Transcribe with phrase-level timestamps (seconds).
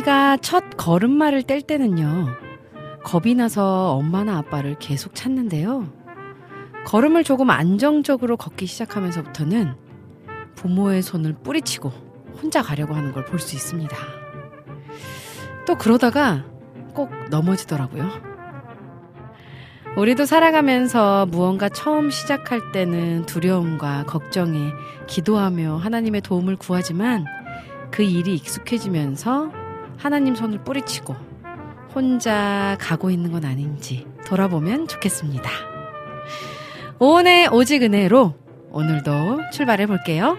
[0.00, 2.28] 아이가 첫 걸음마를 뗄 때는요,
[3.04, 5.92] 겁이 나서 엄마나 아빠를 계속 찾는데요.
[6.86, 9.74] 걸음을 조금 안정적으로 걷기 시작하면서부터는
[10.54, 11.90] 부모의 손을 뿌리치고
[12.40, 13.94] 혼자 가려고 하는 걸 볼 수 있습니다.
[15.66, 16.44] 또 그러다가
[16.94, 18.08] 꼭 넘어지더라고요.
[19.96, 24.70] 우리도 살아가면서 무언가 처음 시작할 때는 두려움과 걱정에
[25.08, 27.26] 기도하며 하나님의 도움을 구하지만
[27.90, 29.60] 그 일이 익숙해지면서
[30.00, 31.14] 하나님 손을 뿌리치고
[31.94, 35.50] 혼자 가고 있는 건 아닌지 돌아보면 좋겠습니다.
[36.98, 38.34] 오은의 오직 은혜로
[38.70, 40.38] 오늘도 출발해 볼게요.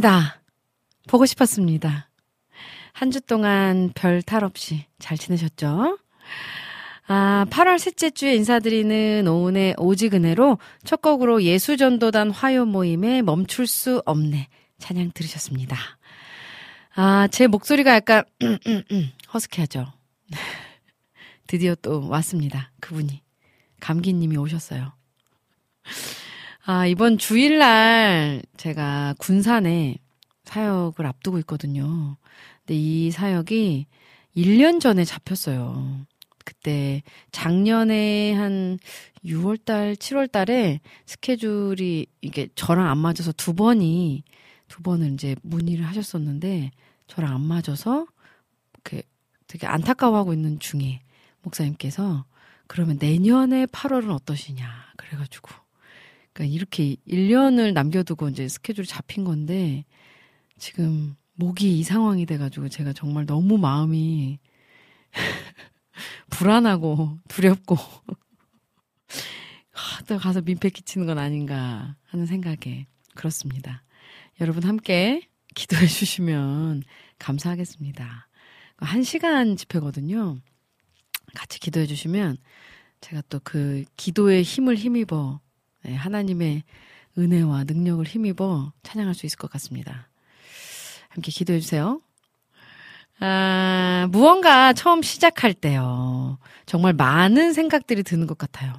[0.00, 0.42] 반갑습니다.
[1.08, 2.08] 보고 싶었습니다.
[2.92, 5.98] 한 주 동안 별 탈 없이 잘 지내셨죠?
[7.08, 14.48] 아, 8월 셋째 주에 인사드리는 오은의 오지근해로 첫 곡으로 예수전도단 화요 모임에 멈출 수 없네
[14.78, 15.76] 찬양 들으셨습니다.
[16.94, 18.24] 아, 제 목소리가 약간
[19.32, 19.86] 허스키하죠.
[21.46, 22.70] 드디어 또 왔습니다.
[22.80, 23.22] 그분이
[23.80, 24.92] 감기님이 오셨어요.
[26.68, 29.98] 아, 이번 주일날 제가 군산에
[30.42, 32.16] 사역을 앞두고 있거든요.
[32.58, 33.86] 근데 이 사역이
[34.36, 36.04] 1년 전에 잡혔어요.
[36.44, 38.80] 그때 작년에 한
[39.24, 44.24] 6월달, 7월달에 스케줄이 이게 저랑 안 맞아서 두 번이
[44.66, 46.72] 두 번을 이제 문의를 하셨었는데
[47.06, 48.08] 저랑 안 맞아서
[48.82, 49.02] 그
[49.46, 50.98] 되게 안타까워하고 있는 중에
[51.42, 52.24] 목사님께서
[52.66, 55.65] 그러면 내년에 8월은 어떠시냐 그래가지고
[56.36, 59.86] 그러니까 이렇게 1년을 남겨두고 이제 스케줄이 잡힌 건데
[60.58, 64.38] 지금 목이 이 상황이 돼가지고 제가 정말 너무 마음이
[66.28, 67.76] 불안하고 두렵고
[70.06, 73.82] 또 가서 민폐 끼치는 건 아닌가 하는 생각에 그렇습니다.
[74.38, 76.82] 여러분 함께 기도해 주시면
[77.18, 78.28] 감사하겠습니다.
[78.76, 80.38] 한 시간 집회거든요.
[81.34, 82.36] 같이 기도해 주시면
[83.00, 85.45] 제가 또 그 기도의 힘을 힘입어 네,
[85.94, 86.62] 하나님의
[87.18, 90.08] 은혜와 능력을 힘입어 찬양할 수 있을 것 같습니다.
[91.08, 92.00] 함께 기도해 주세요.
[93.18, 96.38] 아, 무언가 처음 시작할 때요.
[96.66, 98.74] 정말 많은 생각들이 드는 것 같아요.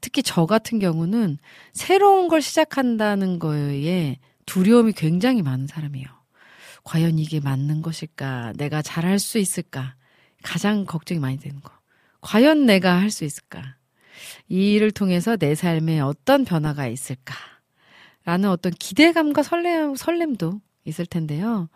[0.00, 1.38] 특히 저 같은 경우는
[1.72, 6.06] 새로운 걸 시작한다는 거에 두려움이 굉장히 많은 사람이에요.
[6.84, 8.52] 과연 이게 맞는 것일까?
[8.56, 9.96] 내가 잘할 수 있을까?
[10.42, 11.72] 가장 걱정이 많이 되는 거.
[12.20, 13.76] 과연 내가 할 수 있을까?
[14.48, 17.34] 이 일을 통해서 내 삶에 어떤 변화가 있을까?
[18.24, 21.68] 라는 어떤 기대감과 설렘, 설렘도 있을 텐데요.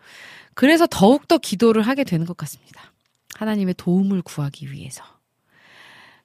[0.53, 2.93] 그래서 더욱더 기도를 하게 되는 것 같습니다.
[3.35, 5.03] 하나님의 도움을 구하기 위해서.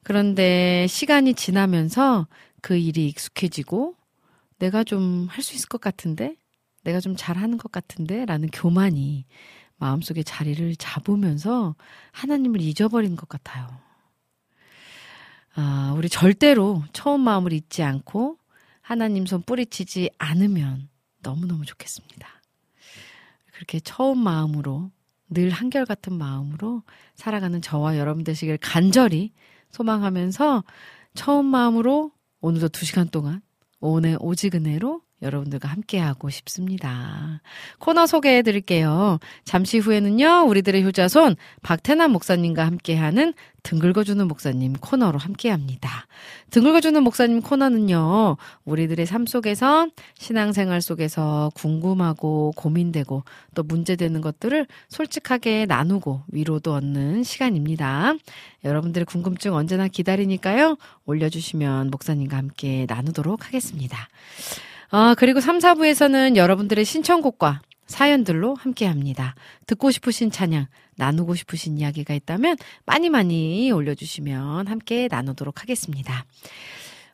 [0.02, 2.26] 그런데 시간이 지나면서
[2.62, 3.94] 그 일이 익숙해지고
[4.58, 6.36] 내가 좀 할 수 있을 것 같은데?
[6.84, 8.24] 내가 좀 잘하는 것 같은데?
[8.24, 9.24] 라는 교만이
[9.76, 11.74] 마음속에 자리를 잡으면서
[12.12, 13.66] 하나님을 잊어버린 것 같아요.
[15.54, 18.38] 아, 우리 절대로 처음 마음을 잊지 않고
[18.80, 20.88] 하나님 손 뿌리치지 않으면
[21.22, 22.28] 너무너무 좋겠습니다.
[23.52, 24.90] 그렇게 처음 마음으로
[25.28, 26.82] 늘 한결같은 마음으로
[27.14, 29.32] 살아가는 저와 여러분 되시길 간절히
[29.70, 30.64] 소망하면서
[31.14, 33.42] 처음 마음으로 오늘도 두 시간 동안
[33.80, 37.40] 오늘 오지근해로 여러분들과 함께하고 싶습니다.
[37.78, 39.18] 코너 소개해 드릴게요.
[39.44, 46.06] 잠시 후에는요, 우리들의 효자손 박태남 목사님과 함께하는 등 긁어주는 목사님 코너로 함께합니다.
[46.50, 53.24] 등 긁어주는 목사님 코너는요, 우리들의 삶 속에서 신앙생활 속에서 궁금하고 고민되고
[53.54, 58.14] 또 문제되는 것들을 솔직하게 나누고 위로도 얻는 시간입니다.
[58.64, 64.08] 여러분들의 궁금증 언제나 기다리니까요, 올려주시면 목사님과 함께 나누도록 하겠습니다.
[64.90, 69.34] 아, 그리고 3, 4부에서는 여러분들의 신청곡과 사연들로 함께 합니다.
[69.66, 70.66] 듣고 싶으신 찬양,
[70.96, 72.56] 나누고 싶으신 이야기가 있다면
[72.86, 76.24] 많이 많이 올려주시면 함께 나누도록 하겠습니다.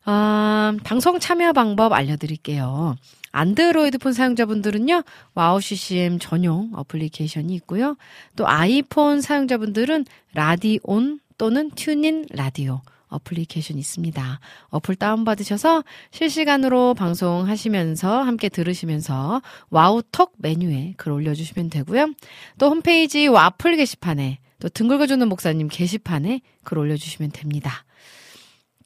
[0.04, 2.96] 아, 방송 참여 방법 알려드릴게요.
[3.32, 5.02] 안드로이드 폰 사용자분들은요,
[5.34, 7.96] 와우 CCM 전용 어플리케이션이 있고요.
[8.36, 14.40] 또 아이폰 사용자분들은 라디온 또는 튠인 라디오 어플리케이션 있습니다.
[14.68, 22.12] 어플 다운받으셔서 실시간으로 방송하시면서 함께 들으시면서 와우톡 메뉴에 글 올려주시면 되고요.
[22.58, 27.84] 또 홈페이지 와플 게시판에 또 등 긁어주는 목사님 게시판에 글 올려주시면 됩니다.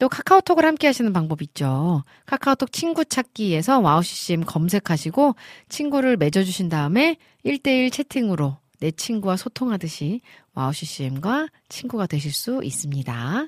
[0.01, 2.05] 또 카카오톡을 함께 하시는 방법 있죠.
[2.25, 5.35] 카카오톡 친구 찾기에서 와우CCM 검색하시고
[5.69, 10.23] 친구를 맺어주신 다음에 1대1 채팅으로 내 친구와 소통하듯이
[10.55, 13.47] 와우CCM과 친구가 되실 수 있습니다.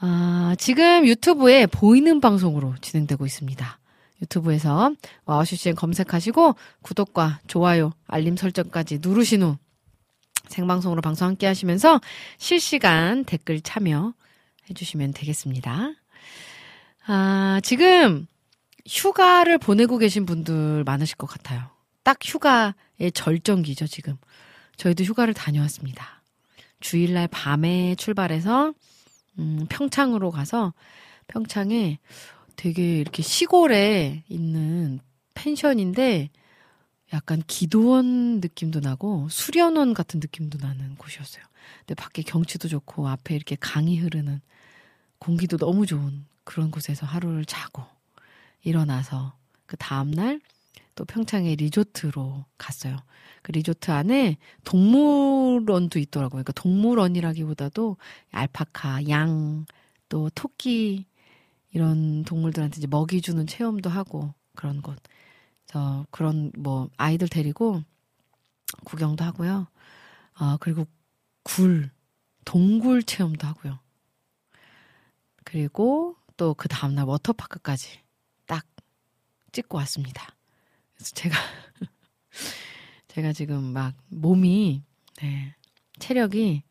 [0.00, 3.78] 아, 지금 유튜브에 보이는 방송으로 진행되고 있습니다.
[4.22, 4.94] 유튜브에서
[5.26, 9.56] 와우CCM 검색하시고 구독과 좋아요, 알림 설정까지 누르신 후
[10.48, 12.00] 생방송으로 방송 함께 하시면서
[12.38, 14.14] 실시간 댓글 참여
[14.68, 15.92] 해주시면 되겠습니다.
[17.06, 18.26] 아, 지금
[18.86, 21.70] 휴가를 보내고 계신 분들 많으실 것 같아요.
[22.02, 24.16] 딱 휴가의 절정기죠, 지금.
[24.76, 26.22] 저희도 휴가를 다녀왔습니다.
[26.80, 28.72] 주일날 밤에 출발해서
[29.38, 30.74] 음, 평창으로 가서
[31.28, 31.98] 평창에
[32.56, 35.00] 되게 이렇게 시골에 있는
[35.34, 36.30] 펜션인데
[37.12, 41.42] 약간 기도원 느낌도 나고 수련원 같은 느낌도 나는 곳이었어요.
[41.80, 44.40] 근데 밖에 경치도 좋고 앞에 이렇게 강이 흐르는
[45.18, 47.84] 공기도 너무 좋은 그런 곳에서 하루를 자고
[48.62, 49.34] 일어나서
[49.66, 50.40] 그 다음날
[50.94, 52.96] 또 평창의 리조트로 갔어요.
[53.42, 56.42] 그 리조트 안에 동물원도 있더라고요.
[56.42, 57.96] 그러니까 동물원이라기보다도
[58.30, 59.66] 알파카, 양,
[60.08, 61.06] 또 토끼
[61.72, 64.98] 이런 동물들한테 이제 먹이 주는 체험도 하고 그런 곳.
[65.66, 67.82] 저 그런 뭐 아이들 데리고
[68.84, 69.68] 구경도 하고요.
[70.40, 70.86] 어, 그리고
[71.44, 71.90] 굴,
[72.44, 73.78] 동굴 체험도 하고요.
[75.44, 78.00] 그리고 또 그 다음날 워터파크까지
[78.46, 78.66] 딱
[79.52, 80.34] 찍고 왔습니다.
[81.00, 81.36] 그래서 제가
[83.08, 84.82] 제가 지금 막 몸이
[85.22, 85.54] 네,
[85.98, 86.62] 체력이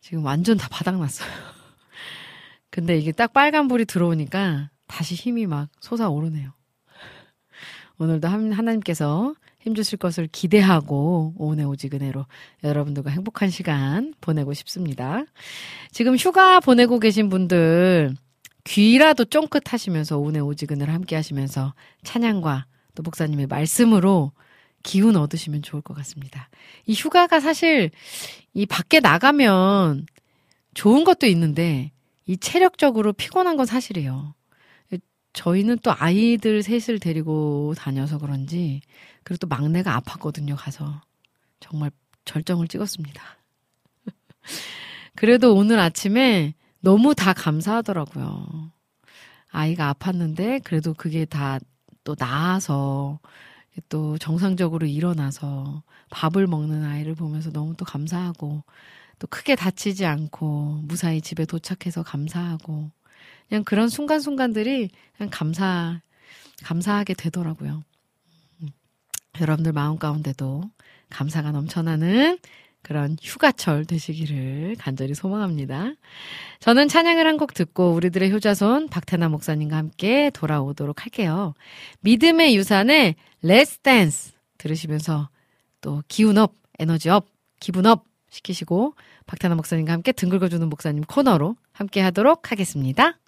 [0.00, 1.28] 지금 완전 다 바닥났어요.
[2.70, 6.52] 근데 이게 딱 빨간불이 들어오니까 다시 힘이 막 솟아오르네요.
[7.98, 12.26] 오늘도 하나님께서 힘주실 것을 기대하고 오은의 오직 은혜로
[12.64, 15.24] 여러분들과 행복한 시간 보내고 싶습니다.
[15.92, 18.14] 지금 휴가 보내고 계신 분들
[18.64, 24.32] 귀라도 쫑긋 하시면서 오은의 오직 은혜를 함께 하시면서 찬양과 또 목사님의 말씀으로
[24.82, 26.48] 기운 얻으시면 좋을 것 같습니다.
[26.86, 27.90] 이 휴가가 사실
[28.52, 30.06] 이 밖에 나가면
[30.74, 31.92] 좋은 것도 있는데
[32.26, 34.34] 이 체력적으로 피곤한 건 사실이에요.
[35.32, 38.82] 저희는 또 아이들 셋을 데리고 다녀서 그런지
[39.22, 40.56] 그리고 또 막내가 아팠거든요.
[40.56, 41.00] 가서
[41.60, 41.90] 정말
[42.24, 43.22] 절정을 찍었습니다.
[45.16, 48.72] 그래도 오늘 아침에 너무 다 감사하더라고요.
[49.48, 51.58] 아이가 아팠는데 그래도 그게 다
[52.04, 53.18] 또 나아서
[53.88, 58.62] 또 정상적으로 일어나서 밥을 먹는 아이를 보면서 너무 또 감사하고
[59.18, 62.90] 또 크게 다치지 않고 무사히 집에 도착해서 감사하고
[63.48, 66.00] 그냥 그런 순간순간들이 그냥 감사,
[66.64, 67.84] 감사하게 되더라고요.
[68.62, 68.68] 음.
[69.40, 70.62] 여러분들 마음 가운데도
[71.10, 72.38] 감사가 넘쳐나는
[72.82, 75.92] 그런 휴가철 되시기를 간절히 소망합니다.
[76.60, 81.54] 저는 찬양을 한 곡 듣고 우리들의 효자손 박태남 목사님과 함께 돌아오도록 할게요.
[82.00, 85.28] 믿음의 유산의 Let's Dance 들으시면서
[85.80, 87.26] 또 기운 up, 에너지 up,
[87.58, 88.94] 기분 up 시키시고
[89.26, 93.18] 박태나 목사님과 함께 등 긁어주는 목사님 코너로 함께 하도록 하겠습니다.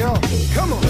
[0.00, 0.89] Come on.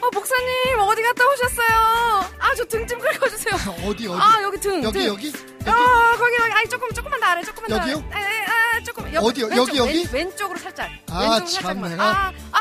[0.00, 2.30] 어, 목사님, 어디 갔다 오셨어요?
[2.38, 3.54] 아, 저 등 좀 긁어주세요.
[3.88, 4.18] 어디 어디?
[4.20, 4.82] 아, 여기 등.
[4.84, 5.06] 여기 등.
[5.08, 5.32] 여기?
[5.66, 6.52] 아, 거기, 거기.
[6.52, 8.04] 아니, 조금, 조금만 더 아래, 조금만 더 여기요?
[8.12, 8.24] 아래.
[8.24, 9.12] 에, 에, 아, 조금.
[9.14, 9.46] 옆, 어디요?
[9.46, 10.08] 왼쪽, 여기, 여기?
[10.12, 10.90] 왼, 왼쪽으로 살짝.
[11.10, 11.80] 아, 참.
[11.82, 12.04] 내가.
[12.04, 12.60] 아, 아,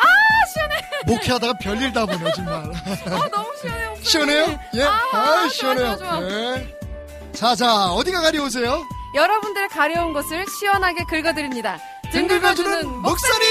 [0.54, 0.76] 시원해.
[1.06, 2.56] 목회하다가 별일 다 보네 정말.
[2.56, 2.64] 아,
[3.30, 4.04] 너무 시원해, 목사님.
[4.04, 4.60] 시원해요?
[4.76, 4.84] 예.
[4.84, 5.98] 아, 아, 좋아, 시원해요.
[5.98, 6.24] 좋아, 좋아.
[6.30, 6.78] 예.
[7.34, 8.84] 자, 자, 어디가 가려우세요?
[9.16, 11.80] 여러분들 가려운 곳을 시원하게 긁어드립니다.
[12.12, 13.02] 등등 긁어주는!
[13.02, 13.46] 목사님!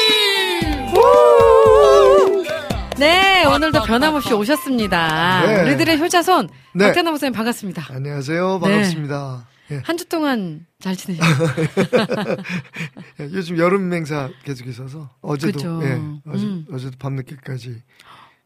[2.98, 5.46] 네, 오늘도 변함없이 오셨습니다.
[5.46, 5.62] 네.
[5.62, 6.84] 우리들의 효자손, 네.
[6.84, 7.86] 박태남 목사님 반갑습니다.
[7.88, 8.60] 안녕하세요.
[8.62, 8.70] 네.
[8.70, 9.48] 반갑습니다.
[9.70, 9.80] 예.
[9.82, 11.48] 한주 동안 잘 지내셨어요?
[13.20, 15.82] 예, 요즘 여름 맹사 계속 있어서 어제도.
[15.82, 15.98] 예,
[16.28, 16.66] 어제, 음.
[16.70, 17.82] 어제도 밤늦게까지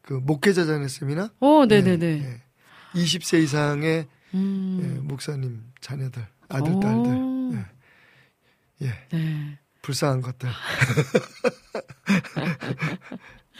[0.03, 2.07] 그 목회자 자녀 세미나 오, 네네네.
[2.07, 2.41] 예,
[2.95, 4.79] 20세 이상의 음.
[4.81, 6.79] 예, 목사님 자녀들 아들 오.
[6.79, 7.65] 딸들
[8.81, 9.57] 예, 예, 네.
[9.81, 10.49] 불쌍한 것들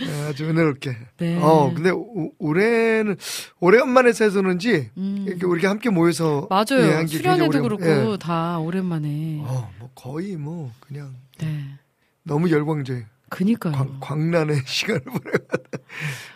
[0.02, 1.38] 예, 아주 은혜롭게 네.
[1.42, 3.18] 어 근데 오- 올해는
[3.60, 5.26] 오래간만에 새서는지 음.
[5.28, 7.02] 이렇게 우리가 함께 모여서 맞아요.
[7.02, 8.18] 예, 수련회도 그렇고 예.
[8.18, 9.40] 다 오랜만에.
[9.42, 11.66] 어, 뭐 거의 뭐 그냥 네.
[12.24, 12.98] 너무 열광적
[13.30, 13.74] 그니까요.
[13.74, 15.46] 광, 광란의 시간을 보내고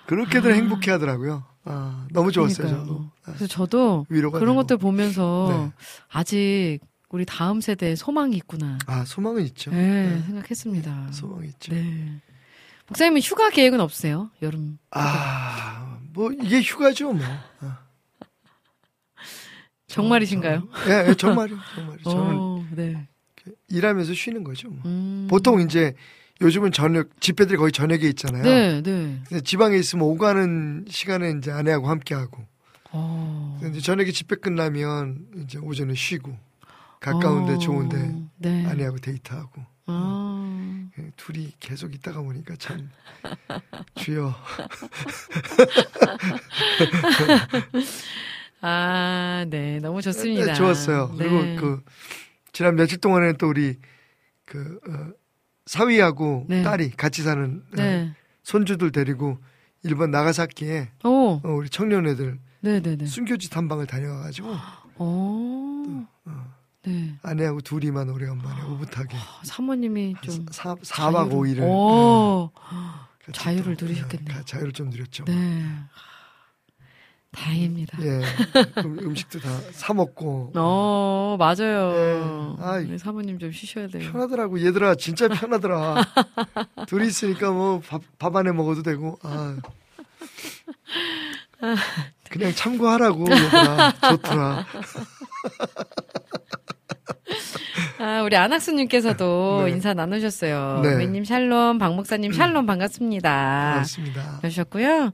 [0.08, 0.56] 그렇게들 아.
[0.56, 1.44] 행복해 하더라고요.
[1.65, 2.86] 아, 너무 좋았어요, 그러니까요.
[2.86, 3.12] 저도.
[3.23, 4.62] 아, 그래서 저도 위로가 그런 되고.
[4.62, 5.84] 것들 보면서 네.
[6.10, 8.78] 아직 우리 다음 세대에 소망이 있구나.
[8.88, 9.71] 아, 소망은 있죠.
[9.71, 11.12] 네, 네, 생각했습니다.
[11.12, 11.73] 소망이 있죠.
[11.73, 12.21] 네.
[12.88, 14.30] 목사님은 휴가 계획은 없으세요?
[14.41, 14.78] 여름.
[14.91, 17.26] 아, 뭐 이게 휴가죠, 뭐.
[17.62, 17.78] 어.
[19.88, 20.67] 정말이신가요?
[20.88, 22.04] 예, 예, 정말이요, 정말이요.
[22.04, 23.08] 저는 어, 네.
[23.69, 24.69] 일하면서 쉬는 거죠.
[24.69, 24.80] 뭐.
[24.86, 25.28] 음.
[25.30, 25.93] 보통 이제
[26.44, 28.44] 요즘은 저녁 집회들이 거의 저녁에 있잖아요.
[28.44, 29.22] 네, 네.
[29.28, 32.44] 근데 지방에 있으면 오가는 시간에 이제 아내하고 함께 하고.
[32.92, 33.60] 어.
[33.70, 36.38] 이제 저녁에 집회 끝나면 이제 오전에 쉬고
[37.00, 38.66] 가까운데 어, 좋은데 네.
[38.68, 40.88] 아내하고 데이트하고 아.
[41.00, 42.90] 예, 둘이 계속 있다가 보니까 참
[43.96, 44.36] 주여
[48.62, 49.80] 아, 네.
[49.80, 50.46] 너무 좋습니다.
[50.46, 51.16] 네, 좋았어요.
[51.18, 51.56] 그리고 네.
[51.58, 51.82] 그
[52.54, 53.76] 지난 며칠 동안에는 또 우리
[54.46, 55.10] 그 어,
[55.65, 56.63] 사위하고 네.
[56.63, 58.13] 딸이 같이 사는 어, 네.
[58.43, 59.38] 손주들 데리고
[59.84, 61.39] 일본 나가사키에 오.
[61.43, 63.06] 어, 우리 청년애들 네, 네, 네.
[63.06, 64.56] 순교지 탐방을 다녀와가지고
[64.97, 66.06] 오.
[66.86, 67.17] 네.
[67.21, 72.52] 아내하고 둘이만 오래간만에 오붓하게 사모님이 좀 사, 4박 5일을 오.
[73.26, 74.38] 같이 자유를 또, 누리셨겠네요.
[74.38, 75.23] 예, 자유를 좀 누렸죠.
[75.26, 75.65] 네.
[77.34, 77.98] 다행입니다.
[78.04, 78.22] 예,
[78.86, 81.91] 음, 음식도 다 사 먹고 어, 맞아요.
[81.91, 82.63] 네.
[82.63, 82.86] 아이.
[82.86, 84.12] 우리 사모님 좀 쉬셔야 돼요.
[84.12, 85.96] 편하더라고 얘들아 진짜 편하더라.
[86.88, 89.58] 둘이 있으니까 뭐밥 안에 먹어도 되고 아
[92.30, 94.65] 그냥 참고하라고 얘들아 좋더라.
[98.04, 99.72] 아, 우리 안학수님께서도 네.
[99.72, 100.82] 인사 나누셨어요.
[100.84, 100.96] 네.
[100.98, 103.72] 매님 샬롬, 박 목사님 샬롬 반갑습니다.
[103.76, 104.38] 고맙습니다.
[104.42, 105.13] 그러셨고요.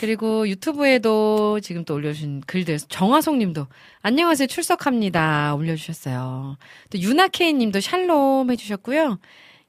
[0.00, 3.66] 그리고 유튜브에도 지금 또 올려주신 글들, 정화송 님도
[4.00, 6.56] 안녕하세요 출석합니다 올려주셨어요.
[6.88, 9.18] 또 유나케이 님도 샬롬 해주셨고요.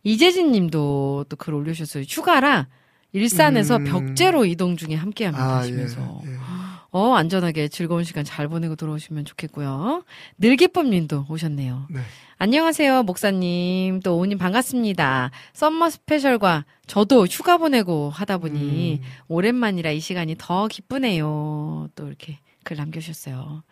[0.03, 2.05] 이재진 님도 또 글 올려주셨어요.
[2.07, 2.67] 휴가라
[3.11, 3.83] 일산에서 음.
[3.83, 5.57] 벽제로 이동 중에 함께합니다 아 예.
[5.59, 6.21] 하시면서.
[6.25, 6.29] 예.
[6.91, 10.03] 어, 안전하게 즐거운 시간 잘 보내고 들어오시면 좋겠고요.
[10.37, 11.87] 늘기쁨 님도 오셨네요.
[11.89, 12.01] 네.
[12.37, 14.01] 안녕하세요, 목사님.
[14.01, 15.31] 또 오님 반갑습니다.
[15.53, 19.07] summer special과 저도 휴가 보내고 하다 보니 음.
[19.29, 21.87] 오랜만이라 이 시간이 더 기쁘네요.
[21.95, 23.63] 또 이렇게 글 남겨주셨어요.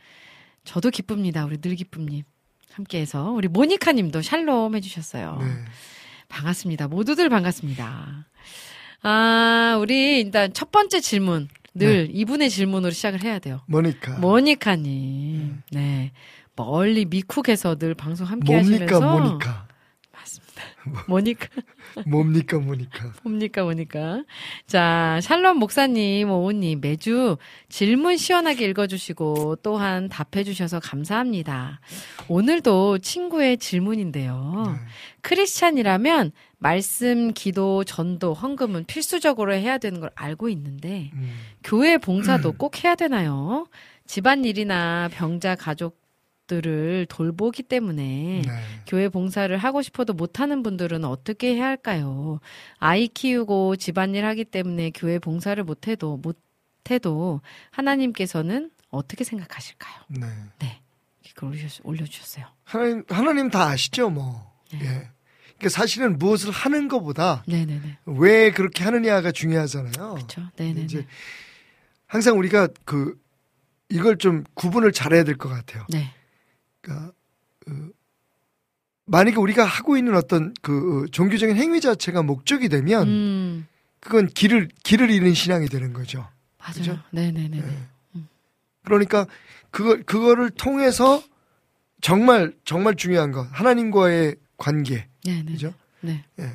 [0.63, 1.43] 저도 기쁩니다.
[1.43, 2.23] 우리 늘기쁨님.
[2.71, 5.39] 함께해서 우리 모니카 님도 샬롬 해주셨어요.
[5.41, 5.47] 네.
[6.29, 6.87] 반갑습니다.
[6.87, 8.27] 모두들 반갑습니다.
[9.01, 11.49] 아, 우리 일단 첫 번째 질문.
[11.73, 13.61] 늘 이분의 질문으로 시작을 해야 돼요.
[13.67, 14.19] 모니카.
[14.19, 15.61] 모니카님.
[15.71, 16.11] 네.
[16.55, 19.67] 멀리 미쿡에서 늘 방송 함께 뭡니까 하시면서 모니카.
[20.11, 20.49] 맞습니다.
[21.07, 21.47] 모니카
[22.05, 23.13] 뭡니까 모니카.
[23.23, 24.23] 뭡니까 모니까.
[24.67, 27.37] 자, 샬롬 목사님, 오우님 매주
[27.69, 31.79] 질문 시원하게 읽어주시고 또한 답해주셔서 감사합니다.
[32.27, 34.63] 오늘도 친구의 질문인데요.
[34.67, 34.73] 네.
[35.21, 41.31] 크리스찬이라면 말씀, 기도, 전도, 헌금은 필수적으로 해야 되는 걸 알고 있는데 음.
[41.63, 43.65] 교회 봉사도 꼭 해야 되나요?
[44.05, 45.97] 집안일이나 병자 가족
[46.47, 48.51] 들을 돌보기 때문에 네.
[48.87, 52.39] 교회 봉사를 하고 싶어도 못하는 분들은 어떻게 해야 할까요?
[52.79, 59.93] 아이 키우고 집안일 하기 때문에 교회 봉사를 못해도 못해도 하나님께서는 어떻게 생각하실까요?
[60.07, 60.27] 네.
[60.57, 60.81] 네,
[61.35, 62.47] 올려주- 올려주셨어요.
[62.63, 64.51] 하나님 하나님 다 아시죠 뭐.
[64.73, 64.79] 네.
[64.81, 65.09] 예.
[65.59, 70.15] 그러니까 사실은 무엇을 하는 것보다 네네네, 왜 그렇게 하느냐가 중요하잖아요.
[70.15, 70.41] 그렇죠.
[70.57, 71.05] 이제
[72.07, 73.19] 항상 우리가 그
[73.89, 75.85] 이걸 좀 구분을 잘해야 될 것 같아요.
[75.89, 76.13] 네,
[76.81, 77.11] 그러니까
[77.59, 77.91] 그
[79.05, 83.67] 만약에 우리가 하고 있는 어떤 그 어, 종교적인 행위 자체가 목적이 되면 음,
[83.99, 86.27] 그건 길을 길을 잃은 신앙이 되는 거죠.
[86.59, 86.73] 맞아요.
[86.75, 86.99] 그죠?
[87.11, 87.57] 네네네.
[87.57, 88.21] 예.
[88.85, 89.25] 그러니까
[89.71, 91.21] 그거 그거를 통해서
[92.01, 95.51] 정말 정말 중요한 것 하나님과의 관계 네 네.
[95.53, 95.73] 그죠?
[96.01, 96.51] 네, 예.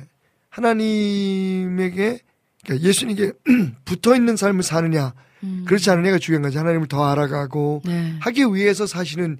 [0.49, 2.19] 하나님에게
[2.63, 3.33] 그러니까 예수님께
[3.83, 5.13] 붙어 있는 삶을 사느냐
[5.43, 6.59] 음, 그렇지 않느냐가 중요한 거죠.
[6.59, 8.15] 하나님을 더 알아가고 네.
[8.21, 9.37] 하기 위해서 사실은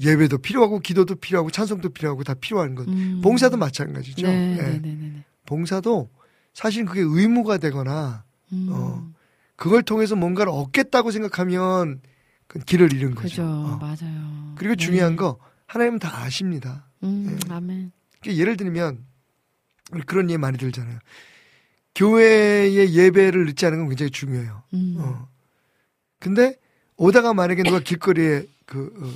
[0.00, 2.86] 예배도 필요하고 기도도 필요하고 찬송도 필요하고 다 필요한 것.
[2.88, 4.26] 음, 봉사도 마찬가지죠.
[4.26, 4.62] 네, 예.
[4.62, 5.24] 네, 네, 네.
[5.46, 6.10] 봉사도
[6.54, 9.08] 사실 그게 의무가 되거나 음, 어,
[9.56, 12.00] 그걸 통해서 뭔가를 얻겠다고 생각하면
[12.46, 13.28] 그건 길을 잃은 거죠.
[13.28, 13.78] 그죠, 어.
[13.80, 14.54] 맞아요.
[14.56, 14.84] 그리고 네.
[14.84, 16.88] 중요한 거 하나님은 다 아십니다.
[17.02, 17.52] 음, 예.
[17.52, 17.92] 아멘.
[18.20, 19.04] 그러니까 예를 들면
[19.92, 20.98] 우리 그런 예기 많이 들잖아요.
[21.94, 24.62] 교회의 예배를 늦지 않은 건 굉장히 중요해요.
[24.74, 25.28] 음, 어.
[26.20, 26.56] 근데
[26.96, 29.10] 오다가 만약에 누가 길거리에 그 어,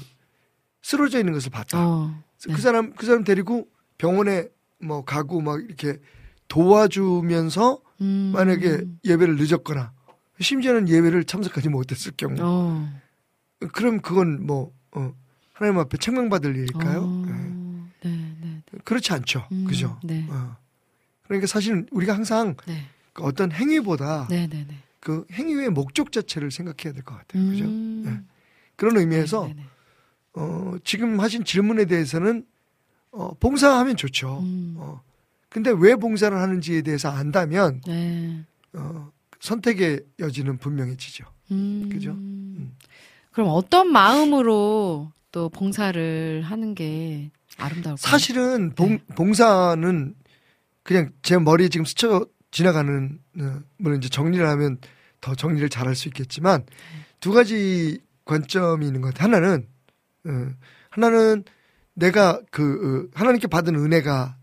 [0.83, 1.79] 쓰러져 있는 것을 봤다.
[1.79, 2.55] 어, 네.
[2.55, 4.49] 그 사람 그 사람 데리고 병원에
[4.81, 5.99] 뭐 가고 막 이렇게
[6.49, 9.93] 도와주면서 음, 만약에 예배를 늦었거나
[10.41, 12.89] 심지어는 예배를 참석하지 못했을 경우 어,
[13.73, 15.15] 그럼 그건 뭐 어,
[15.53, 17.01] 하나님 앞에 책망받을 일일까요?
[17.01, 17.33] 어, 예.
[17.33, 17.62] 네, 네,
[18.85, 19.47] 그렇지 않죠.
[19.53, 19.99] 음, 그죠?
[20.05, 20.27] 네.
[20.31, 20.57] 어.
[21.25, 24.77] 그러니까 사실 우리가 항상 네, 그 어떤 행위보다 네, 네, 네.
[25.01, 27.45] 그 행위의 목적 자체를 생각해야 될 것 같아요.
[27.51, 27.65] 그죠?
[27.65, 28.33] 음, 예.
[28.77, 29.51] 그런 의미에서.
[30.35, 32.47] 어, 지금 하신 질문에 대해서는
[33.11, 34.39] 어, 봉사하면 좋죠.
[34.41, 35.03] 음, 어,
[35.51, 38.43] 근데 왜 봉사를 하는지에 대해서 안다면 네.
[38.73, 41.25] 어, 선택의 여지는 분명해지죠.
[41.51, 41.89] 음.
[41.93, 42.17] 그죠?
[43.33, 47.31] 그럼 어떤 마음으로 또 봉사를 하는 게
[47.65, 47.97] 아름다울까요?
[47.97, 50.15] 사실은 봉, 봉사는
[50.83, 54.79] 그냥 제 머리에 지금 스쳐 지나가는 어, 물론 이제 정리를 하면
[55.21, 56.65] 더 정리를 잘 할 수 있겠지만
[57.21, 59.33] 두 가지 관점이 있는 것 같아요.
[59.35, 59.67] 하나는
[60.27, 60.55] 어,
[60.91, 61.45] 하나는
[61.95, 64.37] 내가 그 어, 하나님께 받은 은혜가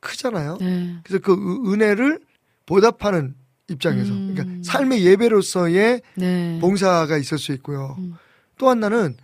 [0.00, 0.58] 크잖아요.
[0.60, 0.96] 네.
[1.02, 2.20] 그래서 그 은- 은혜를
[2.66, 3.34] 보답하는
[3.68, 4.34] 입장에서 음.
[4.34, 6.58] 그러니까 삶의 예배로서의 네.
[6.60, 7.96] 봉사가 있을 수 있고요.
[7.98, 8.14] 음.
[8.58, 9.16] 또 하나는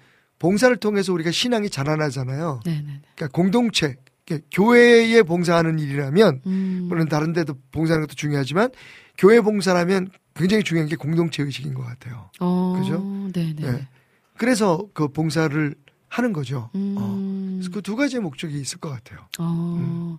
[0.42, 2.62] 봉사를 통해서 우리가 신앙이 자라나잖아요.
[2.64, 3.00] 네, 네, 네.
[3.14, 3.94] 그러니까 공동체,
[4.26, 6.86] 그러니까 교회에 봉사하는 일이라면 음.
[6.88, 8.70] 물론 다른 데도 봉사하는 것도 중요하지만
[9.16, 12.28] 교회 봉사라면 굉장히 중요한 게 공동체 의식인 것 같아요.
[12.40, 13.30] 어, 그죠?
[13.32, 13.68] 네, 네.
[13.68, 13.88] 예.
[14.36, 15.76] 그래서 그 봉사를
[16.08, 16.70] 하는 거죠.
[16.72, 16.74] 어.
[16.74, 17.60] 음.
[17.60, 19.20] 그래서 그두 가지의 목적이 있을 것 같아요.
[19.38, 20.18] 어.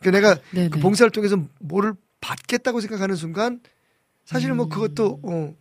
[0.00, 0.82] 그러니까 내가 네, 그 네.
[0.82, 3.60] 봉사를 통해서 뭐를 받겠다고 생각하는 순간
[4.24, 4.70] 사실은 뭐 음.
[4.70, 5.54] 그것도 어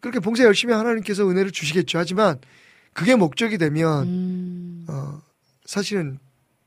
[0.00, 1.98] 그렇게 봉사 열심히 하나님께서 은혜를 주시겠죠.
[1.98, 2.38] 하지만
[2.98, 4.86] 그게 목적이 되면 음.
[4.88, 5.20] 어
[5.64, 6.18] 사실은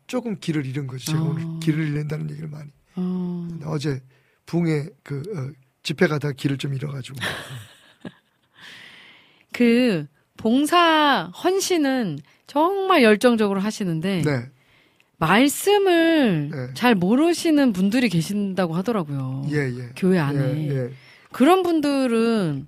[0.08, 1.12] 조금 길을 잃은 거죠.
[1.12, 1.30] 제가 어.
[1.30, 2.70] 오늘 길을 잃는다는 얘기를 많이.
[2.96, 3.48] 어.
[3.66, 4.02] 어제
[4.46, 5.52] 붕에 그 어,
[5.84, 7.18] 집회 가다가 길을 좀 잃어가지고.
[9.52, 14.50] 그 봉사 헌신은 정말 열정적으로 하시는데 네.
[15.18, 16.74] 말씀을 네.
[16.74, 19.48] 잘 모르시는 분들이 계신다고 하더라고요.
[19.52, 19.90] 예, 예.
[19.98, 20.70] 교회 안에.
[20.70, 20.90] 예, 예.
[21.32, 22.68] 그런 분들은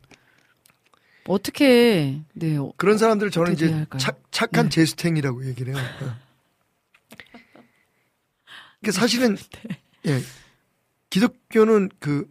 [1.27, 3.99] 어떻게 네 어, 그런 사람들을 저는 이제 할까요?
[3.99, 4.69] 착, 착한 네.
[4.69, 5.83] 제스탱이라고 얘기를 해요.
[6.01, 6.15] 어.
[8.81, 9.37] 그러니까 사실은
[10.03, 10.11] 네.
[10.11, 10.21] 예.
[11.09, 12.27] 기독교는 그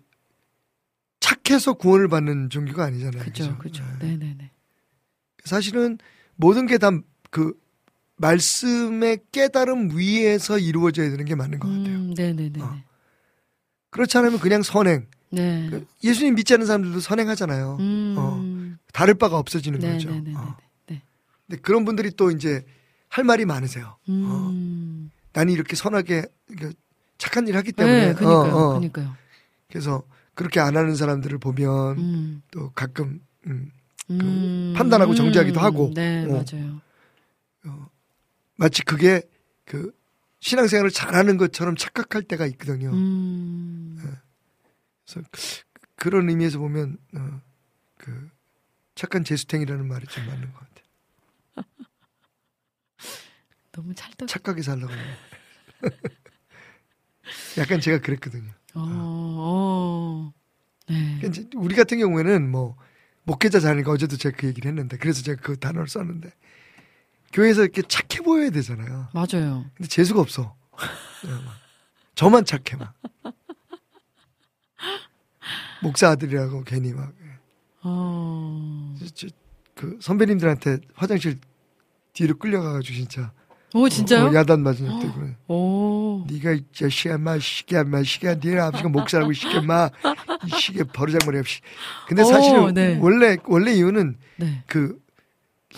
[1.21, 3.23] 착해서 구원을 받는 종교가 아니잖아요.
[3.25, 3.83] 그죠 그죠?
[3.83, 4.07] 그죠 예.
[4.17, 4.51] 네네 네
[5.45, 5.99] 사실은
[6.37, 6.91] 모든 게 다
[7.31, 7.55] 그
[8.17, 11.97] 말씀의 깨달음 위에서 이루어져야 되는 게 맞는 것 같아요.
[11.97, 12.77] 음, 네 네 네 어.
[13.91, 15.07] 그렇지 않으면 그냥 선행.
[15.31, 17.79] 네그 예수님 믿지 않는 사람들도 선행하잖아요.
[17.81, 18.43] 음, 어.
[18.93, 20.11] 다를 바가 없어지는 거죠.
[20.11, 20.57] 네네네 어.
[20.89, 21.03] 네.
[21.47, 22.65] 근데 그런 분들이 또 이제
[23.09, 23.97] 할 말이 많으세요.
[24.09, 25.11] 음.
[25.33, 26.25] 나는 이렇게 선하게
[27.19, 28.09] 착한 일 하기 때문에.
[28.09, 28.75] 네, 그니까요, 어, 어.
[28.75, 29.15] 그니까요.
[29.69, 30.03] 그래서
[30.35, 33.71] 그렇게 안 하는 사람들을 보면 음, 또 가끔 음,
[34.11, 35.91] 음, 판단하고 정죄하기도 하고.
[35.95, 36.29] 네, 어.
[36.45, 36.81] 맞아요.
[38.57, 39.23] 마치 그게
[39.65, 39.93] 그
[40.41, 42.91] 신앙생활을 잘하는 것처럼 착각할 때가 있거든요.
[42.93, 43.99] 음,
[45.07, 45.41] 그래서 그-
[45.97, 47.41] 그런 의미에서 보면 어,
[47.97, 48.29] 그
[48.95, 50.85] 착한 제수탱이라는 말이 좀 맞는 것 같아요.
[53.73, 54.29] 너무 찰떡.
[54.29, 54.93] 착하게 살라고.
[57.59, 58.51] 약간 제가 그랬거든요.
[58.75, 60.33] 어, 어,
[60.89, 61.19] 네.
[61.21, 62.77] 그러니까 우리 같은 경우에는 뭐
[63.25, 66.33] 목회자 자니까 어제도 제가 그 얘기를 했는데 그래서 제가 그 단어를 썼는데
[67.33, 69.09] 교회에서 이렇게 착해 보여야 되잖아요.
[69.15, 69.71] 맞아요.
[69.75, 70.55] 근데 재수가 없어.
[71.27, 71.55] 예, 막.
[72.15, 72.95] 저만 착해 막.
[75.83, 77.13] 목사 아들이라고 괜히 막.
[77.83, 78.95] 어,
[79.75, 81.39] 그 선배님들한테 화장실
[82.13, 83.33] 뒤로 끌려가가지고 진짜.
[83.75, 84.27] 오 진짜요?
[84.27, 88.91] 어, 야단 맞은 적도 있고 오, 네가 이 자식아 마 시계 마 시계 네 아버지가
[88.91, 89.89] 목사라고 이 시계 마이
[90.61, 91.61] 시계 버르장머리 없이.
[92.07, 92.99] 근데 오, 사실 은 네.
[93.01, 94.63] 원래 원래 이유는 네.
[94.67, 95.01] 그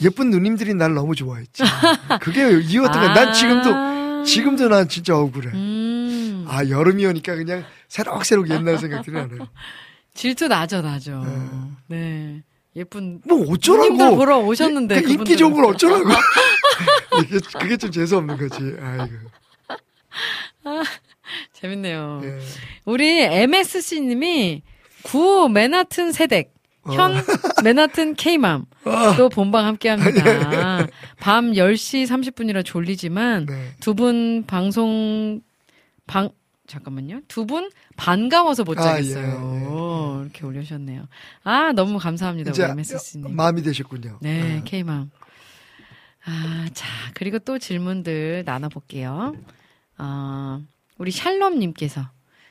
[0.02, 1.62] 예쁜 누님들이 날 너무 좋아했지.
[2.20, 3.14] 그게 이유였던 거야.
[3.14, 4.22] 난 지금도 아.
[4.24, 5.50] 지금도 난 진짜 억울해.
[5.54, 9.46] 음, 아 여름이 오니까 그냥 새록새록 옛날 생각들이 나네요
[10.14, 11.22] 질투 나죠, 나죠.
[11.88, 12.42] 네.
[12.76, 15.36] 예쁜 뭐 어쩌라고 보러 오셨는데 그 인기 그분들은.
[15.38, 16.10] 좋은 걸 어쩌라고
[17.22, 19.12] 이게 그게 좀 재수 없는 거지 아이고
[21.52, 22.20] 재밌네요.
[22.24, 22.38] 예.
[22.84, 24.62] 우리 MSC님이
[25.04, 26.92] 구 맨하튼 세댁, 어.
[26.92, 27.14] 현
[27.62, 28.64] 맨하튼 K맘
[29.16, 30.86] 또 본방 함께 합니다.
[31.20, 33.68] 밤 10시 30분이라 졸리지만 네.
[33.80, 35.40] 두분 방송
[36.06, 36.30] 방
[36.66, 37.20] 잠깐만요.
[37.28, 40.20] 두 분 반가워서 못 아, 자겠어요.
[40.22, 41.06] 이렇게 올려주셨네요.
[41.42, 42.52] 아 너무 감사합니다.
[42.52, 43.36] 우리 MSC님.
[43.36, 44.62] 마음이 되셨군요 네, 예.
[44.64, 45.10] K맘.
[46.26, 49.36] 아, 자, 그리고 또 질문들 나눠볼게요.
[49.98, 50.58] 어,
[50.96, 52.08] 우리 샬롬님께서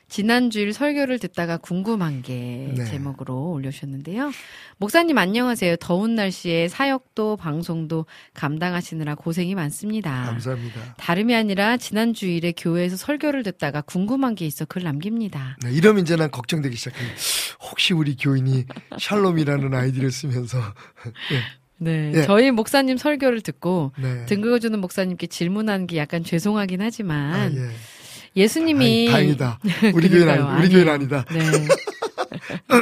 [0.08, 2.84] 지난주일 설교를 듣다가 궁금한 게 네.
[2.84, 4.32] 제목으로 올려주셨는데요.
[4.78, 5.76] 목사님 안녕하세요.
[5.76, 10.24] 더운 날씨에 사역도 방송도 감당하시느라 고생이 많습니다.
[10.24, 15.56] 감사합니다 다름이 아니라 지난주일에 교회에서 설교를 듣다가 궁금한 게 있어 글 남깁니다.
[15.62, 16.98] 네, 이러면 이제 난 걱정되기 시작해.
[17.70, 18.66] 혹시 우리 교인이
[18.98, 20.58] 샬롬이라는 아이디를 쓰면서
[21.78, 22.22] 네, 예.
[22.22, 24.26] 저희 목사님 설교를 듣고 네.
[24.26, 27.70] 등 긁어주는 목사님께 질문하는 게 약간 죄송하긴 아, 하지만 예.
[28.36, 29.58] 예수님이 다행, 다행이다.
[29.94, 30.46] 우리 교회는 그러니까요.
[30.46, 30.58] 아니다.
[30.60, 31.16] 우리 교회는 아니에요.
[31.16, 31.24] 아니다.
[31.32, 31.68] 네.
[32.68, 32.78] 어,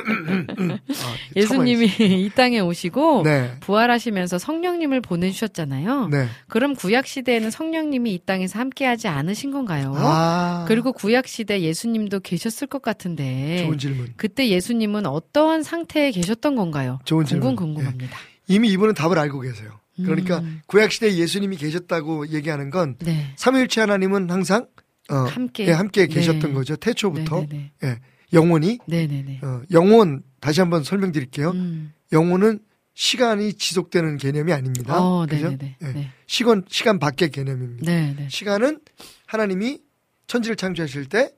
[1.37, 3.53] 예수님이 이 땅에 오시고 네.
[3.61, 6.09] 부활하시면서 성령님을 보내주셨잖아요.
[6.09, 6.27] 네.
[6.49, 9.93] 그럼 구약 시대에는 성령님이 이 땅에서 함께하지 않으신 건가요?
[9.97, 14.13] 아, 그리고 구약 시대 예수님도 계셨을 것 같은데 좋은 질문.
[14.17, 16.99] 그때 예수님은 어떠한 상태에 계셨던 건가요?
[17.05, 17.55] 좋은 질문.
[17.57, 18.17] 궁금합니다.
[18.49, 19.71] 이미 이분은 답을 알고 계세요.
[19.97, 20.63] 그러니까 음.
[20.67, 23.33] 구약 시대에 예수님이 계셨다고 얘기하는 건 네.
[23.37, 24.67] 삼위일체 하나님은 항상
[25.13, 26.15] 어, 함께 예, 함께 네.
[26.15, 26.77] 계셨던 거죠.
[26.77, 27.73] 태초부터 네네네.
[27.85, 27.99] 예,
[28.33, 29.41] 영원히 네네네.
[29.43, 31.51] 어, 영원 다시 한번 설명드릴게요.
[31.51, 31.93] 음.
[32.13, 32.61] 영혼은
[32.95, 34.99] 시간이 지속되는 개념이 아닙니다.
[34.99, 35.51] 어, 그죠?
[35.51, 35.57] 예.
[35.93, 36.11] 네.
[36.27, 37.85] 시간 시간 밖의 개념입니다.
[37.85, 38.29] 네네.
[38.31, 38.81] 시간은
[39.27, 39.81] 하나님이
[40.27, 41.31] 천지를 창조하실 때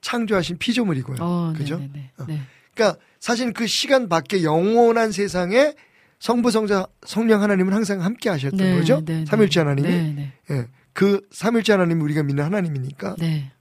[0.00, 1.18] 창조하신 피조물이고요.
[1.20, 1.78] 어, 그죠?
[1.78, 2.12] 네네네.
[2.18, 2.24] 어.
[2.26, 2.40] 네.
[2.74, 5.74] 그러니까 사실 그 시간 밖의 영원한 세상에
[6.18, 9.02] 성부 성자 성령 하나님은 항상 함께 하셨던 네, 거죠.
[9.04, 9.26] 네, 네.
[9.26, 9.88] 삼일째 하나님이.
[9.88, 10.32] 네, 네.
[10.50, 10.66] 예.
[10.92, 13.16] 그 삼일째 하나님이 우리가 믿는 하나님이니까.
[13.18, 13.52] 네.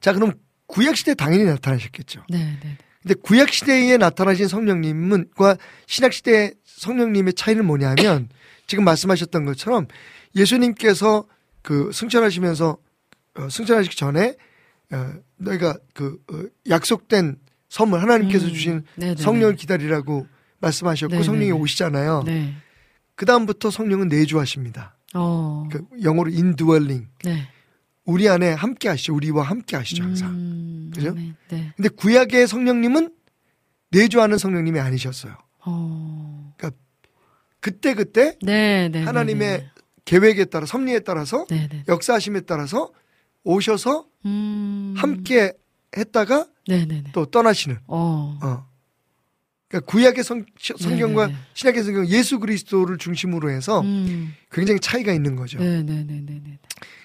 [0.00, 0.32] 자, 그럼
[0.66, 2.24] 구약 시대 에 당연히 나타나셨겠죠.
[2.28, 2.78] 네, 네.
[3.02, 8.28] 근데 구약 시대에 나타나신 성령님은과 신약 시대 성령님의 차이는 뭐냐면
[8.66, 9.86] 지금 말씀하셨던 것처럼
[10.36, 11.24] 예수님께서
[11.62, 12.76] 그 승천하시면서
[13.36, 14.36] 어, 승천하시기 전에
[14.92, 17.36] 어, 너희가 그 어, 약속된
[17.68, 19.22] 선물 하나님께서 음, 주신 네네네.
[19.22, 20.26] 성령을 기다리라고
[20.58, 21.24] 말씀하셨고 네네네.
[21.24, 22.24] 성령이 오시잖아요.
[22.26, 22.54] 네.
[23.14, 24.96] 그 다음부터 성령은 내주하십니다.
[25.14, 25.68] 어.
[25.70, 27.08] 그 영어로 indwelling.
[27.24, 27.48] 네.
[28.04, 29.14] 우리 안에 함께 하시죠.
[29.14, 30.30] 우리와 함께 하시죠 항상.
[30.30, 31.12] 음, 그죠?
[31.12, 31.34] 네.
[31.48, 31.72] 네.
[31.76, 33.14] 근데 구약의 성령님은
[33.90, 35.36] 내주하는 성령님이 아니셨어요.
[35.66, 36.54] 어.
[37.60, 39.02] 그때 그때 네, 네.
[39.04, 39.70] 하나님의 네,
[40.06, 41.46] 계획에 따라 섭리에 따라서.
[41.88, 42.90] 역사하심에 따라서
[43.44, 44.94] 오셔서 음.
[44.96, 45.52] 함께
[45.96, 46.46] 했다가.
[47.12, 47.78] 또 떠나시는.
[47.86, 48.38] 어.
[48.42, 48.69] 어.
[49.70, 54.34] 그러니까 구약의 성, 성경과 네, 네, 신약의 성경 예수 그리스도를 중심으로 해서 음.
[54.50, 55.58] 굉장히 차이가 있는 거죠.
[55.60, 56.58] 네, 네, 네, 네, 네.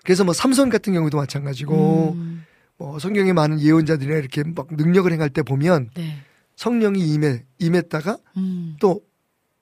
[0.04, 2.44] 그래서 뭐 삼손 같은 경우도 마찬가지고 음.
[2.78, 6.18] 뭐 성경에 많은 예언자들이나 이렇게 막 능력을 행할 때 보면 네.
[6.56, 8.78] 성령이 임해 임했다가 음.
[8.80, 9.02] 또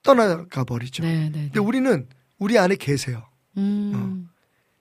[0.01, 1.03] 떠나가 버리죠.
[1.03, 1.29] 네, 네.
[1.29, 1.41] 네.
[1.45, 2.07] 근데 우리는
[2.39, 3.27] 우리 안에 계세요.
[3.57, 4.29] 음.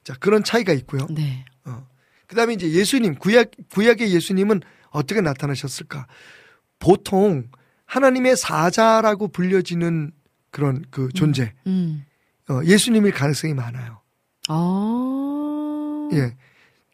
[0.05, 1.09] 자 그런 차이가 있고요.
[1.11, 1.45] 네.
[1.65, 1.85] 어.
[2.29, 6.07] 그다음에 이제 예수님 구약 구약의 예수님은 어떻게 나타나셨을까?
[6.79, 7.49] 보통
[7.97, 10.13] 하나님의 사자라고 불려지는
[10.51, 12.05] 그런 그 존재 음.
[12.49, 14.01] 어, 예수님일 가능성이 많아요.
[14.49, 16.09] 아.
[16.15, 16.35] 예,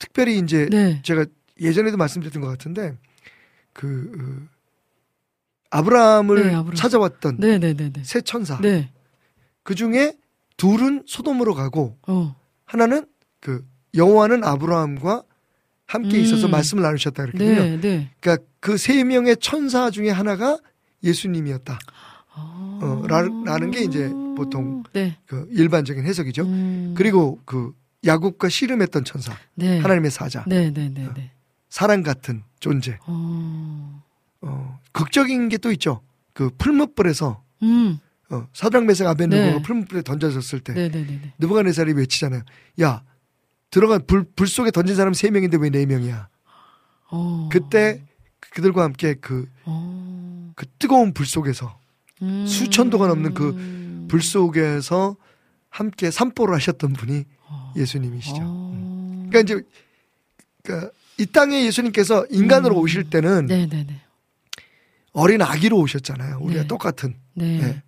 [0.00, 1.00] 특별히 이제 네.
[1.04, 1.24] 제가
[1.60, 2.96] 예전에도 말씀드렸던 것 같은데
[3.72, 4.48] 그 어,
[5.70, 6.74] 아브라함을 네, 아브라함.
[6.74, 8.02] 찾아왔던 네, 네, 네, 네.
[8.02, 8.90] 세 천사 네.
[9.62, 10.14] 그 중에
[10.56, 12.34] 둘은 소돔으로 가고 어.
[12.64, 13.06] 하나는
[13.38, 15.22] 그 여호와는 아브라함과
[15.86, 16.50] 함께 있어서 음.
[16.50, 17.54] 말씀을 나누셨다 그랬거든요.
[17.54, 18.10] 네, 네.
[18.20, 20.58] 그러니까 그 세 명의 천사 중에 하나가
[21.02, 21.78] 예수님이었다.
[22.34, 22.78] 아.
[22.82, 25.16] 어, 라- 라는 게 이제 보통 네.
[25.26, 26.42] 그 일반적인 해석이죠.
[26.44, 26.94] 음.
[26.96, 27.72] 그리고 그
[28.06, 29.78] 야곱과 씨름했던 천사, 네.
[29.80, 31.32] 하나님의 사자, 네, 네, 네, 네.
[31.68, 32.98] 사랑 같은 존재.
[33.06, 34.02] 어.
[34.42, 36.00] 어, 극적인 게 또 있죠.
[36.32, 37.98] 그 풀무불에서 음.
[38.30, 39.62] 어, 사드랑 메삭 아벤누고가 네.
[39.62, 40.74] 풀무불에 던져졌을 때.
[41.40, 42.42] 느부갓네살이 외치잖아요.
[42.82, 43.02] 야
[43.70, 46.28] 들어간 불, 불 속에 던진 사람 세 명인데 왜 네 명이야?
[47.10, 47.48] 어.
[47.50, 48.04] 그때
[48.38, 50.17] 그들과 함께 그, 어.
[50.58, 51.78] 그 뜨거운 불 속에서
[52.20, 52.44] 음.
[52.46, 53.78] 수천 도가 넘는 그
[54.08, 55.16] 불 속에서
[55.68, 57.72] 함께 산보를 하셨던 분이 어.
[57.76, 58.40] 예수님이시죠.
[58.40, 59.26] 어.
[59.28, 59.66] 그러니까 이제
[60.64, 62.80] 그러니까 이 땅에 예수님께서 인간으로 음.
[62.80, 64.00] 오실 때는 네, 네, 네.
[65.12, 66.38] 어린 아기로 오셨잖아요.
[66.40, 66.68] 우리가 네.
[66.68, 67.14] 똑같은.
[67.34, 67.60] 네.
[67.62, 67.82] 예.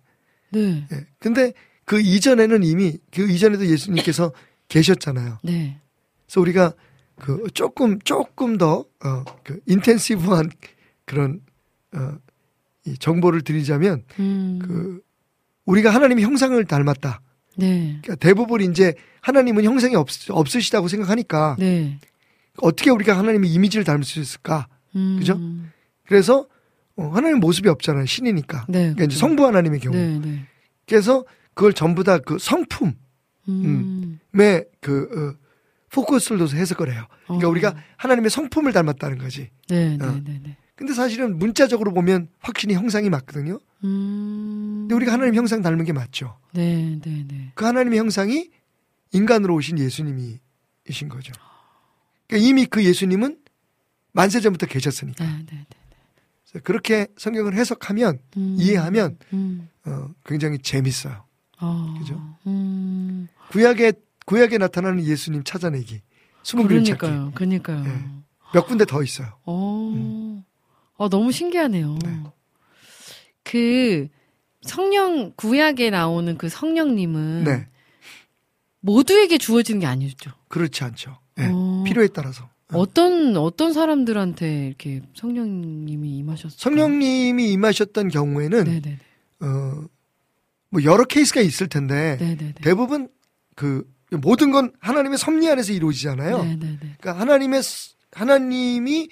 [0.57, 0.87] 네.
[0.91, 1.07] 예.
[1.19, 1.53] 근데
[1.85, 4.31] 그 이전에는 이미 그 이전에도 예수님께서
[4.69, 5.39] 계셨잖아요.
[5.43, 5.79] 네.
[6.25, 6.73] 그래서 우리가
[7.15, 10.51] 그 조금 조금 더 어, 그 인텐시브한
[11.05, 11.41] 그런
[11.93, 12.30] 어, 이
[12.99, 14.59] 정보를 드리자면 음.
[14.61, 15.01] 그
[15.65, 17.21] 우리가 하나님의 형상을 닮았다.
[17.57, 17.99] 네.
[18.01, 21.99] 그러니까 대부분 이제 하나님은 형상이 없, 없으시다고 생각하니까 네.
[22.57, 24.67] 어떻게 우리가 하나님의 이미지를 닮을 수 있을까?
[24.95, 25.17] 음.
[25.19, 25.39] 그죠?
[26.05, 26.47] 그래서
[26.95, 28.05] 어, 하나님 모습이 없잖아요.
[28.05, 28.65] 신이니까.
[28.67, 28.79] 네.
[28.79, 29.19] 그러니까 이제 그렇죠.
[29.19, 29.95] 성부 하나님의 경우.
[29.95, 30.45] 네, 네.
[30.87, 31.23] 그래서
[31.53, 32.93] 그걸 전부 다 그 성품에
[33.47, 34.19] 음.
[34.79, 35.41] 그 어,
[35.91, 37.05] 포커스를 둬서 해석을 해요.
[37.25, 37.51] 그러니까 어.
[37.51, 39.49] 우리가 하나님의 성품을 닮았다는 거지.
[39.69, 40.11] 네, 네, 어.
[40.23, 40.57] 네, 네.
[40.75, 43.59] 근데 사실은 문자적으로 보면 확실히 형상이 맞거든요.
[43.83, 44.79] 음.
[44.81, 46.37] 근데 우리가 하나님 형상 닮은 게 맞죠.
[46.53, 47.51] 네, 네, 네.
[47.55, 48.49] 그 하나님의 형상이
[49.13, 51.33] 인간으로 오신 예수님이신 거죠.
[52.27, 53.37] 그러니까 이미 그 예수님은
[54.13, 55.23] 만세 전부터 계셨으니까.
[55.23, 55.77] 네, 네, 네.
[56.49, 58.55] 그래서 그렇게 성경을 해석하면 음.
[58.59, 59.69] 이해하면 음.
[59.85, 61.25] 어, 굉장히 재밌어요.
[61.59, 61.95] 어.
[61.99, 62.37] 그죠?
[62.47, 63.27] 음.
[63.51, 63.93] 구약에
[64.25, 66.01] 구약에 나타나는 예수님 찾아내기.
[66.43, 66.99] 숨은 그림 찾기.
[66.99, 67.31] 그러니까요.
[67.35, 67.83] 그러니까요.
[67.83, 68.05] 네.
[68.53, 69.37] 몇 군데 더 있어요.
[69.45, 70.43] 어.
[71.01, 71.97] 어, 너무 신기하네요.
[72.05, 72.19] 네.
[73.43, 74.07] 그
[74.61, 77.67] 성령 구약에 나오는 그 성령님은 네,
[78.81, 80.29] 모두에게 주어지는 게 아니죠.
[80.47, 81.17] 그렇지 않죠.
[81.37, 81.83] 네, 어.
[81.87, 82.47] 필요에 따라서.
[82.73, 86.55] 어떤 어떤 사람들한테 이렇게 성령님이 임하셨어요?
[86.57, 88.99] 성령님이 임하셨던 경우에는 네네네.
[89.41, 89.83] 어,
[90.69, 92.53] 뭐 여러 케이스가 있을 텐데 네네네.
[92.61, 93.09] 대부분
[93.55, 96.37] 그 모든 건 하나님의 섭리 안에서 이루어지잖아요.
[96.43, 96.77] 네네네.
[96.99, 99.09] 그러니까 하나님의 스- 하나님이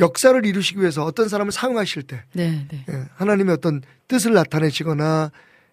[0.00, 2.84] 역사를 이루시기 위해서 어떤 사람을 사용하실 때 네 네.
[2.88, 5.30] 예, 하나님의 어떤 뜻을 나타내시거나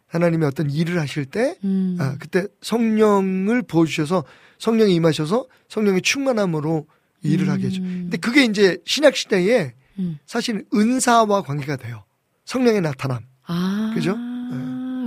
[0.07, 1.97] 하나님의 어떤 일을 하실 때 음.
[1.99, 4.23] 아, 그때 성령을 부어주셔서
[4.59, 6.87] 성령이 임하셔서 성령의 충만함으로
[7.23, 7.81] 일을 하게 해줘.
[7.81, 8.01] 음.
[8.03, 10.17] 근데 그게 이제 신약 시대에 음.
[10.25, 12.03] 사실 은사와 관계가 돼요.
[12.45, 13.23] 성령의 나타남.
[13.45, 13.91] 아.
[13.95, 14.15] 그죠?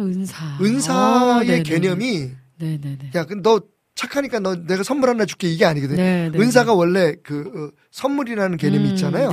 [0.02, 0.58] 은사.
[0.60, 1.62] 은사의 어, 네네네.
[1.62, 3.10] 개념이 네네네.
[3.14, 3.60] 야, 그너
[4.00, 5.98] 착하니까 너 내가 선물 하나 줄게 이게 아니거든.
[5.98, 6.38] 요 네네네.
[6.38, 9.28] 은사가 원래 그 어, 선물이라는 개념이 음, 있잖아요.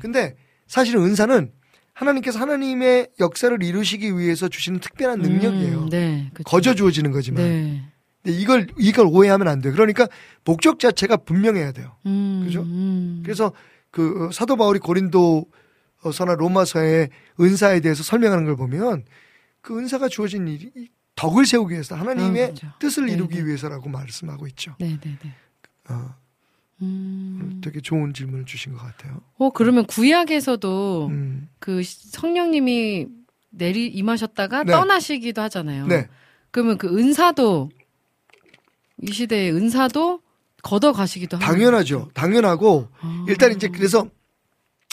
[0.00, 0.34] 근데
[0.66, 1.52] 사실은 은사는
[1.92, 5.78] 하나님께서 하나님의 역사를 이루시기 위해서 주시는 특별한 능력이에요.
[5.80, 6.30] 음, 네.
[6.44, 7.42] 거저 주어지는 거지만.
[7.42, 7.82] 네.
[8.22, 9.74] 근데 이걸 이걸 오해하면 안 돼요.
[9.74, 10.08] 그러니까
[10.44, 11.96] 목적 자체가 분명해야 돼요.
[12.06, 12.62] 음, 그죠?
[12.62, 13.20] 음.
[13.24, 13.52] 그래서
[13.90, 19.04] 그 어, 사도 바울이 고린도서나 로마서의 은사에 대해서 설명하는 걸 보면
[19.60, 20.70] 그 은사가 주어진 일이
[21.18, 22.68] 덕을 세우기 위해서 하나님의 아, 그죠.
[22.78, 23.44] 뜻을 네, 이루기 네.
[23.46, 24.76] 위해서라고 말씀하고 있죠.
[24.78, 25.34] 네 네 네.
[25.90, 26.14] 어,
[26.82, 27.60] 음.
[27.62, 29.20] 되게 좋은 질문을 주신 것 같아요.
[29.36, 33.08] 어 그러면 구약에서도 음, 그 시- 성령님이
[33.50, 34.72] 내리 임하셨다가 네.
[34.72, 35.86] 떠나시기도 하잖아요.
[35.88, 36.06] 네,
[36.52, 37.70] 그러면 그 은사도
[39.02, 40.20] 이 시대의 은사도
[40.62, 41.98] 걷어 가시기도 당연하죠.
[42.00, 42.10] 거죠.
[42.14, 43.24] 당연하고 아.
[43.28, 44.08] 일단 이제 그래서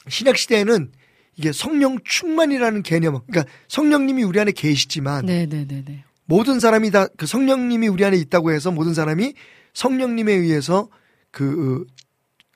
[0.07, 0.91] 신약 시대에는
[1.37, 6.04] 이게 성령 충만이라는 개념, 그러니까 성령님이 우리 안에 계시지만 네네네네.
[6.25, 9.33] 모든 사람이 다 그 성령님이 우리 안에 있다고 해서 모든 사람이
[9.73, 10.89] 성령님에 의해서
[11.31, 11.85] 그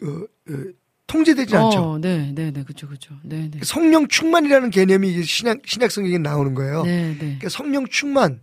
[0.01, 0.63] 어, 어, 어,
[1.07, 1.79] 통제되지 않죠.
[1.79, 3.15] 어, 네, 네, 네, 그죠, 그죠.
[3.23, 3.59] 네, 네.
[3.63, 6.83] 성령 충만이라는 개념이 신약 신약 성경에 나오는 거예요.
[6.83, 7.17] 네, 네.
[7.17, 8.39] 그러니까 성령 충만,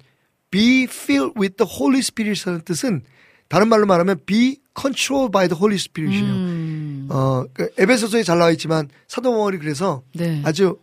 [0.51, 3.03] be filled with the Holy Spirit이라는 뜻은
[3.49, 6.25] 다른 말로 말하면 be controlled by the Holy Spirit이에요.
[6.35, 10.43] 음, 어, 그 에베소서에 잘 나와 있지만 사도 바울이 그래서 네.
[10.45, 10.77] 아주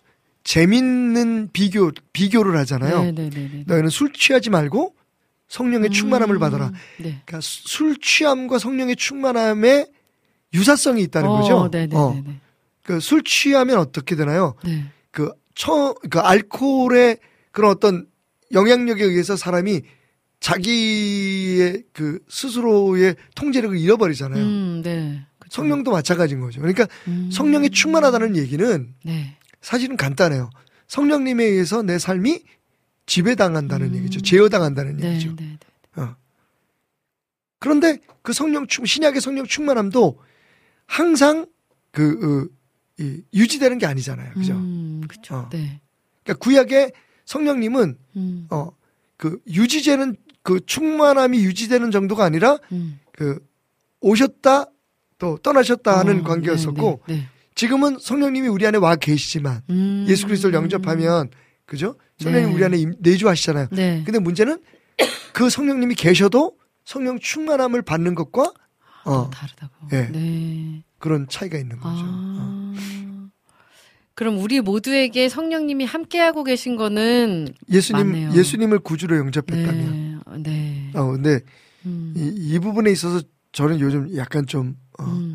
[0.44, 3.04] 재밌는 비교 비교를 하잖아요.
[3.04, 3.64] 네, 네, 네, 네.
[3.66, 4.96] 너희는 술 취하지 말고
[5.48, 6.70] 성령의 충만함을 음, 받아라.
[6.98, 7.22] 네.
[7.26, 9.88] 그러니까 수- 술 취함과 성령의 충만함에
[10.54, 11.70] 유사성이 있다는 어, 거죠.
[11.72, 12.40] 네, 네, 어, 네.
[12.84, 14.56] 그술 취하면 어떻게 되나요?
[14.66, 14.86] 네.
[15.12, 17.18] 그 처, 그 알코올의
[17.52, 18.08] 그런 어떤
[18.52, 19.82] 영향력에 의해서 사람이
[20.40, 24.44] 자기의 그 스스로의 통제력을 잃어버리잖아요.
[24.44, 25.22] 음, 네.
[25.50, 26.60] 성령도 마찬가지인 거죠.
[26.60, 27.30] 그러니까 음.
[27.32, 29.38] 성령이 충만하다는 얘기는 네.
[29.64, 30.52] 사실은 간단해요.
[30.88, 32.44] 성령님에 의해서 내 삶이
[33.06, 33.96] 지배당한다는 음.
[33.96, 34.22] 얘기죠.
[34.22, 35.36] 제어당한다는 네, 얘기죠.
[35.36, 35.58] 네,
[35.96, 36.02] 네.
[36.02, 36.16] 어.
[37.60, 40.20] 그런데 그 성령 충 신약의 성령 충만함도
[40.86, 41.48] 항상
[41.92, 44.34] 그 어, 이, 유지되는 게 아니잖아요.
[44.34, 44.54] 그죠?
[44.54, 45.36] 음, 그죠.
[45.36, 45.50] 어.
[45.50, 45.82] 네.
[46.24, 46.92] 그러니까 구약의
[47.26, 53.00] 성령님은 음, 어그 유지되는 그 충만함이 유지되는 정도가 아니라 음.
[53.14, 53.40] 그
[54.02, 54.66] 오셨다
[55.18, 59.74] 또 떠나셨다 하는 어, 관계였었고 네, 네, 지금은 성령님이 우리 안에 와 계시지만 네.
[59.74, 60.06] 음.
[60.10, 61.30] 예수 그리스도를 영접하면
[61.66, 61.96] 그죠?
[62.20, 62.56] 성령님 네.
[62.56, 63.68] 우리 안에 임- 내주하시잖아요.
[63.72, 64.02] 네.
[64.06, 64.60] 근데 문제는
[65.34, 68.52] 그 성령님이 계셔도 성령 충만함을 받는 것과
[69.06, 69.74] 또 어, 다르다고.
[69.94, 70.08] 예.
[70.12, 70.84] 네.
[71.00, 72.02] 그런 차이가 있는 거죠.
[72.02, 72.06] 어.
[72.06, 72.74] 아.
[74.16, 78.32] 그럼 우리 모두에게 성령님이 함께하고 계신 거는 예수님 맞네요.
[78.34, 80.22] 예수님을 구주로 영접했다면.
[80.38, 80.40] 네.
[80.44, 80.92] 네.
[80.96, 81.40] 어 근데
[81.86, 82.14] 음.
[82.16, 85.33] 이, 이 부분에 있어서 저는 요즘 약간 좀 어, 음.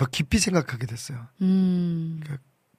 [0.00, 1.28] 더 깊이 생각하게 됐어요.
[1.42, 2.22] 음.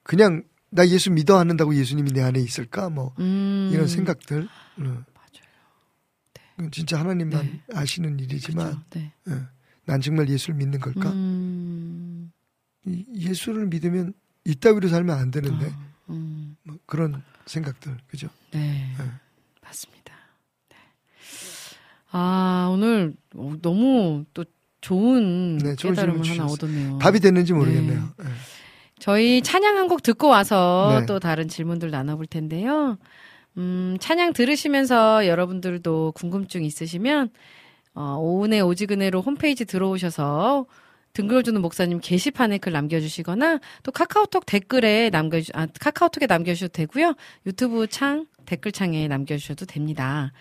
[0.02, 3.70] 그냥 나 예수 믿어 한다고 예수님이 내 안에 있을까 뭐 음.
[3.72, 4.42] 이런 생각들.
[4.42, 4.82] 어.
[4.82, 5.04] 맞아요.
[6.56, 7.62] 그건 진짜 하나님만 네.
[7.72, 8.82] 아시는 일이지만.
[8.90, 9.12] 네.
[9.28, 9.46] 어,
[9.84, 11.12] 난 정말 예수를 믿는 걸까?
[11.12, 12.32] 음.
[12.86, 14.14] 이- 예수를 믿으면
[14.44, 16.56] 이따위로 살면 안 되는데 아, 음.
[16.64, 18.28] 뭐 그런 생각들 그죠?
[18.50, 18.92] 네.
[18.98, 19.04] 네.
[19.62, 20.12] 맞습니다.
[20.70, 20.76] 네.
[22.10, 24.44] 아, 오늘 어, 너무 또
[24.82, 26.52] 좋은 네, 깨달음을 질문 하나.
[26.52, 26.98] 얻었네요.
[26.98, 28.10] 답이 됐는지 모르겠네요.
[28.20, 28.24] 예.
[28.98, 31.06] 저희 찬양 한 곡 듣고 와서 네.
[31.06, 32.98] 또 다른 질문들 나눠볼 텐데요.
[33.56, 37.30] 음, 찬양 들으시면서 여러분들도 궁금증 있으시면,
[37.94, 40.66] 어, 오은의 오지근해로 홈페이지 들어오셔서
[41.14, 47.14] 등글어주는 목사님 게시판에 글 남겨주시거나 또 카카오톡 댓글에 남겨주, 아, 카카오톡에 남겨주셔도 되고요.
[47.44, 50.32] 유튜브 창, 댓글창에 남겨주셔도 됩니다.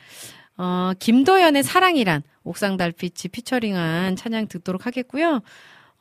[0.63, 5.41] 어, 김도연의 사랑이란 옥상 달빛이 피처링한 찬양 듣도록 하겠고요.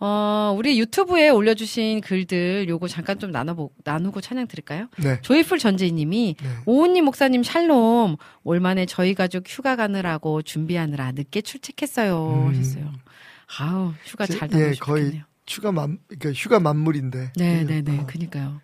[0.02, 4.88] 어, 우리 유튜브에 올려주신 글들 요거 잠깐 좀 나눠보, 나누고 찬양 들을까요?
[5.02, 5.18] 네.
[5.22, 6.48] 조이풀 전재희님이 네.
[6.66, 12.48] 오은님 목사님 샬롬 올 만에 저희 가족 휴가 가느라고 준비하느라 늦게 출첵했어요 음.
[12.50, 12.92] 하셨어요.
[13.58, 14.78] 아우 휴가 제- 잘 예, 다녀오시겠네요.
[14.78, 18.60] 거의 휴가 만 그러니까 휴가 만물인데 네네 네 어, 그니까요.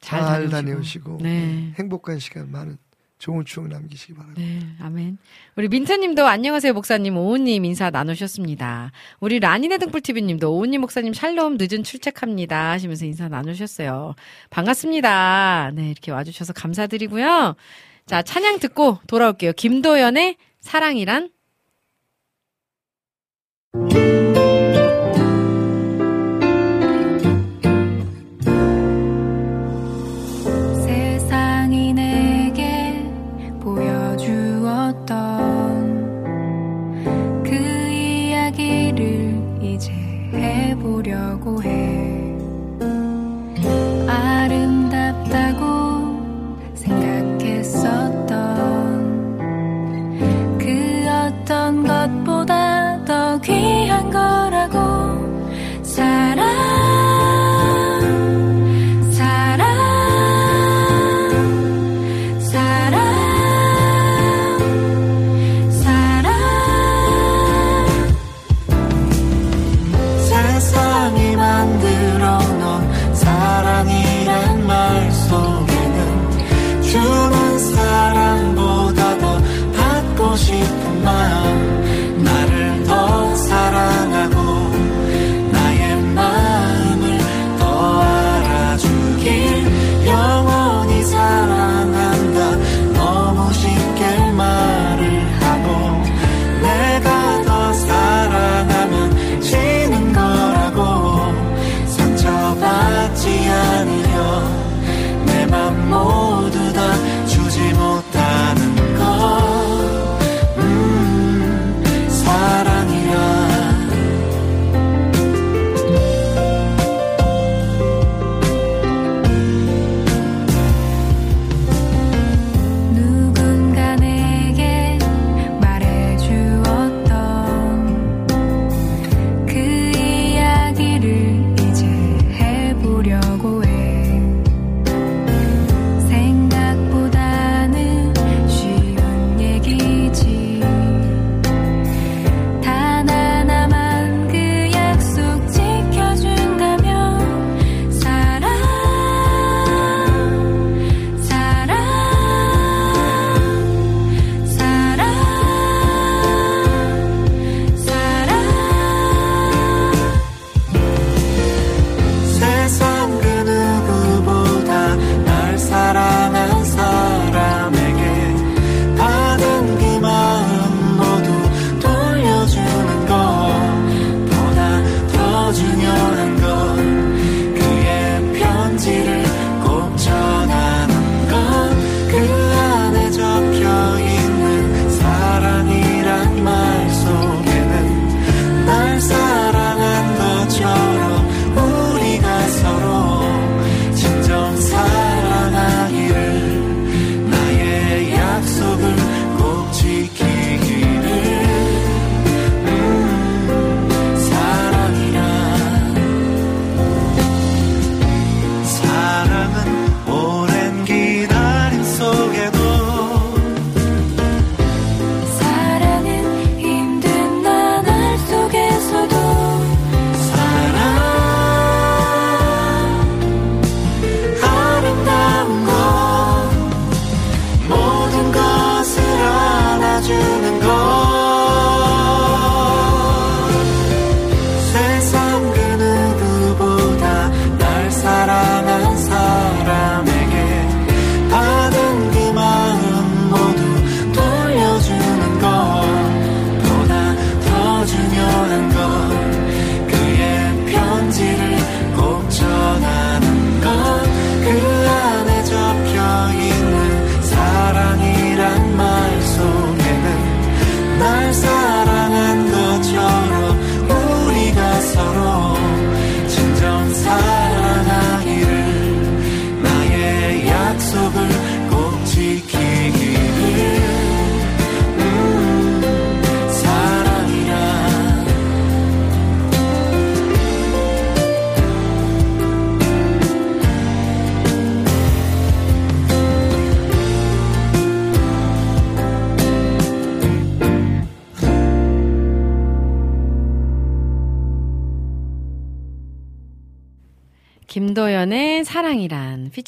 [0.00, 0.50] 잘, 잘 다녀오시고.
[0.50, 1.72] 다녀오시고 네.
[1.78, 2.76] 행복한 시간 많은
[3.24, 4.42] 좋은 추억 남기시기 바랍니다.
[4.42, 5.16] 네, 아멘.
[5.56, 8.92] 우리 민트님도 안녕하세요 목사님 오우님 인사 나누셨습니다.
[9.18, 14.14] 우리 라니네 등불TV님도 오우님 목사님 샬롬 늦은 출첵합니다 하시면서 인사 나누셨어요.
[14.50, 15.70] 반갑습니다.
[15.72, 17.56] 네, 이렇게 와주셔서 감사드리고요.
[18.04, 19.54] 자, 찬양 듣고 돌아올게요.
[19.54, 21.30] 김도연의 사랑이란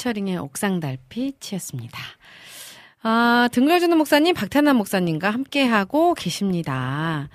[0.07, 1.99] 피처링의 옥상 달빛이었습니다.
[3.03, 7.29] 아, 등글어주는 목사님, 박태남 목사님과 함께하고 계십니다.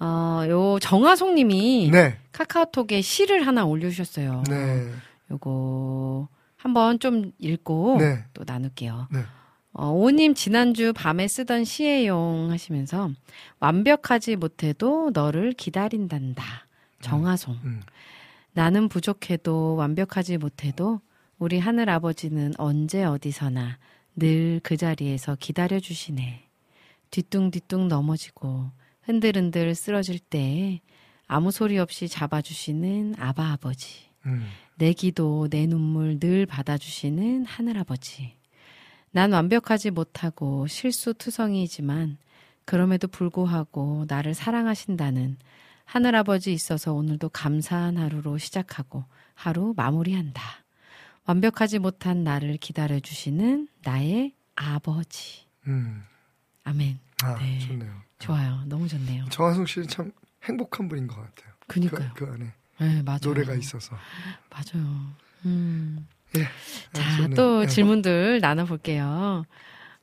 [0.00, 2.16] 어, 요 정화송 님이 네.
[2.32, 4.42] 카카오톡에 시를 하나 올려주셨어요.
[4.48, 4.90] 네.
[5.30, 8.24] 요거 한번 좀 읽고 네.
[8.34, 9.08] 또 나눌게요.
[9.12, 9.20] 네.
[9.72, 13.10] 어, 오님 지난주 밤에 쓰던 시에용 하시면서
[13.60, 16.44] 완벽하지 못해도 너를 기다린단다.
[17.00, 17.54] 정화송.
[17.54, 17.80] 음, 음.
[18.52, 21.00] 나는 부족해도 완벽하지 못해도
[21.40, 23.78] 우리 하늘 아버지는 언제 어디서나
[24.14, 26.44] 늘 그 자리에서 기다려 주시네.
[27.10, 28.70] 뒤뚱뒤뚱 넘어지고
[29.00, 30.82] 흔들흔들 쓰러질 때
[31.26, 34.10] 아무 소리 없이 잡아주시는 아바 아버지.
[34.26, 34.46] 음.
[34.74, 38.36] 내 기도, 내 눈물 늘 받아주시는 하늘 아버지.
[39.10, 42.18] 난 완벽하지 못하고 실수투성이지만
[42.66, 45.38] 그럼에도 불구하고 나를 사랑하신다는
[45.86, 50.59] 하늘 아버지 있어서 오늘도 감사한 하루로 시작하고 하루 마무리한다.
[51.26, 55.44] 완벽하지 못한 나를 기다려주시는 나의 아버지.
[55.66, 56.02] 음.
[56.64, 56.98] 아멘.
[57.22, 57.58] 아, 네.
[57.60, 57.92] 좋네요.
[58.18, 58.62] 좋아요.
[58.66, 59.26] 너무 좋네요.
[59.30, 60.12] 정화성 씨는 참
[60.44, 61.52] 행복한 분인 것 같아요.
[61.66, 62.10] 그니까요.
[62.14, 63.18] 그, 그 안에 네, 맞아요.
[63.22, 63.96] 노래가 있어서.
[64.50, 65.12] 맞아요.
[65.46, 66.06] 음.
[66.36, 66.44] 예.
[66.92, 67.34] 자, 아, 좋네요.
[67.34, 67.66] 또 예.
[67.66, 69.44] 질문들 나눠볼게요.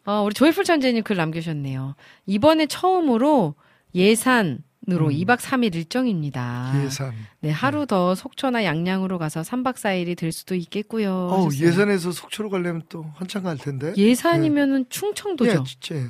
[0.06, 1.96] 어, 우리 조이풀 천재님 글 남겨주셨네요.
[2.26, 3.56] 이번에 처음으로
[3.96, 4.60] 예산
[4.90, 5.12] 으로 음.
[5.12, 6.72] 2박 3일 일정입니다.
[6.86, 7.14] 예산.
[7.42, 11.12] 네, 하루 더 속초나 양양으로 가서 3박 4일이 될 수도 있겠고요.
[11.12, 11.68] 어, 하셨어요.
[11.68, 13.94] 예산에서 속초로 가려면 또 한참 갈 텐데.
[13.98, 15.52] 예산이면은 충청도죠.
[15.52, 16.10] 예, 진짜.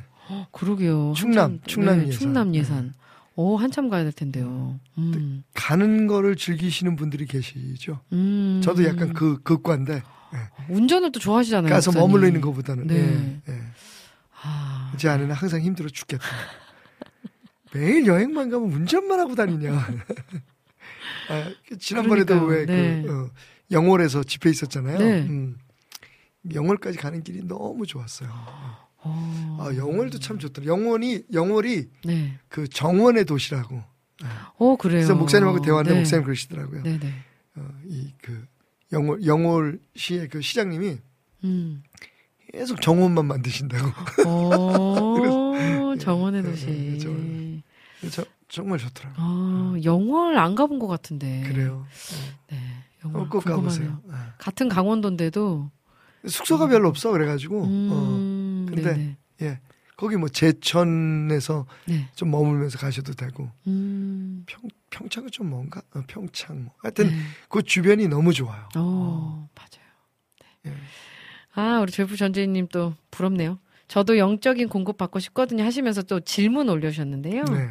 [0.51, 1.13] 그러게요.
[1.15, 2.19] 충남, 한참- 충남 네, 예산.
[2.19, 2.93] 충남 예산.
[3.35, 4.79] 오, 한참 가야 될 텐데요.
[4.99, 5.43] 음.
[5.55, 7.99] 가는 거를 즐기시는 분들이 계시죠.
[8.13, 8.61] 음.
[8.63, 10.03] 저도 약간 그 극과인데
[10.69, 11.71] 운전을 또 좋아하시잖아요.
[11.73, 11.91] 가서.
[11.93, 12.95] 머물러 있는 것보다는 네.
[12.95, 13.59] 예, 예.
[14.43, 16.23] 아, 제 아내는 항상 힘들어 죽겠다.
[17.77, 19.71] 매일 여행만 가면 운전만 하고 다니냐.
[21.29, 22.47] 아, 그 지난번에도 그러니까요.
[22.47, 23.05] 왜그 네.
[23.07, 23.29] 어,
[23.69, 24.97] 영월에서 집회 있었잖아요.
[24.97, 25.21] 네.
[25.21, 25.57] 음.
[26.51, 28.29] 영월까지 가는 길이 너무 좋았어요.
[29.03, 30.65] 어, 아, 영월도 참 좋더라.
[30.65, 32.39] 영월이 영월이 네.
[32.47, 33.83] 그 정원의 도시라고.
[34.57, 34.97] 어, 그래요.
[34.97, 35.99] 그래서 목사님하고 대화하는데 네.
[35.99, 36.81] 목사님 그러시더라고요.
[36.83, 37.13] 네네.
[37.57, 38.45] 어, 이그
[38.91, 40.97] 영월 영월 시의 그 시장님이
[41.43, 41.83] 음.
[42.53, 43.91] 계속 정원만 만드신다고.
[44.25, 46.65] 어, 정원의 네, 도시.
[46.65, 47.36] 네, 정원.
[48.11, 49.25] 저, 정말 좋더라고요.
[49.25, 51.43] 어, 영월 안 가본 것 같은데.
[51.47, 51.85] 그래요.
[52.49, 52.57] 네.
[53.03, 53.61] 영월 어, 꼭 궁금하네요.
[53.63, 54.01] 가보세요.
[54.05, 54.15] 네.
[54.37, 55.69] 같은 강원도인데도.
[56.25, 59.17] 숙소가 별로 없어 그래가지고 음, 어, 근데 네네.
[59.43, 59.59] 예
[59.95, 62.09] 거기 뭐 제천에서 네.
[62.15, 64.43] 좀 머물면서 가셔도 되고 음.
[64.45, 67.15] 평 평창은 좀 뭔가 어, 평창 뭐 하여튼 네.
[67.49, 68.67] 그 주변이 너무 좋아요.
[68.75, 69.87] 어, 맞아요.
[70.63, 70.71] 네.
[70.71, 70.75] 예.
[71.53, 73.59] 아, 우리 조이프 전재님 또 부럽네요.
[73.87, 77.43] 저도 영적인 공급 받고 싶거든요 하시면서 또 질문 올려주셨는데요.
[77.45, 77.69] 네.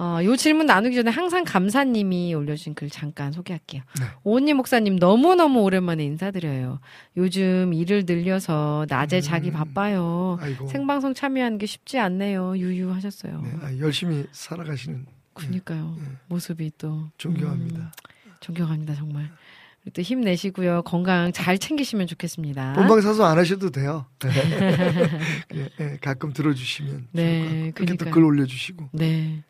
[0.00, 3.82] 어, 요 질문 나누기 전에 항상 감사님이 올려주신 글 잠깐 소개할게요.
[3.98, 4.06] 네.
[4.22, 6.78] 오은님 목사님 너무너무 오랜만에 인사드려요.
[7.16, 9.20] 요즘 일을 늘려서 낮에 음.
[9.20, 10.38] 자기 바빠요.
[10.40, 12.56] 아이고 생방송 참여하는 게 쉽지 않네요.
[12.56, 13.42] 유유 하셨어요.
[13.42, 15.96] 네, 아, 열심히 살아가시는 그니까요.
[15.98, 16.04] 네.
[16.28, 17.10] 모습이 또.
[17.18, 17.78] 존경합니다.
[17.80, 19.30] 음, 존경합니다, 정말.
[19.94, 20.82] 또 힘내시고요.
[20.82, 22.74] 건강 잘 챙기시면 좋겠습니다.
[22.74, 24.06] 본방 사수 안 하셔도 돼요.
[25.54, 27.40] 예, 예, 가끔 들어주시면 네.
[27.74, 28.10] 그렇게 그러니까요.
[28.10, 29.42] 또글 올려주시고 네.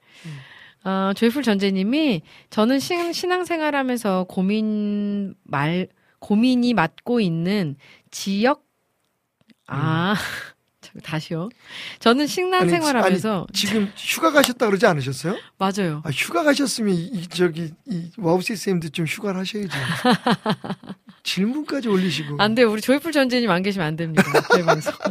[0.85, 5.89] 어, 조이풀 전재님이 저는 신, 신앙생활하면서 고민 말
[6.21, 7.77] 고민이 맡고 있는
[8.11, 8.64] 지역
[9.66, 10.14] 아
[10.81, 11.49] 잠깐, 다시요.
[11.99, 15.37] 저는 신앙생활하면서 지금 휴가 가셨다 그러지 않으셨어요?
[15.59, 16.03] 맞아요.
[16.05, 19.69] 아, 휴가 가셨으면 이, 이 저기 이 와우 CCM도 좀 휴가를 하셔야지.
[21.25, 22.37] 질문까지 올리시고.
[22.39, 22.62] 안 돼.
[22.62, 24.23] 우리 조이풀 전재님 안 계시면 안 됩니다.
[24.51, 24.93] 저희 방송.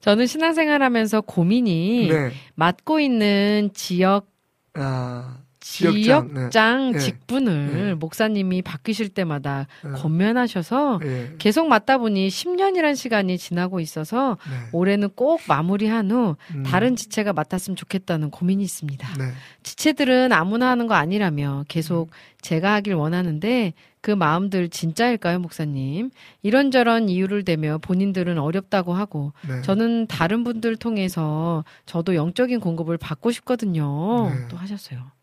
[0.00, 2.30] 저는 신앙생활하면서 고민이 네.
[2.54, 4.30] 맡고 있는 지역
[4.74, 5.38] 아,
[5.70, 6.98] 지역장, 지역장, 네.
[6.98, 7.94] 직분을 네.
[7.94, 9.90] 목사님이 바뀌실 때마다 네.
[9.90, 11.34] 권면하셔서 예.
[11.38, 14.56] 계속 맡다 보니 10년이란 시간이 지나고 있어서 네.
[14.72, 19.08] 올해는 꼭 마무리한 후 음, 다른 지체가 맡았으면 좋겠다는 고민이 있습니다.
[19.18, 19.32] 네.
[19.62, 22.10] 지체들은 아무나 하는 거 아니라며 계속
[22.40, 26.10] 제가 하길 원하는데 그 마음들 진짜일까요, 목사님?
[26.42, 29.60] 이런저런 이유를 대며 본인들은 어렵다고 하고 네.
[29.62, 34.30] 저는 다른 분들 통해서 저도 영적인 공급을 받고 싶거든요.
[34.30, 34.48] 네.
[34.48, 35.17] 또 하셨어요.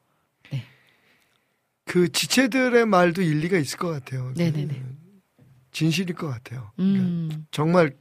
[1.86, 4.34] 그 지체들의 말도 일리가 있을 것 같아요.
[4.36, 4.68] 네네네.
[4.68, 4.96] 그
[5.72, 6.72] 진실일 것 같아요.
[6.76, 7.46] 그러니까 음.
[7.52, 7.96] 정말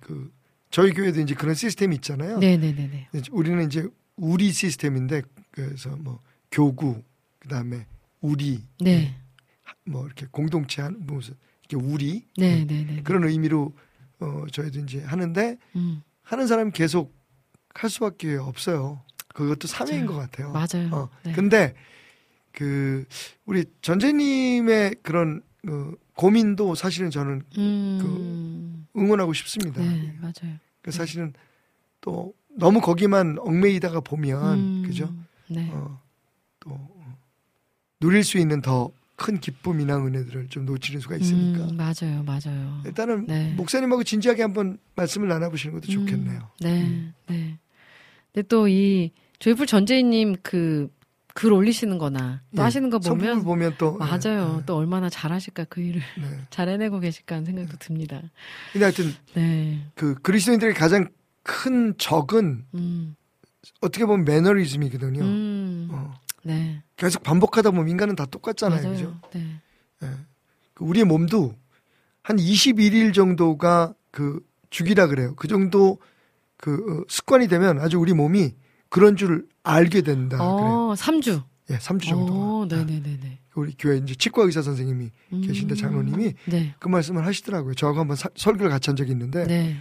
[0.00, 0.32] 그
[0.70, 2.38] 저희 교회도 이제 그런 시스템이 있잖아요.
[2.38, 3.08] 네네네네.
[3.14, 6.20] 이제 우리는 이제 우리 시스템인데 그래서 뭐
[6.52, 7.02] 교구
[7.40, 7.86] 그다음에
[8.20, 9.16] 우리 네.
[9.84, 11.34] 뭐 이렇게 공동체 한 무슨
[11.68, 13.02] 이렇게 우리 네네네.
[13.02, 13.74] 그런 의미로
[14.20, 16.02] 어 저희도 이제 하는데 음.
[16.22, 17.14] 하는 사람이 계속
[17.74, 19.00] 할 수밖에 없어요.
[19.32, 20.12] 그것도 사명인 맞아요.
[20.12, 20.52] 것 같아요.
[20.52, 20.94] 맞아요.
[20.94, 21.32] 어, 네.
[21.32, 21.74] 근데
[22.52, 23.04] 그
[23.46, 28.86] 우리 전재님의 그런 어, 고민도 사실은 저는 음.
[28.96, 29.80] 응원하고 싶습니다.
[29.82, 30.56] 네, 맞아요.
[30.82, 31.32] 그 사실은
[32.00, 35.12] 또 너무 거기만 얽매이다가 보면 음, 그죠?
[35.48, 35.70] 네.
[35.72, 36.00] 어,
[36.60, 37.18] 또 어,
[38.00, 42.80] 누릴 수 있는 더 큰 기쁨이나 은혜들을 좀 놓치는 수가 있으니까 음, 맞아요, 맞아요.
[42.86, 43.52] 일단은 네.
[43.52, 46.38] 목사님하고 진지하게 한번 말씀을 나눠보시는 것도 좋겠네요.
[46.38, 47.14] 음, 네, 음.
[47.26, 47.58] 네.
[48.32, 50.88] 근데 또 이 조이풀 전재희님 그
[51.34, 54.58] 글 올리시는 거나 또 예, 하시는 거 보면 보면 또 맞아요.
[54.60, 56.28] 예, 또 얼마나 잘하실까 그 일을 네.
[56.28, 56.38] 네.
[56.50, 58.22] 잘 해내고 계실까 하는 생각도 듭니다.
[58.72, 59.86] 근데 하여튼 네.
[59.94, 61.08] 그 그리스도인들의 가장
[61.42, 63.16] 큰 적은 음.
[63.80, 65.22] 어떻게 보면 매너리즘이거든요.
[65.22, 65.88] 음.
[65.90, 66.82] 어, 네.
[66.96, 68.82] 계속 반복하다 보면 인간은 다 똑같잖아요.
[68.82, 68.94] 맞아요.
[68.94, 69.20] 그죠?
[69.32, 69.60] 네.
[70.02, 70.08] 예.
[70.74, 71.54] 그 우리의 몸도
[72.22, 75.34] 한 21일 정도가 그 주기라 그래요.
[75.36, 75.98] 그 정도
[76.56, 78.54] 그 어, 습관이 되면 아주 우리 몸이
[78.90, 80.36] 그런 줄 알게 된다.
[80.36, 80.90] 그래요.
[80.90, 81.42] 어, 3주.
[81.70, 82.32] 예, 3주 정도.
[82.34, 83.38] 어, 네, 네, 네, 네.
[83.54, 85.10] 우리 교회 이제 치과 의사 선생님이
[85.44, 86.74] 계신데 장로님이 네.
[86.78, 87.74] 그 말씀을 하시더라고요.
[87.74, 89.76] 저하고 한번 사- 설교를 같이 한 적이 있는데 네.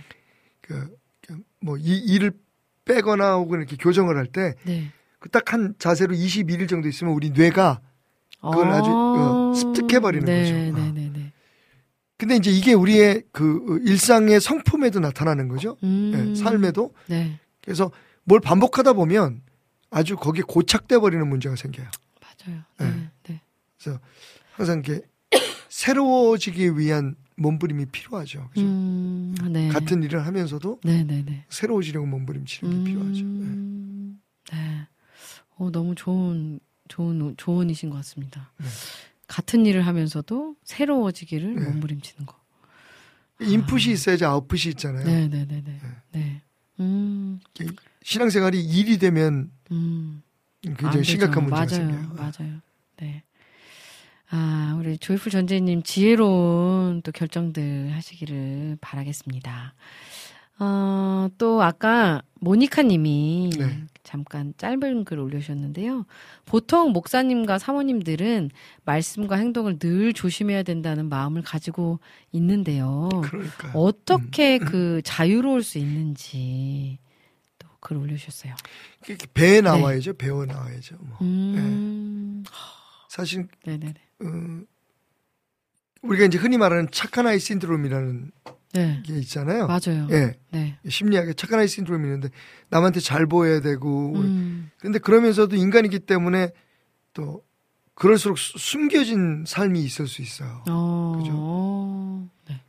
[0.62, 2.32] 그뭐이 일을
[2.86, 4.91] 빼거나 혹은 이렇게 교정을 할때 네.
[5.20, 7.82] 그딱한 자세로 21일 정도 있으면 우리 뇌가
[8.41, 10.53] 그걸 아주, 어, 습득해 버리는 네, 거죠.
[10.53, 10.91] 네, 어.
[10.93, 11.34] 네, 네.
[12.18, 15.78] 근데 이제 이게 우리의 그 일상의 성품에도 나타나는 거죠.
[15.84, 16.32] 음.
[16.32, 16.93] 예, 삶에도.
[17.07, 17.39] 네.
[17.62, 17.91] 그래서
[18.24, 19.42] 뭘 반복하다 보면
[19.90, 21.88] 아주 거기에 고착돼 버리는 문제가 생겨요.
[22.22, 22.62] 맞아요.
[22.78, 23.12] 네.
[23.24, 23.42] 네.
[23.84, 23.98] 네.
[24.52, 25.02] 항상 이렇게
[25.70, 28.50] 새로워지기 위한 몸부림이 필요하죠.
[28.50, 28.62] 그죠?
[28.66, 29.70] 음, 네.
[29.70, 31.46] 같은 일을 하면서도 네, 네, 네.
[31.50, 33.14] 새로워지려고 몸부림치는 게 필요하죠.
[33.14, 33.22] 네.
[33.22, 34.88] 음, 네.
[35.56, 36.60] 어, 너무 좋은,
[36.90, 38.52] 좋은, 조언이신 것 같습니다.
[38.58, 38.68] 네.
[39.28, 41.62] 같은 일을 하면서도 새로워지기를 네.
[41.66, 42.38] 몸부림치는 거.
[43.42, 45.06] 인풋이 있어야지 아웃풋이 있잖아요.
[45.06, 45.80] 네, 네, 네, 네.
[46.12, 46.42] 네.
[46.82, 47.40] 음,
[48.04, 50.22] 신앙생활이 일이 되면 음.
[50.66, 51.04] 안 굉장히.
[51.04, 51.91] 심각한 문제가 맞아요.
[51.91, 52.14] 생겨요.
[52.16, 52.62] 맞아요.
[52.97, 53.24] 네.
[54.32, 59.74] 아, 우리 조이풀 전재님 지혜로운 또 결정들 하시기를 바라겠습니다.
[60.60, 63.84] 어, 또 아까 모니카 님이 네.
[64.04, 66.06] 잠깐 짧은 글 올려주셨는데요.
[66.45, 68.52] 보통 목사님과 사모님들은
[68.84, 72.00] 말씀과 행동을 늘 조심해야 된다는 마음을 가지고
[72.34, 73.08] 있는데요.
[73.24, 77.09] 그러니까 어떻게 그 자유로울 수 있는지 또
[77.80, 78.56] 글 올려주셨어요.
[79.08, 80.14] 이렇게 배에 나와야죠.
[80.14, 80.98] 배워 나와야죠.
[81.00, 81.18] 뭐.
[81.22, 82.44] 음,
[83.10, 83.94] 사실 네네네.
[84.24, 84.62] 어,
[86.02, 88.32] 우리가 이제 흔히 말하는 착한 아이 신드롬이라는
[88.74, 89.04] 네.
[89.06, 89.68] 게 있잖아요.
[89.68, 90.08] 맞아요.
[90.12, 90.38] 예.
[90.52, 90.78] 네.
[90.88, 92.30] 심리학에 착한 아이 신드롬이 있는데
[92.70, 96.52] 남한테 잘 보여야 되고 음, 근데 그러면서도 인간이기 때문에
[97.14, 97.44] 또
[97.96, 100.64] 그럴수록 수- 숨겨진 삶이 있을 수 있어요.
[100.70, 101.32] 어, 그죠?
[101.34, 102.62] 어, 네.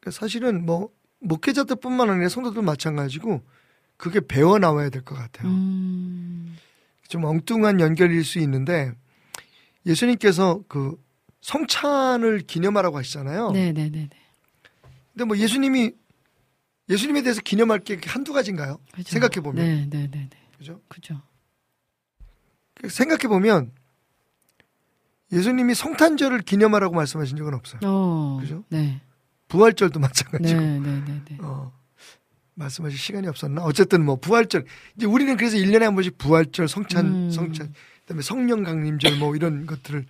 [0.00, 0.88] 그러니까 사실은 뭐
[1.20, 3.42] 목회자들뿐만 아니라 성도들 마찬가지고
[4.02, 5.48] 그게 배워 나와야 될 것 같아요.
[5.48, 6.56] 음,
[7.06, 8.90] 좀 엉뚱한 연결일 수 있는데
[9.86, 11.00] 예수님께서 그
[11.40, 13.52] 성찬을 기념하라고 하시잖아요.
[13.52, 14.08] 네네네네.
[15.12, 15.92] 근데 뭐 예수님이
[16.88, 18.80] 예수님에 대해서 기념할 게 한두 가지인가요?
[18.92, 19.08] 그죠.
[19.12, 20.30] 생각해 보면 네네네네.
[20.58, 20.80] 그죠?
[20.88, 21.22] 그죠.
[22.88, 23.70] 생각해 보면
[25.30, 27.80] 예수님이 성탄절을 기념하라고 말씀하신 적은 없어요.
[27.84, 28.64] 어, 그죠?
[28.68, 29.00] 네.
[29.46, 31.38] 부활절도 마찬가지고 네 네 네 네.
[31.40, 31.72] 어,
[32.54, 33.62] 말씀하실 시간이 없었나?
[33.62, 34.64] 어쨌든 뭐 부활절
[34.96, 37.30] 이제 우리는 그래서 1년에 한 번씩 부활절, 성찬, 음.
[37.30, 37.72] 성찬,
[38.02, 40.04] 그다음에 성령 강림절 뭐 이런 것들을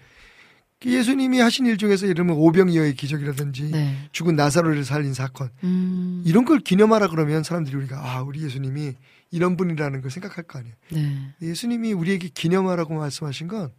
[0.84, 4.08] 예수님이 하신 일 중에서 이러면 오병이어의 기적이라든지 네.
[4.10, 8.94] 죽은 나사로를 살린 사건 음, 이런 걸 기념하라 그러면 사람들이 우리가 아 우리 예수님이
[9.30, 10.74] 이런 분이라는 걸 생각할 거 아니에요.
[10.90, 11.34] 네.
[11.40, 13.72] 예수님이 우리에게 기념하라고 말씀하신 건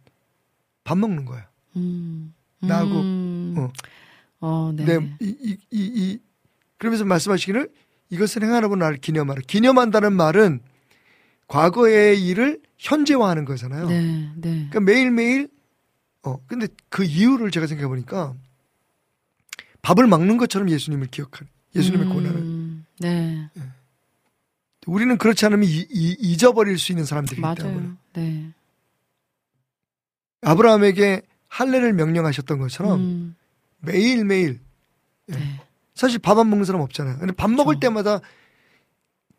[0.84, 1.44] 밥 먹는 거예요.
[1.76, 3.72] 음, 나하고, 음, 어.
[4.40, 4.84] 어, 네.
[4.84, 5.16] 네.
[5.20, 6.18] 이, 이, 이, 이
[6.76, 7.70] 그러면서 말씀하시기를
[8.14, 9.42] 이것을 행하라고 나를 기념하라.
[9.46, 10.60] 기념한다는 말은
[11.48, 13.88] 과거의 일을 현재화하는 거잖아요.
[13.88, 14.50] 네, 네.
[14.70, 15.48] 그러니까 매일매일
[16.22, 18.34] 어 근데 그 이유를 제가 생각해 보니까
[19.82, 23.50] 밥을 먹는 것처럼 예수님을 기억하는 예수님의 고난을 음, 네.
[24.86, 27.96] 우리는 그렇지 않으면 이, 이, 잊어버릴 수 있는 사람들이기 때문에 맞아요.
[28.14, 28.52] 네.
[30.42, 33.36] 아브라함에게 할례를 명령하셨던 것처럼 음,
[33.80, 34.60] 매일매일
[35.30, 35.34] 예.
[35.34, 35.60] 네.
[35.94, 37.18] 사실 밥 안 먹는 사람 없잖아요.
[37.18, 37.80] 근데 밥 먹을 그렇죠.
[37.80, 38.20] 때마다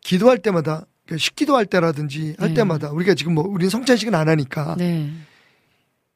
[0.00, 2.54] 기도할 때마다 그러니까 식기도 할 때라든지 할 네.
[2.54, 5.10] 때마다 우리가 지금 뭐 우리는 성찬식은 안 하니까 네.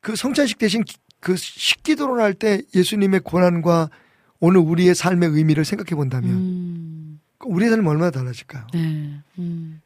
[0.00, 3.90] 그 성찬식 대신 기- 그 식기도를 할 때 예수님의 고난과
[4.38, 8.66] 오늘 우리의 삶의 의미를 생각해 본다면 음, 우리의 삶이 얼마나 달라질까요?
[8.72, 9.20] 네.
[9.38, 9.82] 음,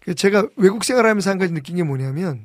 [0.00, 2.44] 그 제가 외국 생활하면서 한 가지 느낀 게 뭐냐면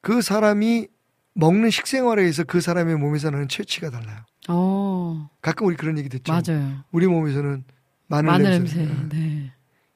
[0.00, 0.86] 그 사람이
[1.34, 4.20] 먹는 식생활에 의해서 그 사람의 몸에서 나는 채취가 달라요.
[4.48, 6.32] 어, 가끔 우리 그런 얘기 듣죠.
[6.32, 6.84] 맞아요.
[6.92, 7.64] 우리 몸에서는
[8.08, 8.84] 마늘, 마늘 냄새.
[8.84, 9.16] 냄새.
[9.16, 9.52] 네.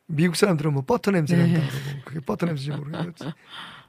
[0.07, 1.53] 미국 사람들은 뭐 버터 냄새 네.
[1.53, 3.33] 난다 그러고 그게 버터 냄새인지 모르겠어요.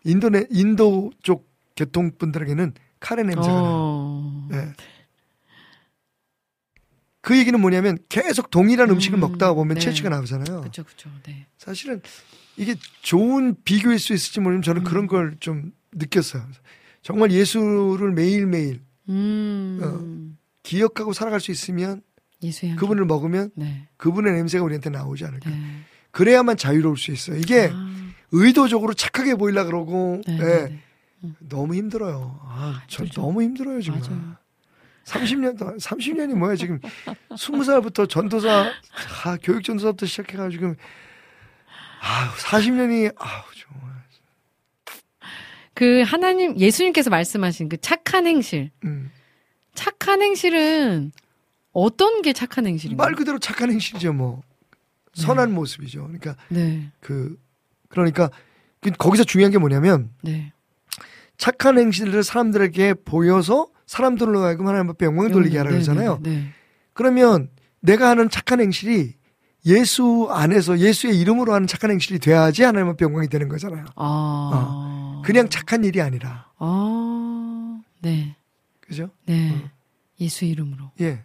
[0.03, 3.64] 인도네 인도 쪽 계통 분들에게는 카레 냄새가 나요.
[3.64, 4.74] 어, 네.
[7.22, 9.82] 그 얘기는 뭐냐면 계속 동일한 음, 음식을 먹다가 보면 네.
[9.82, 10.62] 체취가 나오잖아요.
[10.62, 11.09] 그렇죠, 그렇죠.
[11.24, 11.45] 네.
[11.57, 12.01] 사실은
[12.57, 14.84] 이게 좋은 비교일 수 있을지 모르지만 저는 음.
[14.84, 16.43] 그런 걸 좀 느꼈어요.
[17.01, 20.38] 정말 예수를 매일 매일 음.
[20.64, 22.01] 기억하고 살아갈 수 있으면.
[22.76, 23.88] 그분을 먹으면 네.
[23.97, 25.49] 그분의 냄새가 우리한테 나오지 않을까.
[25.49, 25.57] 네.
[26.09, 27.38] 그래야만 자유로울 수 있어요.
[27.38, 30.82] 이게 아, 의도적으로 착하게 보이려 그러고 네, 예, 네,
[31.20, 31.32] 네.
[31.39, 32.39] 너무 힘들어요.
[32.43, 33.22] 아, 저 힘들죠.
[33.22, 33.99] 너무 힘들어요 지금.
[33.99, 34.36] 맞아요.
[35.05, 36.80] 30년 동안 30년이 뭐야 지금
[37.30, 38.72] 20살부터 전도사
[39.26, 40.76] 아, 교육 전도사부터 시작해 가지고 지금
[42.01, 43.91] 아, 40년이 아우 정말.
[45.74, 48.72] 그 하나님 예수님께서 말씀하신 그 착한 행실.
[48.84, 49.12] 음.
[49.74, 51.11] 착한 행실은
[51.74, 53.05] 어떤 게 착한 행실인가요?
[53.05, 54.41] 말 그대로 착한 행실이죠, 뭐.
[55.13, 56.03] 선한 모습이죠.
[56.03, 56.89] 그러니까 네.
[56.99, 57.38] 그
[57.89, 58.30] 그러니까
[58.80, 60.53] 그 거기서 중요한 게 뭐냐면 네.
[61.38, 66.19] 착한 행실을 사람들에게 보여서 사람들로 하여금 하나님 앞에 영광을 돌리게 하라 네, 그러잖아요.
[66.24, 66.53] 네, 네.
[66.93, 67.49] 그러면
[67.82, 69.15] 내가 하는 착한 행실이
[69.65, 73.86] 예수 안에서 예수의 이름으로 하는 착한 행실이 돼야지 하나님 앞에 영광이 되는 거잖아요.
[73.95, 75.22] 아.
[75.26, 76.47] 그냥 착한 일이 아니라.
[76.57, 77.82] 아.
[78.01, 78.36] 네.
[78.91, 79.09] 그죠?
[79.25, 79.51] 네.
[79.51, 79.69] 어.
[80.19, 80.91] 예수 이름으로.
[80.99, 81.23] 예.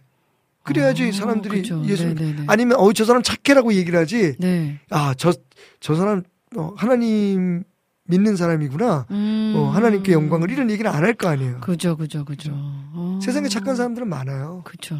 [0.63, 1.59] 그래야지 아, 사람들이.
[1.85, 2.43] 예수 네, 네, 네.
[2.47, 4.35] 아니면 어저 사람 착해라고 얘기를 하지.
[4.39, 4.79] 네.
[4.89, 5.33] 아, 저
[5.79, 6.23] 저 사람
[6.55, 7.63] 어, 하나님
[8.05, 9.07] 믿는 사람이구나.
[9.11, 9.53] 음.
[9.55, 11.59] 어, 하나님께 영광을 이런 얘기를 안할 거 아니에요.
[11.59, 12.51] 그죠, 그죠, 그죠.
[12.51, 12.51] 그죠.
[12.53, 13.19] 어.
[13.21, 14.61] 세상에 착한 사람들은 많아요.
[14.63, 14.99] 그죠.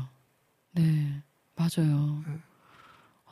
[0.73, 1.21] 네.
[1.55, 2.21] 맞아요.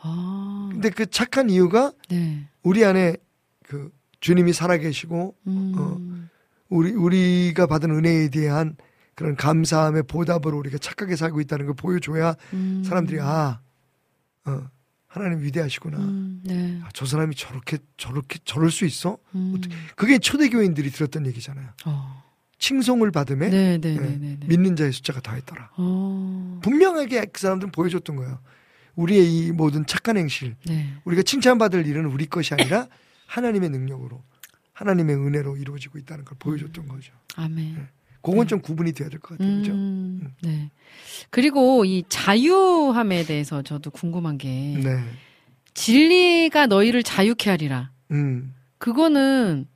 [0.01, 0.69] 아.
[0.71, 2.47] 근데 그 착한 이유가 네.
[2.63, 3.17] 우리 안에
[3.63, 5.73] 그 주님이 살아계시고 음.
[5.77, 6.27] 어.
[6.69, 8.75] 우리 우리가 받은 은혜에 대한
[9.16, 12.84] 그런 감사함의 보답으로 우리가 착하게 살고 있다는 걸 보여줘야 음.
[12.86, 13.59] 사람들이 아,
[14.45, 14.68] 어,
[15.07, 15.97] 하나님 위대하시구나.
[15.97, 16.41] 음.
[16.43, 16.80] 네.
[16.84, 19.18] 아, 저 사람이 저렇게 저렇게 저럴 수 있어?
[19.34, 19.59] 음.
[19.95, 21.70] 그게 초대교인들이 들었던 얘기잖아요.
[21.86, 22.24] 어.
[22.57, 24.47] 칭송을 받음에 네, 네, 예, 네, 네, 네.
[24.47, 25.72] 믿는 자의 숫자가 더했더라.
[25.78, 26.59] 어.
[26.61, 28.39] 분명하게 그 사람들은 보여줬던 거예요.
[28.95, 30.93] 우리의 이 모든 착한 행실, 네.
[31.03, 32.88] 우리가 칭찬받을 일은 우리 것이 아니라
[33.28, 34.24] 하나님의 능력으로,
[34.72, 37.13] 하나님의 은혜로 이루어지고 있다는 걸 보여줬던 거죠.
[37.36, 37.88] 아멘.
[38.32, 39.57] 그건 좀 구분이 돼야 될 것 같아요.
[39.57, 39.71] 그죠?
[39.73, 40.69] 음, 네.
[41.30, 44.47] 그리고 이 자유함에 대해서 저도 궁금한 게
[44.84, 44.99] 네.
[45.73, 47.91] 진리가 너희를 자유케 하리라.
[48.11, 48.53] 음.
[48.78, 49.67] 그거는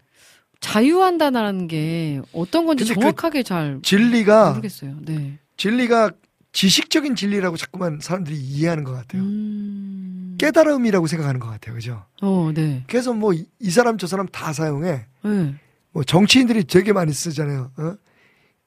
[0.60, 4.96] 자유한다라는 게 어떤 건지 그 정확하게 잘 진리가, 모르겠어요.
[5.02, 5.38] 네.
[5.58, 6.12] 진리가
[6.52, 9.22] 지식적인 진리라고 자꾸만 사람들이 이해하는 것 같아요.
[9.22, 10.36] 음.
[10.40, 11.76] 깨달음이라고 생각하는 것 같아요.
[11.76, 12.06] 그죠?
[12.22, 12.84] 어, 네.
[12.88, 15.06] 그래서 뭐 이 사람 저 사람 다 사용해.
[15.24, 15.56] 네.
[15.92, 17.72] 뭐 정치인들이 되게 많이 쓰잖아요.
[17.78, 17.96] 어?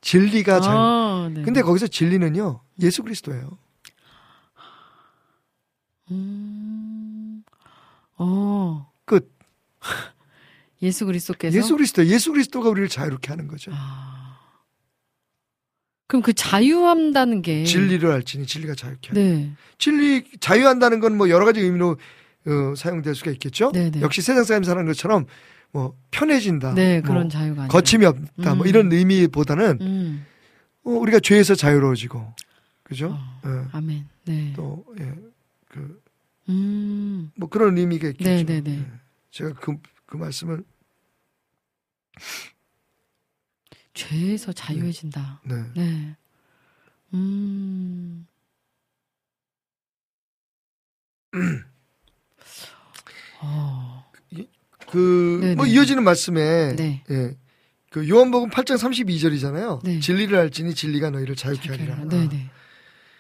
[0.02, 0.76] 진리가 잘.
[0.76, 1.42] 아, 네.
[1.42, 2.60] 근데 거기서 진리는요.
[2.80, 3.56] 예수 그리스도예요.
[6.10, 7.42] 음.
[8.18, 8.90] 어.
[9.04, 9.32] 끝.
[10.82, 12.04] 예수 그리스도께서 예수 그리스도.
[12.06, 13.70] 예수 그리스도가 우리를 자유롭게 하는 거죠.
[13.74, 14.38] 아.
[16.08, 19.22] 그럼 그 자유한다는 게 진리를 알지니 진리가 자유케 하는.
[19.40, 19.52] 네.
[19.78, 21.96] 진리 자유한다는 건 뭐 여러 가지 의미로
[22.46, 23.70] 어, 사용될 수가 있겠죠.
[23.72, 24.00] 네, 네.
[24.02, 25.26] 역시 세상 사람 사는 것처럼
[25.72, 26.74] 뭐 편해진다.
[26.74, 27.72] 네, 뭐 그런 자유가 아니라.
[27.72, 28.54] 거침이 없다.
[28.54, 28.68] 뭐 음.
[28.68, 30.26] 이런 의미보다는 음.
[30.84, 32.34] 어, 우리가 죄에서 자유로워지고
[32.82, 33.08] 그죠?
[33.12, 33.68] 어, 예.
[33.72, 34.08] 아멘.
[34.26, 34.52] 네.
[34.54, 35.14] 또 예.
[35.68, 36.02] 그
[36.50, 37.30] 음.
[37.36, 38.28] 뭐 그런 의미가 있겠죠.
[38.28, 38.78] 네, 네, 네.
[38.78, 38.86] 예.
[39.30, 40.62] 제가 그, 그 말씀을
[43.94, 45.40] 죄에서 자유해진다.
[45.44, 45.54] 네.
[45.74, 46.16] 네.
[47.14, 48.26] 음.
[53.40, 54.11] 어.
[54.92, 55.72] 그 네, 뭐 네.
[55.72, 57.02] 이어지는 말씀에 네.
[57.10, 57.34] 예.
[57.90, 59.82] 그 요한복음 8장 32절이잖아요.
[59.84, 60.00] 네.
[60.00, 61.96] 진리를 알지니 진리가 너희를 자유케 하리라.
[62.04, 62.50] 네, 네.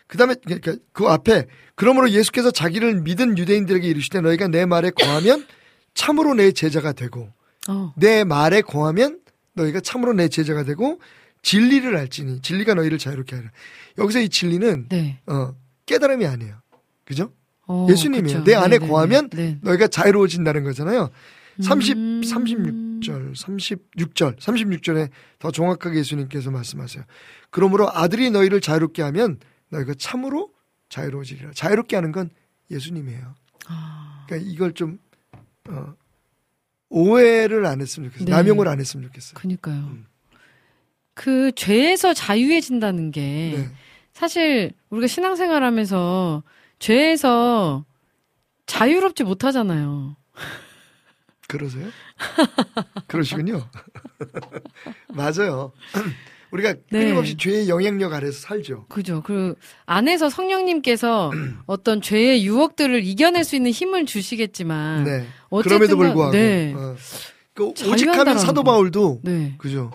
[0.06, 5.46] 그다음에 그러니까 그 앞에 그러므로 예수께서 자기를 믿은 유대인들에게 이르시되 너희가 내 말에 거하면
[5.94, 7.32] 참으로 내 제자가 되고
[7.68, 7.94] 어.
[7.96, 9.20] 내 말에 거하면
[9.54, 11.00] 너희가 참으로 내 제자가 되고
[11.40, 13.50] 진리를 알지니 진리가 너희를 자유롭게 하리라.
[13.96, 15.20] 여기서 이 진리는 네.
[15.26, 15.54] 어,
[15.86, 16.56] 깨달음이 아니에요.
[17.06, 17.32] 그죠?
[17.66, 18.40] 어, 예수님이에요.
[18.40, 18.50] 그쵸.
[18.50, 19.58] 내 안에 네, 네, 거하면 네.
[19.62, 21.10] 너희가 자유로워진다는 거잖아요.
[21.60, 22.20] 30, 음.
[22.22, 27.04] 36절, 36절, 36절에 더 정확하게 예수님께서 말씀하세요.
[27.50, 29.38] 그러므로 아들이 너희를 자유롭게 하면
[29.68, 30.52] 너희가 참으로
[30.88, 31.52] 자유로워지리라.
[31.54, 32.30] 자유롭게 하는 건
[32.70, 33.34] 예수님이에요.
[33.68, 34.24] 아.
[34.26, 34.98] 그러니까 이걸 좀,
[35.68, 35.94] 어,
[36.88, 38.26] 오해를 안 했으면 좋겠어요.
[38.26, 38.30] 네.
[38.30, 39.34] 남용을 안 했으면 좋겠어요.
[39.34, 39.76] 그니까요.
[39.76, 40.06] 음.
[41.14, 43.20] 그 죄에서 자유해진다는 게
[43.56, 43.68] 네.
[44.12, 46.42] 사실 우리가 신앙생활 하면서
[46.78, 47.84] 죄에서
[48.66, 50.16] 자유롭지 못하잖아요.
[51.52, 51.88] 그러세요?
[53.06, 53.68] 그러시군요.
[55.12, 55.72] 맞아요.
[56.50, 57.00] 우리가 네.
[57.00, 58.86] 끊임없이 죄의 영향력 아래서 살죠.
[58.88, 59.22] 그죠.
[59.22, 59.54] 그
[59.86, 61.30] 안에서 성령님께서
[61.66, 65.26] 어떤 죄의 유혹들을 이겨낼 수 있는 힘을 주시겠지만 네.
[65.48, 66.72] 어쨌든 그럼에도 간- 불구하고 네.
[66.76, 66.96] 어.
[67.54, 68.72] 그 오직하면 사도 거.
[68.72, 69.54] 바울도 네.
[69.58, 69.90] 그죠.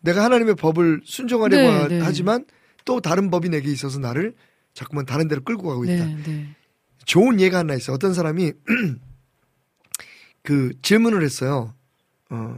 [0.00, 2.00] 내가 하나님의 법을 순종하려고 네, 하- 네.
[2.00, 2.44] 하지만
[2.84, 4.34] 또 다른 법이 내게 있어서 나를
[4.74, 6.04] 자꾸만 다른 데로 끌고 가고 있다.
[6.04, 6.46] 네, 네.
[7.04, 7.94] 좋은 예가 하나 있어요.
[7.94, 8.52] 어떤 사람이
[10.42, 11.74] 그 질문을 했어요.
[12.30, 12.56] 어,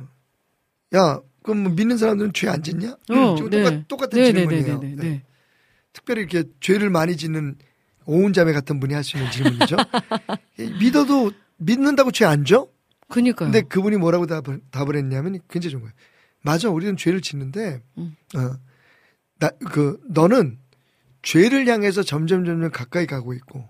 [0.95, 2.97] 야, 그럼 뭐 믿는 사람들은 죄 안 짓냐?
[3.11, 3.62] 어, 지금 네.
[3.62, 4.78] 똑같, 똑같은 네, 네, 질문이에요.
[4.80, 5.03] 네, 네, 네.
[5.09, 5.22] 네.
[5.93, 7.57] 특별히 이렇게 죄를 많이 짓는
[8.07, 9.76] 오은자매 같은 분이 할 수 있는 질문이죠.
[10.80, 12.68] 믿어도 믿는다고 죄안 져?
[13.09, 13.51] 그니까요.
[13.51, 15.95] 근데 그분이 뭐라고 답을, 답을 했냐면 굉장히 좋은 거예요.
[16.41, 18.16] 맞아, 우리는 죄를 짓는데, 음.
[18.35, 18.57] 어,
[19.39, 20.59] 나, 그, 너는
[21.22, 23.68] 죄를 향해서 점점 점점 가까이 가고 있고,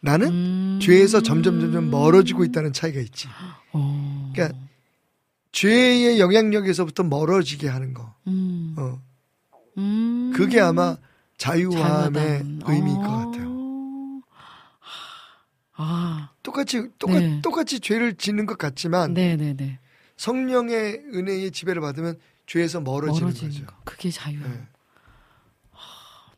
[0.00, 0.78] 나는 음.
[0.80, 3.28] 죄에서 점점 점점 멀어지고 있다는 차이가 있지.
[3.72, 4.30] 어.
[4.32, 4.58] 그러니까
[5.52, 8.14] 죄의 영향력에서부터 멀어지게 하는 거.
[8.26, 8.74] 음.
[8.78, 9.00] 어,
[9.78, 10.32] 음.
[10.34, 10.96] 그게 아마
[11.36, 12.60] 자유함의.
[12.66, 13.30] 의미일 것 어.
[13.30, 13.50] 같아요.
[15.82, 17.40] 아, 똑같이 똑같, 네.
[17.40, 19.78] 똑같이 죄를 짓는 것 같지만 네, 네, 네.
[20.18, 23.66] 성령의 은혜의 지배를 받으면 죄에서 멀어지는, 멀어지는 거죠.
[23.66, 23.74] 거.
[23.84, 24.46] 그게 자유예요.
[24.46, 24.68] 네.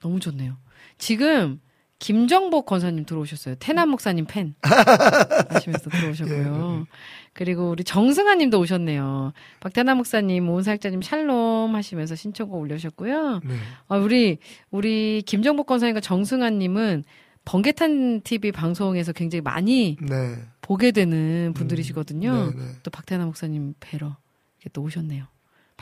[0.00, 0.56] 너무 좋네요.
[0.98, 1.60] 지금
[2.02, 3.54] 김정복 권사님 들어오셨어요.
[3.60, 4.56] 태남 목사님 팬
[5.50, 6.78] 하시면서 들어오셨고요.
[6.80, 6.90] 예,
[7.32, 9.32] 그리고 우리 정승아 님도 오셨네요.
[9.60, 13.42] 박태남 목사님, 오은살자님 샬롬 하시면서 신청곡 올려주셨고요.
[13.44, 13.54] 네.
[13.86, 14.38] 아, 우리
[14.72, 17.04] 우리 김정복 권사님과 정승아 님은
[17.44, 20.34] 번개탄 TV 방송에서 굉장히 많이 네.
[20.60, 22.50] 보게 되는 분들이시거든요.
[22.50, 22.72] 네, 네.
[22.82, 24.16] 또 박태남 목사님 뵈러
[24.58, 25.26] 이렇게 또 오셨네요.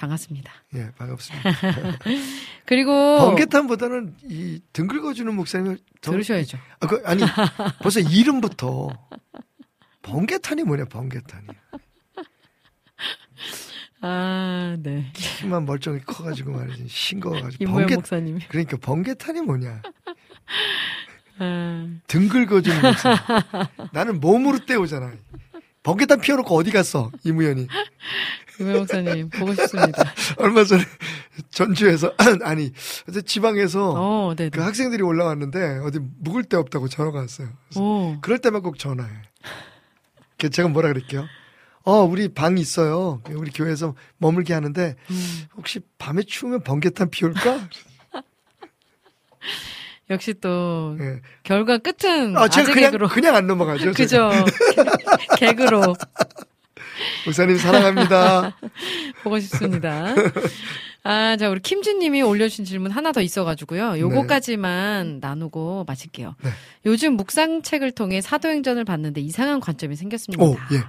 [0.01, 0.51] 반갑습니다.
[0.77, 1.51] 예, 반갑습니다.
[2.65, 6.57] 그리고 번개탄보다는 이 등 긁어주는 목사님을 더- 들으셔야죠.
[6.81, 7.23] 아, 그, 아니
[7.83, 8.89] 벌써 이름부터
[10.03, 11.47] 번개탄이 뭐냐 번개탄이
[14.03, 15.13] 아, 네.
[15.13, 18.41] 키만 멀쩡히 커가지고 말이지 싱거워가지고 번개 목사님이.
[18.49, 19.83] 그러니까 번개탄이 뭐냐
[21.41, 23.19] 아, 등 긁어주는 목사님
[23.93, 25.13] 나는 몸으로 때우잖아
[25.83, 27.67] 번개탄 피워놓고 어디 갔어 이무연이
[28.61, 30.05] 김모영 목사님 보고 싶습니다.
[30.37, 30.83] 얼마 전에
[31.51, 32.13] 전주에서
[32.45, 32.71] 아니
[33.09, 34.51] 어제 지방에서 어, 네.
[34.51, 37.49] 그 학생들이 올라왔는데 어디 묵을 데 없다고 전화가 왔어요.
[38.21, 39.11] 그럴 때만 꼭 전화해.
[40.39, 41.25] 그래서 제가 뭐라 그럴게요?
[41.85, 43.23] 어, 우리 방 있어요.
[43.31, 47.67] 우리 교회에서 머물게 하는데 음, 혹시 밤에 추우면 번개탄 피울까?
[50.11, 51.21] 역시 또 예.
[51.45, 53.09] 결과 끝은 아, 아, 제가 재 그냥 개그로.
[53.09, 53.93] 그냥 안 넘어가죠.
[53.93, 54.31] 그죠.
[55.39, 55.95] 개그로
[57.25, 58.57] 목사님 사랑합니다.
[59.23, 60.15] 보고 싶습니다.
[61.03, 63.99] 아, 자, 우리 김주님이 올려주신 질문 하나 더 있어가지고요.
[63.99, 66.35] 요거까지만 나누고 마칠게요.
[66.43, 66.51] 네.
[66.87, 70.45] 요즘 묵상책을 통해 사도행전을 봤는데 이상한 관점이 생겼습니다.
[70.45, 70.83] 오, 예.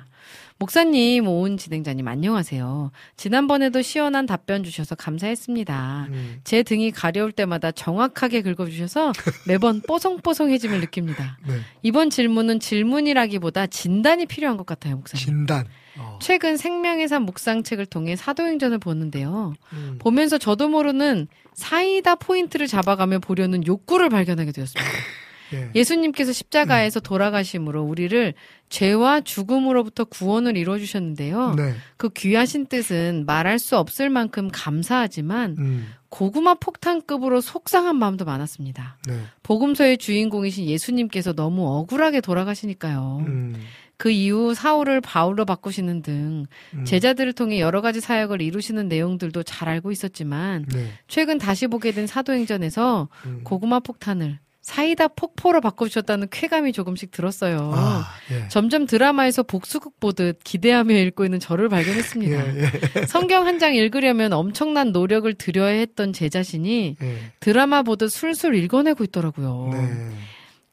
[0.61, 2.91] 목사님, 오은 진행자님, 안녕하세요.
[3.17, 6.07] 지난번에도 시원한 답변 주셔서 감사했습니다.
[6.11, 9.11] 음, 제 등이 가려울 때마다 정확하게 긁어주셔서
[9.47, 11.39] 매번 뽀송뽀송해짐을 느낍니다.
[11.47, 11.55] 네.
[11.81, 15.25] 이번 질문은 질문이라기보다 진단이 필요한 것 같아요, 목사님.
[15.25, 15.65] 진단.
[15.97, 16.19] 어.
[16.21, 19.53] 최근 생명의 산 묵상책을 통해 사도행전을 보는데요.
[19.73, 19.97] 음.
[19.99, 24.91] 보면서 저도 모르는 사이다 포인트를 잡아가며 보려는 욕구를 발견하게 되었습니다.
[25.53, 25.69] 예.
[25.75, 28.33] 예수님께서 십자가에서 돌아가심으로 우리를
[28.69, 31.55] 죄와 죽음으로부터 구원을 이루어 주셨는데요.
[31.55, 31.73] 네.
[31.97, 35.87] 그 귀하신 뜻은 말할 수 없을 만큼 감사하지만 음.
[36.09, 38.97] 고구마 폭탄급으로 속상한 마음도 많았습니다.
[39.07, 39.19] 네.
[39.43, 43.23] 복음서의 주인공이신 예수님께서 너무 억울하게 돌아가시니까요.
[43.27, 43.55] 음.
[44.01, 46.85] 그 이후 사울을 바울로 바꾸시는 등 음.
[46.85, 50.87] 제자들을 통해 여러 가지 사역을 이루시는 내용들도 잘 알고 있었지만 네.
[51.07, 53.41] 최근 다시 보게 된 사도행전에서 음.
[53.43, 57.73] 고구마 폭탄을 사이다 폭포로 바꿔주셨다는 쾌감이 조금씩 들었어요.
[57.75, 58.47] 아, 예.
[58.47, 62.55] 점점 드라마에서 복수극 보듯 기대하며 읽고 있는 저를 발견했습니다.
[62.55, 63.05] 예, 예.
[63.05, 67.17] 성경 한 장 읽으려면 엄청난 노력을 들여야 했던 제 자신이 예.
[67.39, 69.69] 드라마 보듯 술술 읽어내고 있더라고요.
[69.73, 70.11] 네.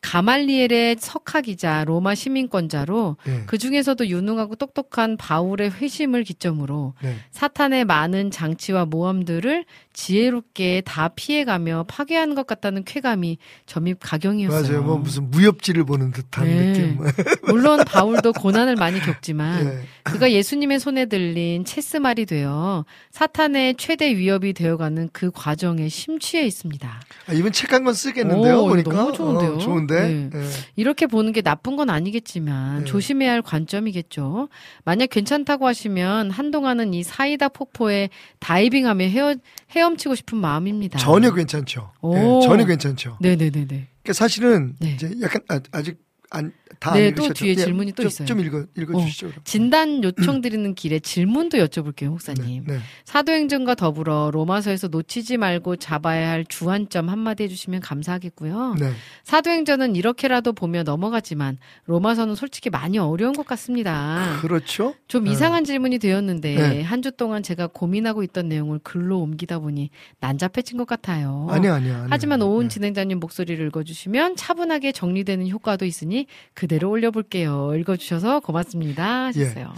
[0.01, 3.43] 가말리엘의 석학이자 로마 시민권자로 예.
[3.47, 7.17] 그 중에서도 유능하고 똑똑한 바울의 회심을 기점으로 네.
[7.33, 14.63] 사탄의 많은 장치와 모험들을 지혜롭게 다 피해가며 파괴하는 것 같다는 쾌감이 점입 가경이었어요.
[14.63, 14.83] 맞아요.
[14.83, 16.73] 뭐 무슨 무협지를 보는 듯한 네.
[16.73, 16.99] 느낌.
[17.53, 19.81] 물론 바울도 고난을 많이 겪지만 예.
[20.05, 27.01] 그가 예수님의 손에 들린 체스말이 되어 사탄의 최대 위협이 되어가는 그 과정에 심취해 있습니다.
[27.27, 28.61] 아, 이분 책한 권 쓰겠는데요.
[28.61, 29.55] 오, 보니까 너무 좋은데요?
[29.55, 30.09] 어, 좋은 데.
[30.09, 30.31] 네.
[30.33, 30.45] 예.
[30.77, 32.85] 이렇게 보는 게 나쁜 건 아니겠지만 네.
[32.85, 34.49] 조심해야 할 관점이겠죠.
[34.85, 39.35] 만약 괜찮다고 하시면 한동안은 이 사이다 폭포에 다이빙하며 헤어,
[39.73, 40.99] 헤엄치고 싶은 마음입니다.
[40.99, 41.91] 전혀 괜찮죠.
[42.01, 42.17] 오.
[42.17, 43.19] 예, 전혀 괜찮죠.
[43.21, 43.67] 네네네네.
[43.67, 44.93] 그러니까 사실은 네.
[44.95, 45.99] 이제 약간 아, 아직
[46.31, 47.33] 안, 다 네, 안 또?
[47.33, 48.27] 뒤에 네, 질문이 또 좀, 있어요.
[48.27, 49.29] 좀 읽어 읽어 주시죠.
[49.29, 49.43] 그럼.
[49.45, 52.65] 진단 요청 드리는 길에 질문도 여쭤볼게요, 목사님.
[52.67, 52.81] 네, 네.
[53.05, 58.77] 사도행전과 더불어 로마서에서 놓치지 말고 잡아야 할 주안점 한마디 해주시면 감사하겠고요.
[58.79, 58.93] 네.
[59.25, 61.57] 사도행전은 이렇게라도 보며 넘어가지만
[61.87, 64.39] 로마서는 솔직히 많이 어려운 것 같습니다.
[64.43, 64.95] 그렇죠.
[65.09, 65.31] 좀 네.
[65.31, 66.83] 이상한 질문이 되었는데 네.
[66.83, 71.47] 한주 동안 제가 고민하고 있던 내용을 글로 옮기다 보니 난잡해진 것 같아요.
[71.49, 71.77] 아니야.
[71.77, 72.07] 아니야.
[72.11, 72.75] 하지만 오은 네.
[72.75, 76.18] 진행자님 목소리를 읽어주시면 차분하게 정리되는 효과도 있으니
[76.55, 77.75] 그대로 올려볼게요.
[77.77, 79.27] 읽어주셔서 고맙습니다.
[79.27, 79.73] 하셨어요.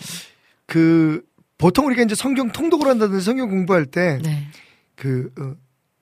[0.66, 1.22] 그
[1.58, 4.46] 보통 우리가 이제 성경 통독을 한다든지 성경 공부할 때 네.
[4.94, 5.54] 그 어,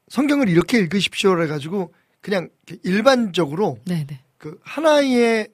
[0.09, 2.49] 성경을 이렇게 읽으십시오 해가지고 그냥
[2.85, 4.21] 일반적으로 네, 네.
[4.37, 5.49] 그 하나의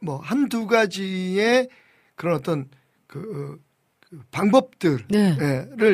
[0.00, 1.68] 뭐 한두 가지의
[2.14, 2.68] 그런 어떤
[3.06, 3.58] 그, 어,
[4.00, 5.36] 그 방법들을 네.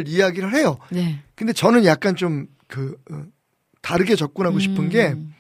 [0.06, 0.78] 이야기를 해요.
[0.90, 1.20] 네.
[1.34, 2.96] 근데 저는 약간 좀그
[3.80, 5.34] 다르게 접근하고 싶은 게 음.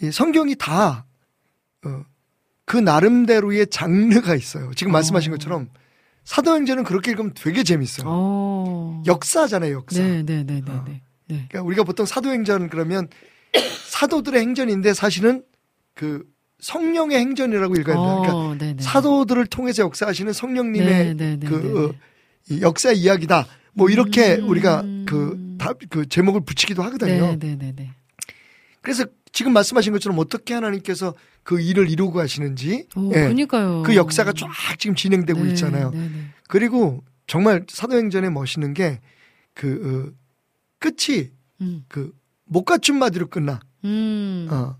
[0.00, 1.04] 이 성경이 다
[1.84, 2.04] 어,
[2.64, 4.72] 그 나름대로의 장르가 있어요.
[4.74, 5.36] 지금 말씀하신 어.
[5.36, 5.68] 것처럼
[6.24, 8.06] 사도행전은 그렇게 읽으면 되게 재밌어요.
[8.08, 9.02] 어.
[9.06, 10.02] 역사잖아요, 역사.
[10.02, 10.84] 네, 네, 네, 네, 어.
[10.86, 11.02] 네.
[11.28, 11.46] 네.
[11.48, 13.08] 그러니까 우리가 보통 사도행전 그러면
[13.88, 15.42] 사도들의 행전인데 사실은
[15.94, 16.24] 그
[16.60, 18.14] 성령의 행전이라고 읽어야 된다.
[18.16, 18.82] 그러니까 어, 네, 네.
[18.82, 21.94] 사도들을 통해서 역사하시는 성령님의 네, 네, 네, 그
[22.50, 23.46] 어, 역사 이야기다.
[23.72, 24.48] 뭐 이렇게 음.
[24.48, 27.28] 우리가 그, 다, 그 제목을 붙이기도 하거든요.
[27.28, 27.90] 네, 네, 네, 네.
[28.80, 33.82] 그래서 지금 말씀하신 것처럼 어떻게 하나님께서 그 일을 이루고 하시는지 오, 예, 그러니까요.
[33.82, 34.48] 그 역사가 쫙
[34.78, 35.90] 지금 진행되고 네, 있잖아요.
[35.90, 36.24] 네, 네.
[36.48, 40.18] 그리고 정말 사도행전에 멋있는 게그 어,
[40.78, 41.84] 끝이 음.
[41.88, 43.60] 그못 갖춘 마디로 끝나.
[43.84, 44.48] 음.
[44.50, 44.76] 어.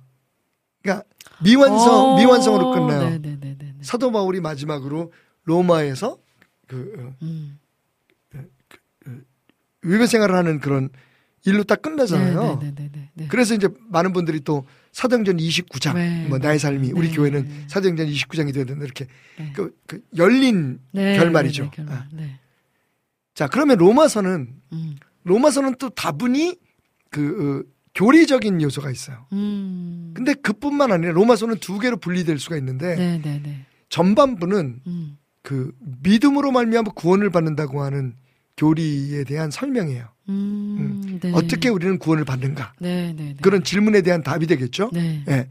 [0.83, 1.05] 그러니까
[1.43, 3.11] 미완성 어, 미완성으로 끝나요.
[3.11, 3.75] 네, 네, 네.
[3.83, 5.13] 사도 바울이 마지막으로
[5.45, 6.19] 로마에서
[6.67, 7.59] 그 어, 음.
[9.83, 10.91] 위배 생활을 하는 그런
[11.45, 12.59] 일로 딱 끝나잖아요.
[12.61, 13.27] 네, 네, 네, 네, 네.
[13.29, 16.27] 그래서 이제 많은 분들이 또 사도행전 29장, 네.
[16.29, 17.15] 뭐 나의 삶이 우리 네.
[17.15, 19.07] 교회는 사도행전 29장이 되야 된다 이렇게
[19.39, 19.53] 네.
[19.55, 21.71] 그, 그 열린 네, 결말이죠.
[21.71, 21.97] 결말.
[21.97, 22.07] 아.
[22.13, 22.39] 네.
[23.35, 24.97] 자 그러면 로마서는 음.
[25.25, 26.57] 로마서는 또 다분히
[27.11, 29.27] 그 어, 교리적인 요소가 있어요.
[29.33, 30.13] 음.
[30.15, 32.97] 근데 그뿐만 아니라 로마서는 두 개로 분리될 수가 있는데.
[33.89, 35.19] 전반부는 음.
[35.43, 35.73] 그
[36.03, 38.15] 믿음으로 말미암아 구원을 받는다고 하는
[38.59, 40.07] 교리에 대한 설명이에요.
[40.29, 41.19] 음.
[41.23, 41.33] 네.
[41.33, 43.37] 어떻게 우리는 구원을 받는가 네, 네, 네.
[43.41, 44.91] 그런 질문에 대한 답이 되겠죠.
[44.93, 45.25] 네.
[45.29, 45.49] 예.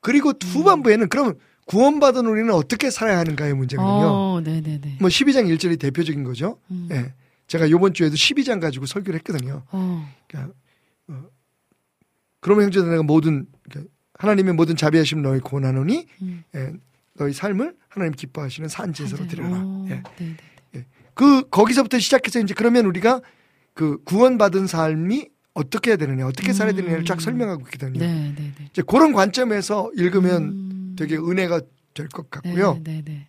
[0.00, 1.34] 그리고 후반부에는 그러면
[1.66, 3.90] 구원받은 우리는 어떻게 살아야 하는가의 문제거든요.
[3.90, 4.96] 어, 네, 네, 네.
[5.00, 6.58] 뭐 12장 1절이 대표적인 거죠.
[6.70, 6.88] 음.
[6.92, 7.12] 예.
[7.46, 9.64] 제가 요번 주에도 12장 가지고 설교를 했거든요.
[9.70, 10.08] 어.
[10.28, 10.54] 그러니까
[11.08, 11.22] 어,
[12.40, 16.44] 그러면 형제들 내가 모든 그러니까 하나님의 모든 자비하심 너희 구원하노니 음.
[16.54, 16.72] 예,
[17.14, 19.56] 너희 삶을 하나님 기뻐하시는 산지에서로 드려라.
[19.56, 19.94] 어, 예.
[19.94, 20.36] 네, 네.
[21.14, 23.20] 그 거기서부터 시작해서 이제 그러면 우리가
[23.72, 27.20] 그 구원받은 삶이 어떻게 해야 되느냐, 어떻게 살아야 되느냐를 쫙 음.
[27.20, 27.98] 설명하고 있거든요.
[28.00, 28.66] 네, 네, 네.
[28.70, 30.96] 이제 그런 관점에서 읽으면 음.
[30.98, 31.60] 되게 은혜가
[31.94, 32.80] 될 것 같고요.
[32.82, 33.28] 네, 네, 네.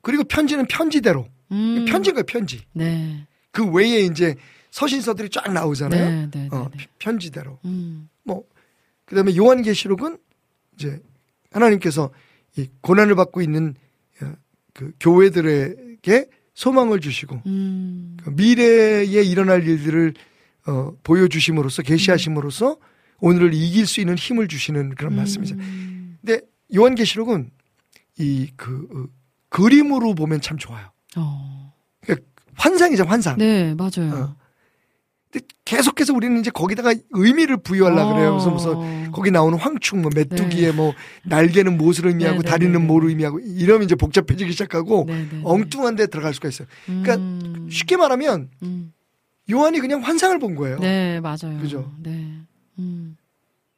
[0.00, 1.84] 그리고 편지는 편지대로 음.
[1.88, 2.62] 편지가 편지.
[2.72, 3.26] 네.
[3.50, 4.36] 그 외에 이제
[4.70, 6.30] 서신서들이 쫙 나오잖아요.
[6.52, 6.86] 어, 네.
[6.98, 7.58] 편지대로.
[7.64, 8.08] 음.
[8.22, 8.44] 뭐
[9.06, 10.18] 그다음에 요한계시록은
[10.76, 11.00] 이제
[11.52, 12.10] 하나님께서
[12.56, 13.74] 이 고난을 받고 있는
[14.22, 14.32] 어,
[14.72, 18.16] 그 교회들에게 소망을 주시고 음.
[18.22, 20.14] 그 미래에 일어날 일들을
[20.66, 22.78] 어, 보여주심으로써 계시하심으로써
[23.20, 25.56] 오늘을 이길 수 있는 힘을 주시는 그런 말씀이죠.
[25.56, 26.18] 음.
[26.24, 26.40] 근데
[26.74, 27.50] 요한계시록은
[28.18, 29.08] 이그
[29.48, 30.90] 그림으로 보면 참 좋아요.
[31.16, 31.72] 어.
[32.00, 33.36] 그러니까 환상이죠, 환상.
[33.36, 34.14] 네, 맞아요.
[34.14, 34.43] 어.
[35.64, 38.32] 계속해서 우리는 이제 거기다가 의미를 부여하려 그래요.
[38.32, 39.10] 그래서 무슨 어.
[39.12, 40.72] 거기 나오는 황충, 뭐 메뚜기의 네.
[40.72, 40.92] 뭐
[41.24, 43.12] 날개는 무엇을 의미하고 네, 네, 다리는 네, 네, 뭐를 네.
[43.12, 45.26] 의미하고 이러면 이제 복잡해지기 시작하고 네.
[45.42, 46.68] 엉뚱한 데 들어갈 수가 있어요.
[46.86, 47.68] 그러니까 음.
[47.70, 48.92] 쉽게 말하면 음.
[49.50, 50.78] 요한이 그냥 환상을 본 거예요.
[50.78, 51.58] 네, 맞아요.
[51.60, 51.92] 그죠?
[52.02, 52.32] 네.
[52.78, 53.16] 음.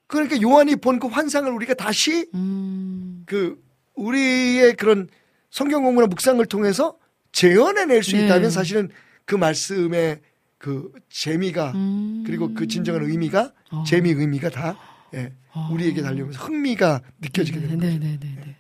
[0.07, 3.23] 그러니까 요한이 본 그 환상을 우리가 다시 음.
[3.27, 3.61] 그
[3.95, 5.09] 우리의 그런
[5.51, 6.97] 성경 공부나 묵상을 통해서
[7.33, 8.25] 재현해낼 수 네.
[8.25, 8.91] 있다면 사실은
[9.25, 10.21] 그 말씀의
[10.67, 12.25] 그 재미가 음.
[12.27, 13.85] 그리고 그 진정한 의미가 어.
[13.87, 14.77] 재미 의미가 다
[15.15, 15.69] 예, 어.
[15.71, 18.01] 우리에게 달려오면서 흥미가 느껴지게 되는 네, 거죠.
[18.01, 18.57] 네, 네, 네.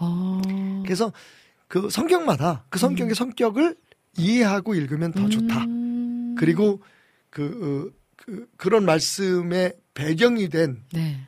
[0.00, 0.40] 어.
[0.82, 1.12] 그래서
[1.68, 3.76] 그 성경마다 그 성경의 성격을
[4.16, 5.64] 이해하고 읽으면 더 좋다.
[5.64, 6.34] 음.
[6.38, 6.80] 그리고
[7.28, 11.20] 그, 어, 그 그런 말씀의 배경이 된 네.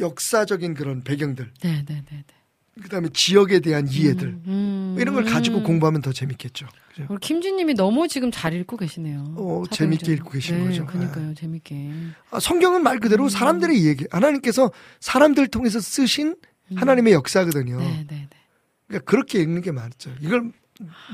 [0.00, 2.37] 역사적인 그런 배경들, 네, 네, 네, 네.
[2.82, 4.96] 그다음에 지역에 대한 이해들 음, 음.
[4.98, 5.62] 이런 걸 가지고 음.
[5.64, 6.66] 공부하면 더 재밌겠죠.
[6.88, 7.06] 그죠?
[7.08, 9.34] 우리 김진님이 너무 지금 잘 읽고 계시네요.
[9.36, 9.62] 어.
[9.70, 10.86] 재밌게 읽고 계시는 네, 거죠.
[10.86, 11.90] 그러니까요, 재밌게.
[12.30, 13.28] 아, 성경은 말 그대로 음.
[13.28, 16.36] 사람들의 이야기, 하나님께서 사람들 통해서 쓰신
[16.74, 17.76] 하나님의 역사거든요.
[17.76, 17.80] 음.
[17.80, 18.36] 네, 네, 네.
[18.86, 20.10] 그러니까 그렇게 읽는 게 맞죠.
[20.20, 20.52] 이걸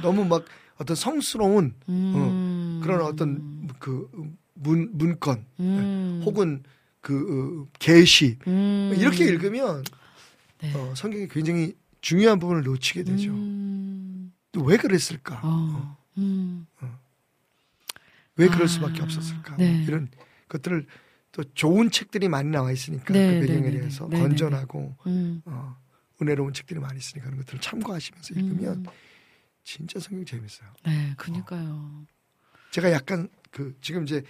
[0.03, 0.45] 너무 막
[0.77, 2.81] 어떤 성스러운 음.
[2.83, 4.09] 그런 어떤 그
[4.55, 6.23] 문, 문건 음.
[6.25, 6.63] 혹은
[7.01, 8.95] 그 어, 계시 음.
[8.97, 9.85] 이렇게 읽으면
[10.65, 10.75] 네.
[10.75, 13.31] 어, 성경이 굉장히 중요한 부분을 놓치게 되죠.
[13.31, 15.41] 음, 또왜 그랬을까?
[15.43, 16.67] 어, 음,
[18.37, 19.57] 왜 그럴 아, 수밖에 없었을까?
[19.57, 19.73] 네.
[19.73, 20.09] 뭐 이런
[20.49, 20.87] 것들을
[21.33, 24.97] 또 좋은 책들이 많이 나와 있으니까 네, 그 배경에 네, 네, 대해서 네, 네, 건전하고
[25.07, 25.43] 음.
[25.45, 25.77] 어,
[26.21, 28.87] 은혜로운 책들이 많이 있으니까 그런 것들을 참고하시면서 읽으면 음.
[29.65, 30.69] 진짜 성경 재밌어요.
[30.87, 32.07] 네, 그니까요.
[32.71, 34.23] 제가 약간 그 지금 이제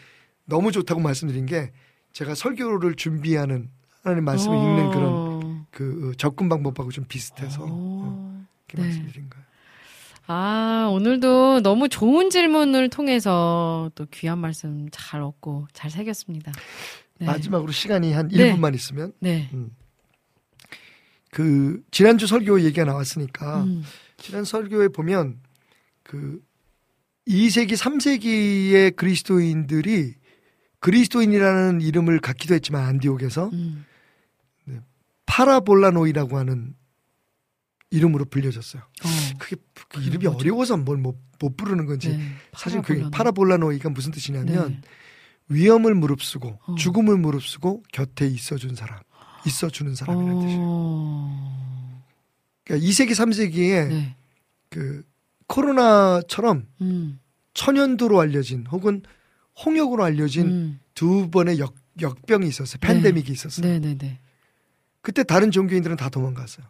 [0.44, 1.72] 너무 좋다고 말씀드린 게
[2.12, 3.70] 제가 설교를 준비하는
[4.02, 5.33] 하나님 말씀을 읽는 그런 어.
[5.74, 8.44] 그 접근 방법하고 좀 비슷해서 어, 어.
[8.68, 8.88] 이렇게 네.
[8.88, 9.44] 말씀드린 거예요.
[10.26, 16.52] 아, 오늘도 너무 좋은 질문을 통해서 또 귀한 말씀 잘 얻고 잘 새겼습니다.
[17.18, 17.26] 네.
[17.26, 18.54] 마지막으로 시간이 한 네.
[18.54, 19.50] 1분만 있으면 네.
[21.30, 23.82] 그 지난주 설교 얘기가 나왔으니까 음.
[24.16, 25.40] 지난 설교에 보면
[26.04, 26.40] 그
[27.26, 30.14] 2세기, 3세기의 그리스도인들이
[30.78, 33.84] 그리스도인이라는 이름을 갖기도 했지만 안디옥에서 음.
[35.26, 36.74] 파라볼라노이라고 하는
[37.90, 38.82] 이름으로 불려졌어요.
[38.82, 39.08] 어.
[39.38, 40.38] 그게 그 그게 이름이 뭐죠?
[40.38, 41.16] 어려워서 뭘못
[41.56, 42.32] 부르는 건지 네.
[42.56, 43.10] 사실 그 파라볼라노.
[43.10, 44.80] 파라볼라노이가 무슨 뜻이냐면 네.
[45.48, 46.74] 위험을 무릅쓰고 어.
[46.76, 48.98] 죽음을 무릅쓰고 곁에 있어준 사람,
[49.46, 50.60] 있어주는 사람이라는 뜻이에요.
[50.62, 52.04] 어.
[52.64, 54.16] 그러니까 2세기, 3세기에 네.
[54.70, 55.04] 그
[55.46, 57.20] 코로나처럼 음.
[57.52, 59.02] 천연두로 알려진 혹은
[59.64, 60.80] 홍역으로 알려진 음.
[60.94, 62.78] 두 번의 역, 역병이 있었어요.
[62.80, 63.66] 팬데믹이 있었어요.
[63.66, 64.18] 네, 네, 네.
[65.04, 66.66] 그때 다른 종교인들은 다 도망갔어요.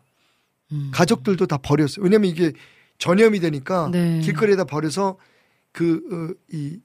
[0.73, 0.91] 음.
[0.93, 2.03] 가족들도 다 버렸어요.
[2.03, 2.53] 왜냐면 이게
[2.99, 4.21] 전염이 되니까 네.
[4.21, 5.17] 길거리에다 버려서
[5.71, 6.79] 그, 어, 이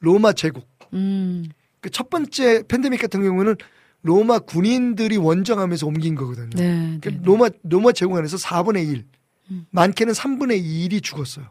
[0.00, 0.68] 로마 제국.
[0.92, 1.46] 음.
[1.80, 3.54] 그첫 번째 팬데믹 같은 경우는
[4.02, 6.50] 로마 군인들이 원정하면서 옮긴 거거든요.
[6.50, 6.98] 네.
[7.00, 7.16] 그.
[7.22, 9.06] 로마, 로마 제국 안에서 4분의 1,
[9.52, 9.66] 음.
[9.70, 11.46] 많게는 3분의 1이 죽었어요.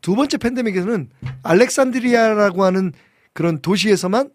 [0.00, 1.10] 두 번째 팬데믹에서는
[1.44, 2.92] 알렉산드리아라고 하는
[3.32, 4.30] 그런 도시에서만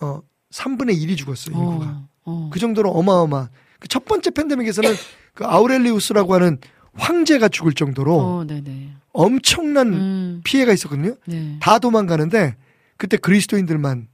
[0.00, 1.86] 어 3분의 1이 죽었어요, 인구가.
[1.86, 2.09] 어.
[2.30, 2.50] 어.
[2.52, 3.48] 그 정도로 어마어마.
[3.78, 4.90] 그 첫 번째 팬데믹에서는
[5.34, 6.58] 그 아우렐리우스라고 하는
[6.94, 8.92] 황제가 죽을 정도로 어, 네, 네.
[9.12, 10.40] 엄청난 음.
[10.44, 11.14] 피해가 있었거든요.
[11.26, 11.58] 네.
[11.60, 12.56] 다 도망가는데
[12.96, 14.08] 그때 그리스도인들만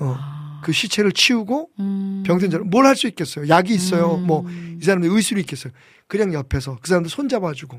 [0.00, 0.60] 어, 아.
[0.64, 2.22] 그 시체를 치우고 음.
[2.26, 3.48] 병든 자를 뭘 할 수 있겠어요?
[3.48, 4.14] 약이 있어요.
[4.14, 4.26] 음.
[4.26, 5.72] 뭐이 사람들 의술이 있겠어요.
[6.06, 7.78] 그냥 옆에서 그 사람들 손 잡아주고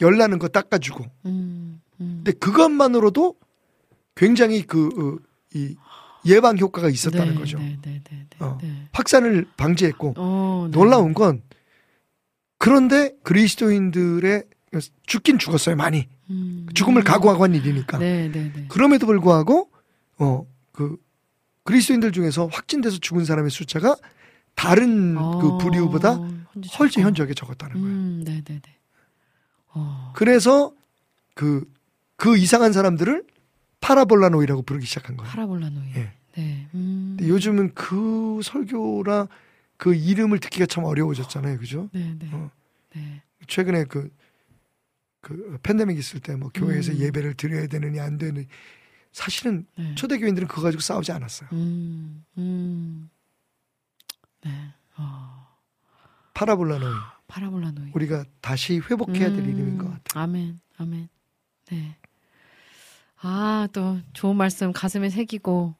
[0.00, 1.04] 열나는 거 닦아주고.
[1.26, 1.80] 음.
[2.00, 2.22] 음.
[2.24, 3.34] 근데 그것만으로도
[4.14, 5.74] 굉장히 그 어, 이
[6.26, 7.58] 예방 효과가 있었다는 네, 거죠.
[7.58, 8.36] 네, 네, 네, 네.
[8.40, 8.58] 어.
[8.60, 8.88] 네.
[8.92, 10.78] 확산을 방지했고 어, 네.
[10.78, 11.42] 놀라운 건
[12.58, 14.44] 그런데 그리스도인들의
[15.06, 16.66] 죽긴 죽었어요 많이 음.
[16.74, 17.04] 죽음을 음.
[17.04, 17.98] 각오하고 한 일이니까.
[18.68, 19.70] 그럼에도 불구하고
[20.18, 20.46] 어
[20.76, 20.96] 그
[21.64, 23.96] 그리스도인들 중에서 확진돼서 죽은 사람의 숫자가
[24.54, 26.20] 다른 어, 그 부류보다
[26.78, 27.02] 훨씬.
[27.02, 27.86] 현저하게 적었다는 거예요.
[27.96, 28.24] 음.
[29.74, 30.12] 어.
[30.14, 30.72] 그래서
[31.34, 31.68] 그,
[32.16, 33.24] 그 이상한 사람들을
[33.80, 35.30] 파라볼라노이라고 부르기 시작한 거예요.
[35.30, 35.92] 파라볼라노이.
[35.96, 36.12] 예.
[36.36, 36.68] 네.
[36.74, 37.16] 음.
[37.18, 39.28] 근데 요즘은 그 설교라
[39.76, 41.58] 그 이름을 듣기가 참 어려워졌잖아요.
[41.58, 41.88] 그죠?
[41.92, 42.30] 네, 네.
[42.32, 42.50] 어.
[42.94, 43.22] 네.
[43.46, 44.10] 최근에 그,
[45.20, 46.98] 그 팬데믹 있을 때 뭐 교회에서 음.
[46.98, 48.46] 예배를 드려야 되느냐 안 되느냐
[49.12, 49.94] 사실은 네.
[49.94, 51.48] 초대 교인들은 그거 가지고 싸우지 않았어요.
[51.52, 52.24] 음.
[52.38, 53.10] 음.
[54.44, 54.50] 네.
[54.96, 55.46] 어.
[56.34, 56.94] 파라볼라 노이.
[57.28, 57.90] 파라볼라 노이.
[57.94, 59.48] 우리가 다시 회복해야 될 음.
[59.48, 60.22] 이름인 것 같아요.
[60.22, 61.08] 아멘, 아멘.
[61.70, 61.96] 네.
[63.22, 65.74] 아, 또 좋은 말씀 가슴에 새기고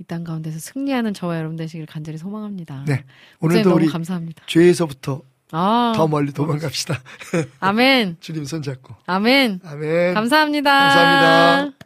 [0.00, 2.84] 이 땅 가운데서 승리하는 저와 여러분 되시길 간절히 소망합니다.
[2.86, 3.04] 네.
[3.40, 4.44] 오늘도 너무 우리 감사합니다.
[4.46, 7.00] 죄에서부터 아, 더 멀리 도망갑시다.
[7.60, 8.94] 아멘, 주님 손잡고.
[9.06, 9.60] 아멘.
[9.64, 10.14] 아멘.
[10.14, 10.70] 감사합니다.
[10.70, 11.78] 감사합니다.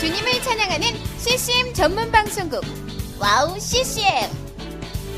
[0.00, 0.86] 주님을 찬양하는
[1.18, 2.60] CCM 전문 방송국
[3.20, 4.43] 와우 CCM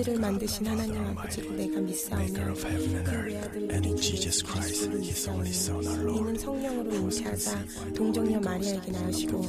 [0.00, 2.24] 천지를 만드신 하나님 아버지를 내가 믿사오며
[3.04, 3.34] 그
[4.24, 5.02] 예수 그리스도를
[6.16, 7.64] 이는 성령으로 잉태하사
[7.94, 9.42] 동정녀 마리아에게 낳으시고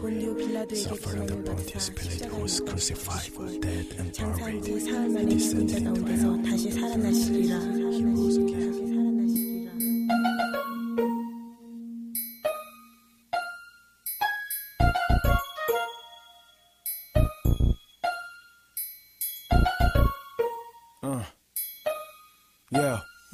[0.00, 2.86] 본디오 빌라도에게 고난을 받으사 십자가에
[4.12, 7.58] 장사한 지 사흘 만에 죽은 자 가운데서 다시 살아나시리라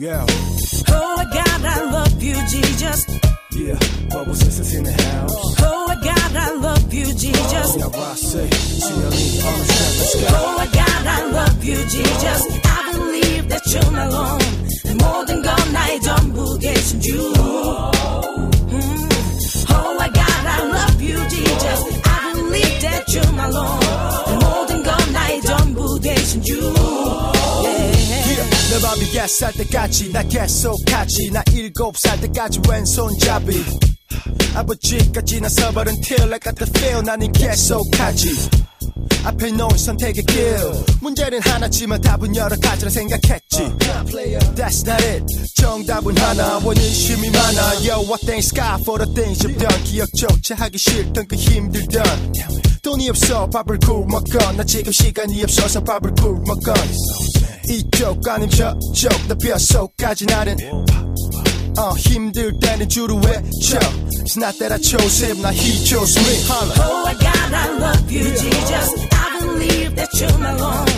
[0.00, 3.04] Yeah, yeah, Oh, my God, I love you, Jesus.
[3.50, 3.76] yeah.
[4.08, 5.32] Bubble sisters in the house.
[5.60, 7.76] Oh, my God, I love you, oh, Jesus.
[7.76, 10.14] Now I say, CLE, on the track, let's
[29.12, 33.64] 14살 때까지 나 계속 같이 나 7살 때까지 왼손잡이.
[34.54, 37.02] 아버지까지 나 서버른 till I got the feel.
[37.02, 38.28] 나는 계속 같이
[39.24, 40.56] 앞에 놓은 선택의 길.
[41.00, 43.58] 문제는 하나지만 답은 여러 가지라 생각했지.
[44.54, 45.24] That's not it.
[45.56, 46.58] 정답은 하나.
[46.58, 47.74] 원인심이 많아.
[47.86, 49.84] Yo what thanks God for the things you've done.
[49.84, 52.04] 기억조차 하기 싫던 그 힘들던.
[52.82, 53.48] 돈이 없어.
[53.50, 56.74] 밥을 굶었건 나 지금 시간이 없어서 밥을 굶었건
[57.69, 60.57] 이쪽 아님 저쪽 나 뼛속까지 나는
[61.77, 63.79] 어 힘들 때는 주로 외쳐
[64.23, 67.77] It's not that I chose him now he chose me holla Oh, I God, I
[67.77, 69.07] love you, Jesus.
[69.11, 70.91] I believe that you're my Lord.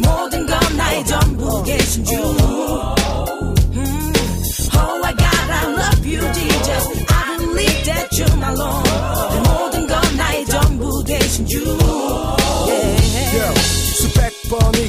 [0.00, 2.14] 모든 건 나의 전부 계신 주.
[3.74, 4.12] 음.
[4.74, 6.84] Oh, I God, I love you, Jesus.
[7.08, 8.83] I believe that you're my Lord.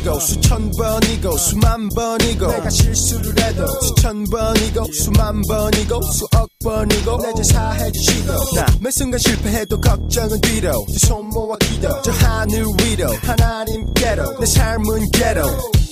[0.06, 2.46] 번이고 수천 번이고 수만 번이고.
[2.46, 7.18] 내가 실수를 해도 수천 번이고 수만 번이고 수억 번이고.
[7.22, 8.32] 내 제사해 주시고.
[8.54, 10.72] 나매 순간 실패해도 걱정은 뒤로.
[10.86, 11.88] 두 손 모아 기도.
[12.02, 13.08] 저 하늘 위로.
[13.22, 14.38] 하나님께로.
[14.38, 15.42] 내 삶은 괴로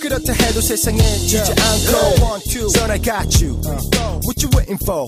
[0.03, 3.56] 그렇다 해도 세상에 지지 않고 one two son I got you
[4.26, 5.07] what you waiting for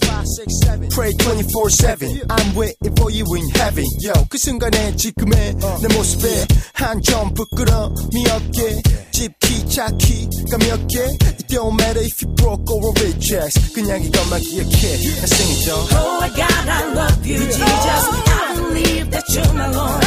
[0.94, 7.02] pray 24-7 I'm waiting for you in heaven yo 그 순간에 지금의 내 모습에 한
[7.02, 8.82] 점 부끄러움이 없게
[9.12, 13.34] 집키 차키가 몇 개 It don't matter if you broke or rich
[13.74, 17.58] 그냥 이것만 기억해 I sing it though Oh, I God, I love you, Jesus.
[17.58, 20.06] I believe that you're my Lord.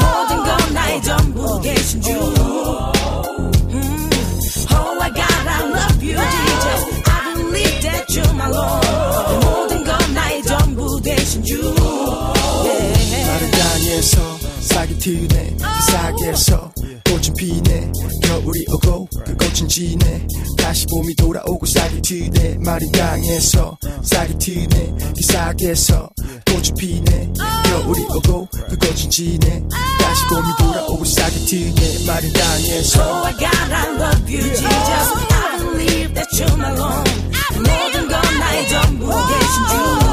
[0.00, 2.10] 모든 건 나의 전부 계신 주.
[8.45, 9.45] My Lord.
[9.45, 11.55] 모든 건 나의 전부 되신 주.
[12.65, 13.25] Yeah.
[13.25, 14.21] 나를 향해서
[14.61, 16.71] 싹이 트네 그 싹에서
[17.05, 17.91] 꽃은 피네
[18.23, 20.27] 겨울이 오고 그 꽃은 지네
[20.57, 26.09] 다시 봄이 돌아오고 싹이 트네 말이 향해서 싹이 트네 그 싹에서
[26.47, 27.33] 꽃이 피네
[27.65, 29.63] 겨울이 오고 그 꽃은 지네
[29.99, 34.61] 다시 봄이 돌아오고 싹이 트네 말이 향해서 Oh, I God, I love you, Jesus.
[35.31, 37.25] I believe that you're my Lord.
[38.75, 40.04] 모든 건 나의 전부 계신 주.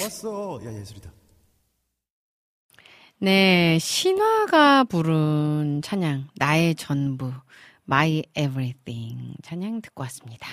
[0.00, 0.60] 좋았어.
[0.64, 1.12] 야 예술이다.
[3.18, 7.30] 네, 신화가 부른 찬양, 나의 전부,
[7.86, 10.46] My Everything 찬양 듣고 왔습니다.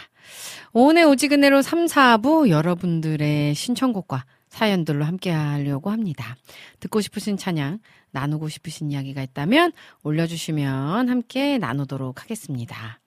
[0.74, 6.36] 오늘 오지근해로 3, 4부 여러분들의 신청곡과 사연들로 함께 하려고 합니다.
[6.80, 7.80] 듣고 싶으신 찬양,
[8.11, 9.72] 나누고 싶으신 이야기가 있다면
[10.03, 12.99] 올려주시면 함께 나누도록 하겠습니다.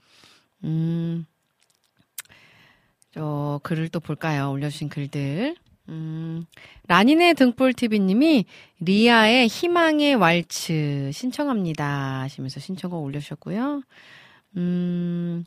[0.65, 1.27] 음,
[3.13, 4.51] 저 글을 또 볼까요?
[4.53, 5.57] 올려주신 글들.
[5.91, 6.45] 음,
[6.87, 8.45] 라니네 등불TV님이
[8.79, 13.83] 리아의 희망의 왈츠 신청합니다 하시면서 신청곡 올려주셨고요.
[14.57, 15.45] 음,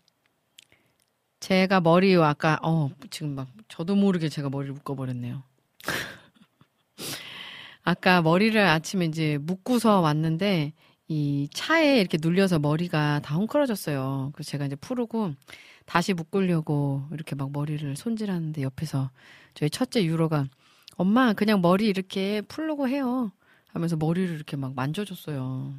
[1.40, 5.44] 제가 머리 아까, 어, 지금 막 저도 모르게 제가 머리를 묶어버렸네요.
[7.84, 10.74] 아까 머리를 아침에 이제 묶고서 왔는데
[11.08, 14.32] 이 차에 이렇게 눌려서 머리가 다 헝클어졌어요.
[14.34, 15.34] 그래서 제가 이제 풀고
[15.86, 19.12] 다시 묶으려고 이렇게 막 머리를 손질하는데 옆에서
[19.54, 20.48] 저희 첫째 유로가
[20.96, 23.32] 엄마 그냥 머리 이렇게 풀려고 해요
[23.68, 25.74] 하면서 머리를 이렇게 막 만져줬어요.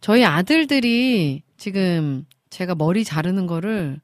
[0.00, 4.00] 저희 아들들이 지금 제가 머리 자르는 거를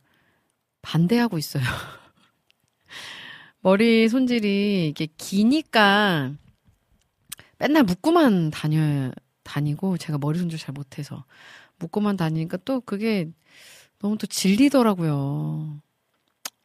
[0.82, 1.64] 반대하고 있어요.
[3.60, 6.32] 머리 손질이 이게 기니까
[7.58, 9.10] 맨날 묶고만 다녀
[9.42, 11.24] 다니고 제가 머리 손질 잘 못해서
[11.78, 13.30] 묶고만 다니니까 또 그게
[14.00, 15.80] 너무 또 질리더라고요.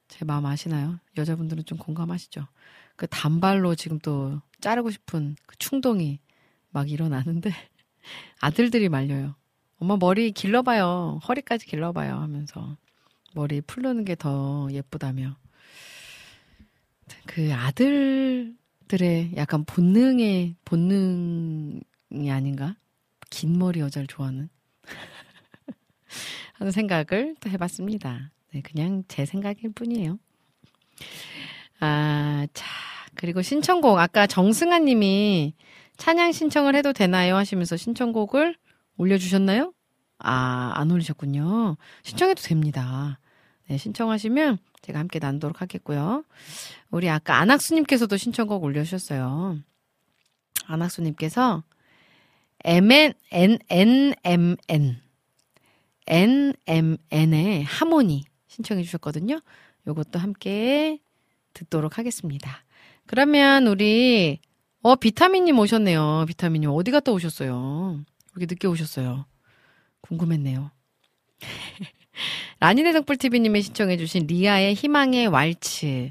[0.07, 0.99] 제 마음 아시나요?
[1.17, 2.47] 여자분들은 좀 공감하시죠?
[2.95, 6.19] 그 단발로 지금 또 자르고 싶은 그 충동이
[6.69, 7.49] 막 일어나는데
[8.39, 9.35] 아들들이 말려요.
[9.79, 11.19] 엄마 머리 길러봐요.
[11.27, 12.15] 허리까지 길러봐요.
[12.15, 12.77] 하면서
[13.33, 15.35] 머리 풀르는 게 더 예쁘다며.
[17.25, 22.75] 그 아들들의 약간 본능의 본능이 아닌가?
[23.29, 24.49] 긴 머리 여자를 좋아하는
[26.53, 28.31] 하는 생각을 또 해봤습니다.
[28.53, 30.19] 네, 그냥 제 생각일 뿐이에요.
[31.79, 32.65] 아, 자,
[33.15, 35.53] 그리고 신청곡 아까 정승아 님이
[35.97, 38.55] 찬양 신청을 해도 되나요 하시면서 신청곡을
[38.97, 39.73] 올려주셨나요?
[40.19, 41.77] 아, 안 올리셨군요.
[42.03, 43.19] 신청해도 됩니다.
[43.67, 46.23] 네, 신청하시면 제가 함께 나누도록 하겠고요.
[46.91, 49.57] 우리 아까 안학수님께서도 신청곡 올려주셨어요.
[50.65, 51.63] 안학수님께서
[52.63, 55.02] MN, N, N, M, N.
[56.07, 59.41] NMN의 하모니 신청해 주셨거든요.
[59.87, 60.99] 요것도 함께
[61.53, 62.63] 듣도록 하겠습니다.
[63.05, 64.39] 그러면 우리
[64.81, 66.25] 어 비타민님 오셨네요.
[66.27, 68.03] 비타민님 어디 갔다 오셨어요?
[68.35, 69.25] 여기 늦게 오셨어요.
[70.01, 70.71] 궁금했네요.
[72.59, 76.09] 라니네 덕불TV님이 신청해주신 리아의 희망의 왈츠.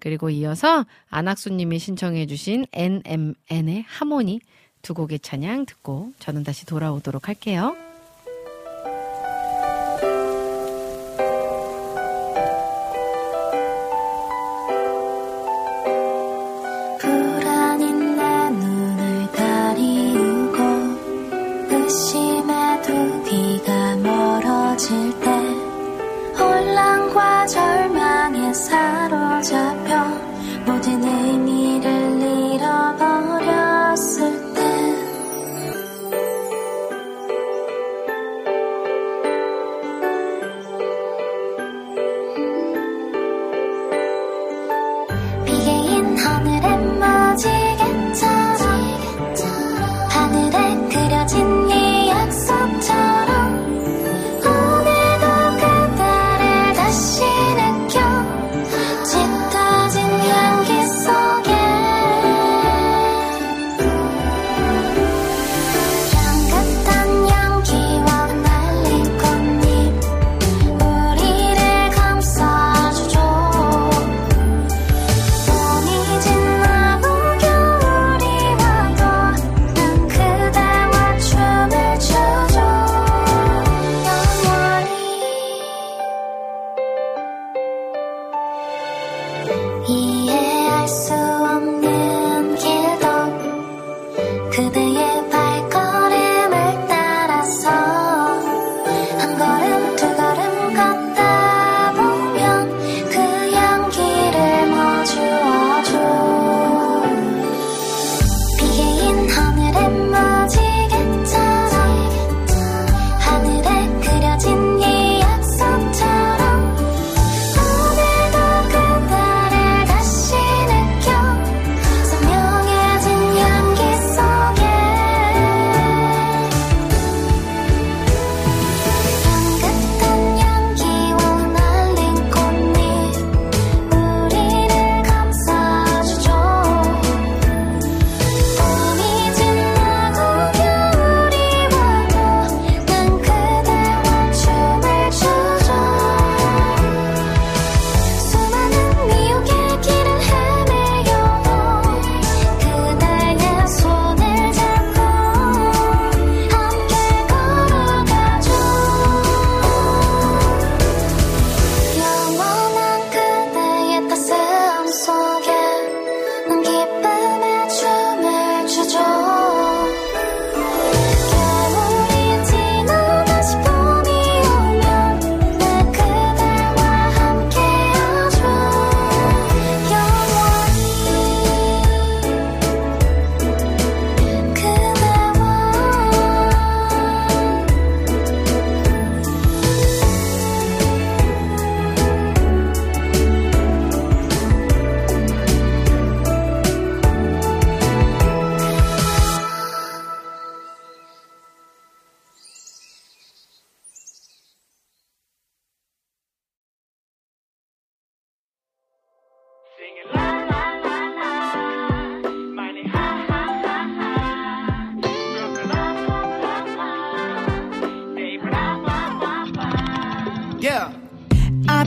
[0.00, 4.40] 그리고 이어서 안학수님이 신청해주신 NMN의 하모니
[4.82, 7.76] 두 곡의 찬양 듣고 저는 다시 돌아오도록 할게요.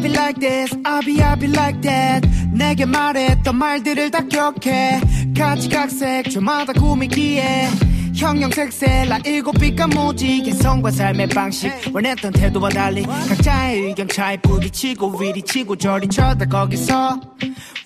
[0.09, 2.27] Like this I'll be I'll be like that.
[2.51, 5.01] 내게 말했던 말들을 다 기억해.
[5.37, 7.69] 가지각색 저마다 꾸미기에.
[8.15, 13.03] 형형색색라 일곱 빛과 무지 개성과 삶의 방식 원했던 태도와 달리.
[13.03, 17.19] 각자의 의견 차에 부딪히고 이리 치고 저리 쳐다 거기서.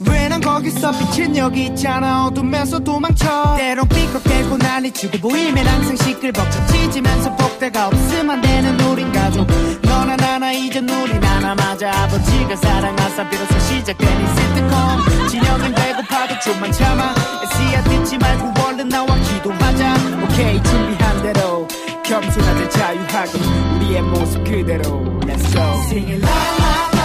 [0.08, 2.28] 왜 난 거기서 빛은 여기 있잖아.
[2.28, 3.56] 어둠에서 도망쳐.
[3.58, 9.48] 때론 삐걱대고 난리치고 보이면 항상 시끌벅적지지면서 복대가 없으면 안 되는 우린 가족
[10.40, 11.92] 나나 이제 우린 맞아.
[11.92, 15.28] 아버지가 사랑하사 비로소 시작된 이 시트콤.
[15.28, 17.14] 진영은 배고파도 좀만 참아.
[17.44, 19.96] 애쓰야 듣지 말고 얼른 나와 기도하자.
[20.24, 21.68] 오케이 준비한 대로.
[22.06, 23.40] 겸손하자 자유하게
[23.76, 25.20] 우리의 모습 그대로.
[25.24, 25.62] Let's go.
[25.90, 26.99] Sing it la la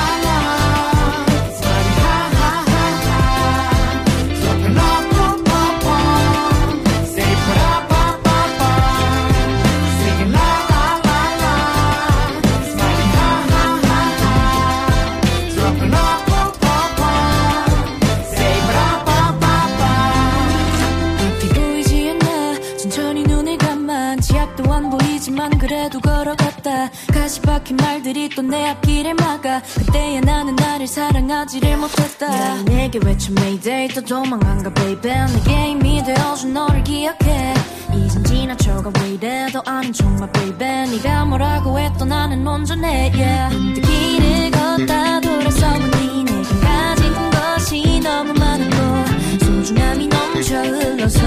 [26.64, 29.60] 걸어갔다 가시 박힌 말들이 또 내 앞길을 막아.
[29.62, 32.26] 그때야 나는 나를 사랑하지를 못했다.
[32.26, 35.26] 야, 내게 외쳐 Mayday 또 도망간가 baby.
[35.32, 37.54] 내게 힘이 되어준 너를 기억해.
[37.94, 40.90] 이젠 지나쳐가 왜 이래 더 아는 척마 baby.
[40.90, 43.80] 네가 뭐라고 했던 나는 온전해 yeah.
[43.80, 51.20] 길을 걷다 돌아서 보니 내게 가진 것이 너무 많았고 소중함이 넘쳐 흘러서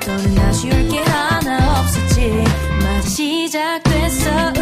[0.00, 2.44] 더는 아쉬울 게 하나 없었지.
[2.82, 4.59] 마저 시작됐어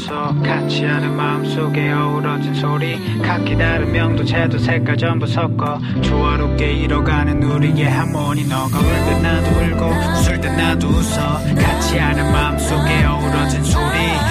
[0.00, 0.34] 웃어.
[0.42, 2.98] 같이 하는 마음속에 어우러진 소리.
[3.20, 5.78] 각기 다른 명도 채도 색깔 전부 섞어.
[6.00, 8.46] 조화롭게 이뤄가는 우리의 하모니.
[8.48, 9.86] 너가 울 때 나도 울고
[10.18, 11.40] 웃을 때 나도 웃어.
[11.54, 13.82] 같이 하는 마음속에 어우러진 소리.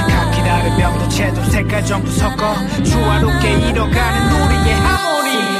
[0.09, 2.55] 각기 다른 명도 채도 색깔 전부 섞어.
[2.83, 5.58] 조화롭게 이뤄가는 우리의 하모니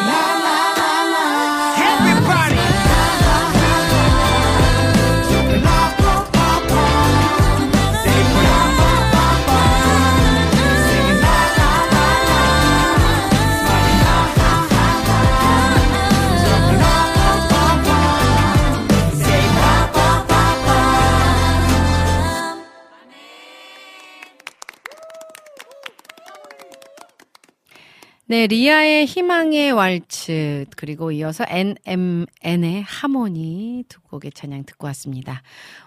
[28.29, 35.41] 네, 리아의 희망의 왈츠, 그리고 이어서 NMN의 하모니 두 곡의 찬양 듣고 왔습니다.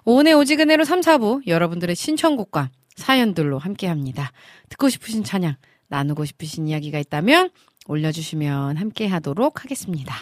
[0.05, 4.33] 오늘 오지근해로 3, 4부 여러분들의 신청곡과 사연들로 함께 합니다.
[4.71, 5.55] 듣고 싶으신 찬양,
[5.87, 7.51] 나누고 싶으신 이야기가 있다면
[7.87, 10.13] 올려주시면 함께 하도록 하겠습니다.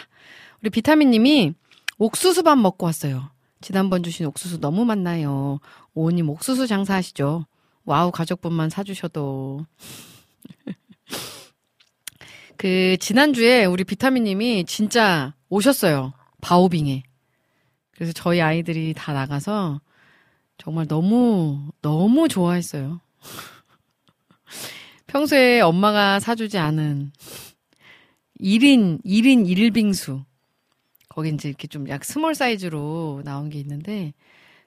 [0.61, 1.55] 우리 비타민 님이
[1.97, 3.31] 옥수수밥 먹고 왔어요.
[3.61, 5.59] 지난번 주신 옥수수 너무 많나요?
[5.95, 7.47] 오님 옥수수 장사하시죠?
[7.85, 9.65] 와우 가족분만 사주셔도.
[12.61, 16.13] 그 지난주에 우리 비타민님이 진짜 오셨어요.
[16.41, 17.01] 바오빙에.
[17.89, 19.81] 그래서 저희 아이들이 다 나가서
[20.59, 23.01] 정말 너무 너무 좋아했어요.
[25.07, 27.11] 평소에 엄마가 사주지 않은
[28.39, 30.23] 1인 1인 1빙수.
[31.09, 34.13] 거기 이제 이렇게 좀 약 small 사이즈로 나온 게 있는데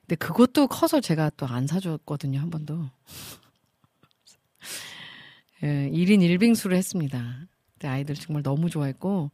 [0.01, 2.89] 근데 그것도 커서 제가 또 안 사줬거든요, 한 번도.
[5.63, 7.47] 예, 1인 1빙수를 했습니다.
[7.85, 9.31] 그때 아이들 정말 너무 좋아했고.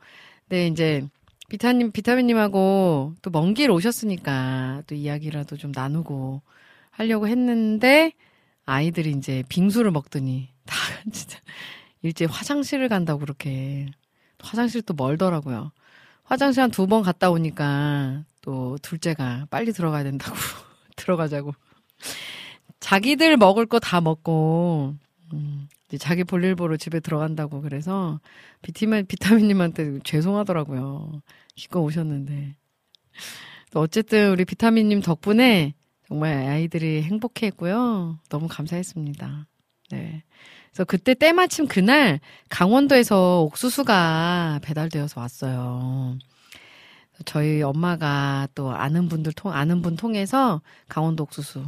[0.50, 1.08] 근데 이제
[1.50, 6.42] 비타님, 비타민님하고 또 먼 길 오셨으니까 또 이야기라도 좀 나누고
[6.92, 8.14] 하려고 했는데
[8.66, 10.76] 아이들이 이제 빙수를 먹더니 다
[11.12, 11.40] 진짜
[12.02, 13.88] 일찍 화장실을 간다고 그렇게
[14.40, 15.72] 화장실 또 멀더라고요.
[16.24, 20.36] 화장실 한 두 번 갔다 오니까 또 둘째가 빨리 들어가야 된다고
[20.98, 21.54] 들어가자고
[22.80, 24.96] 자기들 먹을 거 다 먹고
[25.34, 28.20] 음, 자기 볼일 보러 집에 들어간다고 그래서
[28.62, 31.22] 비타민 비타민님한테 죄송하더라고요.
[31.56, 32.56] 기껏 오셨는데
[33.72, 35.74] 또 어쨌든 우리 비타민님 덕분에
[36.08, 38.20] 정말 아이들이 행복했고요.
[38.30, 39.48] 너무 감사했습니다.
[39.92, 40.24] 네.
[40.72, 42.20] 그래서 그때 때마침 그날
[42.50, 46.18] 강원도에서 옥수수가 배달되어서 왔어요.
[47.26, 51.64] 저희 엄마가 또 아는 분들 통 아는 분 통해서 강원도 옥수수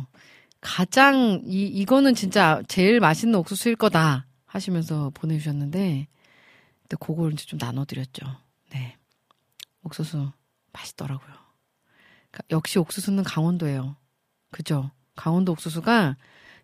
[0.63, 6.07] 가장 이 이거는 진짜 제일 맛있는 옥수수일 거다 하시면서 보내주셨는데
[6.89, 8.25] 또 그걸 이제 좀 나눠드렸죠.
[8.71, 8.97] 네,
[9.83, 10.31] 옥수수
[10.71, 11.33] 맛있더라고요.
[12.31, 13.95] 가- 역시 옥수수는 강원도예요.
[14.51, 14.89] 그죠?
[15.15, 16.17] 강원도 옥수수가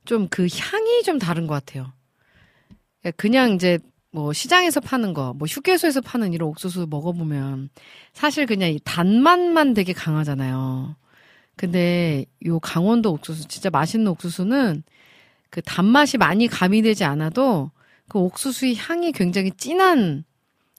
[0.06, 1.92] 좀 그 향이 좀 다른 것 같아요.
[3.18, 3.80] 그냥 이제
[4.12, 7.70] 뭐 시장에서 파는 거, 뭐 휴게소에서 파는 이런 옥수수 먹어보면
[8.14, 10.96] 사실 그냥 이 단맛만 되게 강하잖아요.
[11.60, 14.82] 근데 요 강원도 옥수수, 진짜 맛있는 옥수수는
[15.50, 17.72] 그 단맛이 많이 가미되지 않아도
[18.08, 20.24] 그 옥수수의 향이 굉장히 진한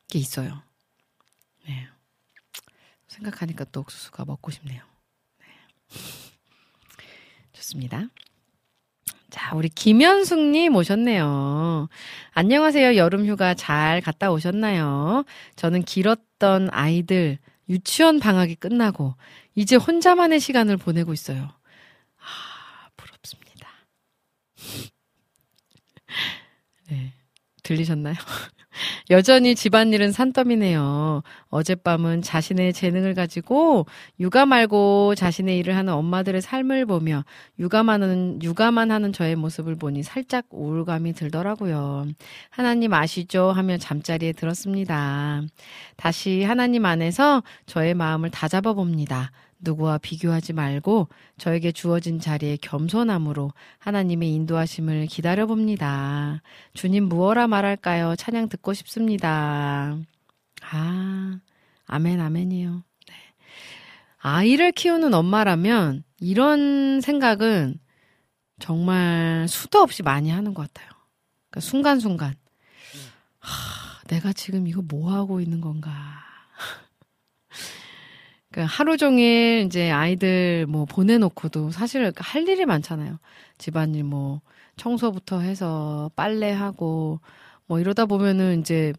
[0.09, 0.63] 게 있어요.
[1.69, 1.87] 네.
[3.09, 4.83] 생각하니까 또 옥수수가 먹고 싶네요.
[5.41, 5.47] 네.
[7.53, 8.07] 좋습니다.
[9.29, 11.91] 자, 우리 김현숙님 오셨네요.
[12.33, 12.97] 안녕하세요.
[12.97, 15.27] 여름휴가 잘 갔다 오셨나요?
[15.57, 17.39] 저는 길었던 아이들
[17.71, 19.15] 유치원 방학이 끝나고
[19.55, 21.49] 이제 혼자만의 시간을 보내고 있어요.
[22.19, 23.69] 아, 부럽습니다.
[26.91, 27.15] 네.
[27.63, 28.17] 들리셨나요?
[29.11, 31.23] 여전히 집안일은 산더미네요.
[31.49, 33.87] 어젯밤은 자신의 재능을 가지고
[34.19, 37.25] 육아 말고 자신의 일을 하는 엄마들의 삶을 보며
[37.59, 42.07] 육아만은 육아만 하는 저의 모습을 보니 살짝 우울감이 들더라고요.
[42.51, 43.51] 하나님 아시죠?
[43.51, 45.43] 하며 잠자리에 들었습니다.
[45.97, 49.31] 다시 하나님 안에서 저의 마음을 다잡아 봅니다.
[49.61, 51.09] 누구와 비교하지 말고
[51.39, 56.43] 저에게 주어진 자리에 겸손함으로 하나님의 인도하심을 기다려 봅니다.
[56.75, 58.17] 주님 무엇라 말할까요?
[58.17, 59.97] 찬양 듣고 싶습니다.
[60.63, 61.41] 아,
[61.87, 62.83] 아멘, 아멘이요.
[63.09, 63.15] 네.
[64.19, 67.79] 아이를 키우는 엄마라면 이런 생각은
[68.59, 70.91] 정말 수도 없이 많이 하는 것 같아요.
[71.51, 72.35] 그러니까 순간순간.
[73.39, 75.91] 하, 내가 지금 이거 뭐 하고 있는 건가.
[78.53, 83.19] 그 하루 종일 이제 아이들 뭐 보내놓고도 사실 할 일이 많잖아요.
[83.59, 84.41] 집안일 뭐
[84.77, 87.21] 청소부터 해서 빨래하고
[87.67, 88.93] 뭐 이러다 보면은 이제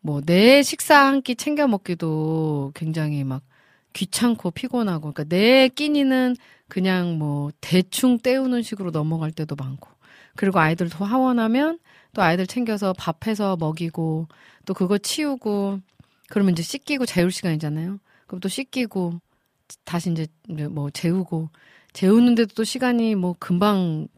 [0.00, 3.42] 뭐 내 식사 한 끼 챙겨 먹기도 굉장히 막
[3.94, 6.36] 귀찮고 피곤하고 그러니까 내 끼니는
[6.68, 9.90] 그냥 뭐 대충 때우는 식으로 넘어갈 때도 많고
[10.36, 11.78] 그리고 아이들 도 하원하면
[12.14, 14.28] 또 아이들 챙겨서 밥해서 먹이고
[14.66, 15.80] 또 그거 치우고
[16.30, 17.98] 그러면 이제 씻기고 재울 시간이잖아요.
[18.32, 19.20] 그럼 또 씻기고
[19.84, 20.26] 다시 이제
[20.70, 21.50] 뭐 재우고
[21.92, 24.08] 재우는데도 또 시간이 뭐 금방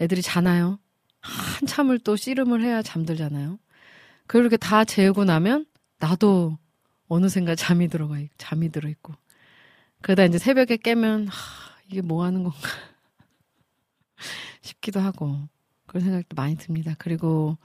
[0.00, 0.80] 애들이 자나요?
[1.20, 3.60] 한참을 또 씨름을 해야 잠들잖아요.
[4.26, 5.64] 그렇게 다 재우고 나면
[6.00, 6.58] 나도
[7.06, 9.14] 어느샌가 잠이 들어가 있, 잠이 들어 있고
[10.02, 12.58] 그러다 이제 새벽에 깨면 하, 이게 뭐 하는 건가
[14.60, 15.38] 싶기도 하고
[15.86, 16.96] 그런 생각도 많이 듭니다.
[16.98, 17.56] 그리고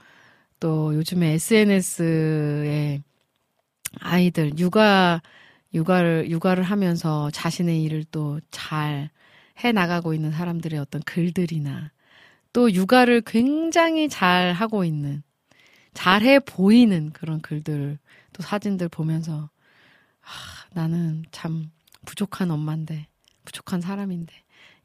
[0.60, 3.02] 또 요즘에 SNS에
[3.98, 5.20] 아이들 육아
[5.74, 9.10] 육아를 육아를 하면서 자신의 일을 또 잘
[9.64, 11.92] 해 나가고 있는 사람들의 어떤 글들이나
[12.52, 15.22] 또 육아를 굉장히 잘 하고 있는
[15.94, 17.98] 잘 해 보이는 그런 글들
[18.32, 19.50] 또 사진들 보면서
[20.22, 20.28] 아,
[20.72, 21.70] 나는 참
[22.06, 23.06] 부족한 엄마인데
[23.44, 24.32] 부족한 사람인데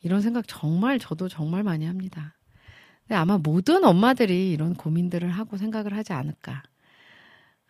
[0.01, 2.35] 이런 생각 정말 저도 정말 많이 합니다.
[3.07, 6.61] 근데 아마 모든 엄마들이 이런 고민들을 하고 생각을 하지 않을까.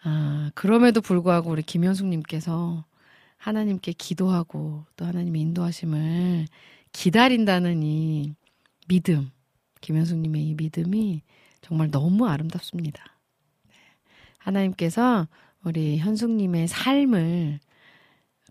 [0.03, 2.85] 아, 그럼에도 불구하고 우리 김현숙님께서
[3.37, 6.47] 하나님께 기도하고 또 하나님의 인도하심을
[6.91, 8.33] 기다린다는 이
[8.87, 9.29] 믿음,
[9.81, 11.21] 김현숙님의 이 믿음이
[11.61, 13.03] 정말 너무 아름답습니다.
[13.67, 13.73] 네.
[14.39, 15.27] 하나님께서
[15.63, 17.59] 우리 현숙님의 삶을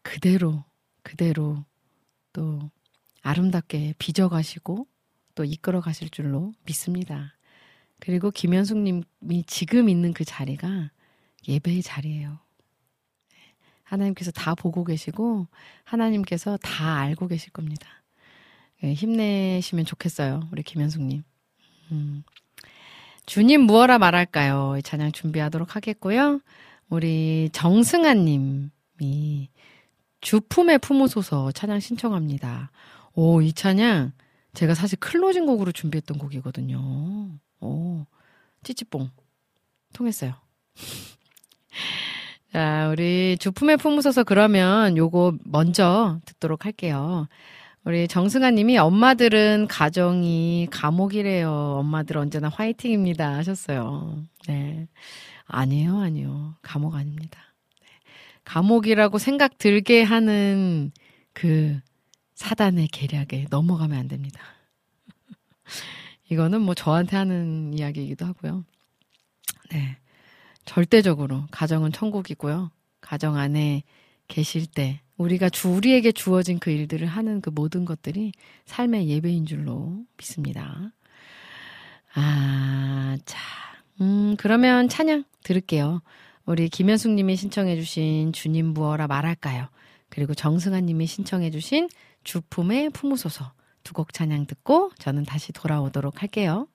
[0.02, 0.64] 그대로,
[1.02, 1.64] 그대로
[2.32, 2.70] 또
[3.22, 4.86] 아름답게 빚어가시고
[5.34, 7.34] 또 이끌어 가실 줄로 믿습니다.
[7.98, 10.90] 그리고 김현숙님이 지금 있는 그 자리가
[11.48, 12.38] 예배의 자리예요.
[13.86, 15.46] 하나님께서 다 보고 계시고
[15.84, 17.88] 하나님께서 다 알고 계실 겁니다.
[18.82, 20.48] 네, 힘내시면 좋겠어요.
[20.52, 21.22] 우리 김현숙님.
[21.92, 22.24] 음.
[23.24, 24.76] 주님 무엇라 말할까요?
[24.78, 26.40] 이 찬양 준비하도록 하겠고요.
[26.88, 29.50] 우리 정승아 님이
[30.20, 32.70] 주품에 품으소서 찬양 신청합니다.
[33.14, 34.12] 오, 이 찬양
[34.54, 36.78] 제가 사실 클로징 곡으로 준비했던 곡이거든요.
[37.60, 38.06] 오,
[38.62, 39.10] 찌찌뽕.
[39.92, 40.34] 통했어요.
[42.56, 47.28] 자, 우리 주품에 품으소서 그러면 요거 먼저 듣도록 할게요.
[47.84, 51.50] 우리 정승아 님이 엄마들은 가정이 감옥이래요.
[51.50, 53.34] 엄마들 언제나 화이팅입니다.
[53.34, 54.22] 하셨어요.
[54.48, 54.88] 네.
[55.44, 56.54] 아니에요, 아니요.
[56.62, 57.38] 감옥 아닙니다.
[57.82, 57.88] 네.
[58.44, 60.92] 감옥이라고 생각 들게 하는
[61.34, 61.78] 그
[62.36, 64.40] 사단의 계략에 넘어가면 안 됩니다.
[66.30, 68.64] 이거는 뭐 저한테 하는 이야기이기도 하고요.
[69.72, 69.98] 네.
[70.66, 72.70] 절대적으로 가정은 천국이고요.
[73.00, 73.82] 가정 안에
[74.28, 78.32] 계실 때 우리가 주 우리에게 주어진 그 일들을 하는 그 모든 것들이
[78.66, 80.92] 삶의 예배인 줄로 믿습니다.
[82.14, 83.38] 아, 자.
[84.00, 86.02] 음, 그러면 찬양 들을게요.
[86.44, 89.68] 우리 김현숙 님이 신청해 주신 주님 부어라 말할까요?
[90.10, 91.88] 그리고 정승환 님이 신청해 주신
[92.24, 93.52] 주품의 품으소서
[93.82, 96.66] 두 곡 찬양 듣고 저는 다시 돌아오도록 할게요.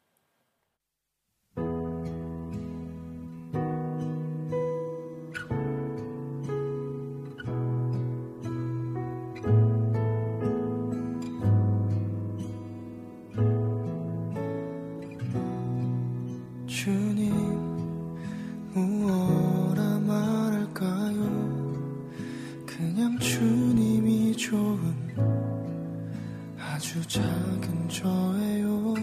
[27.11, 28.93] 작은 저예요.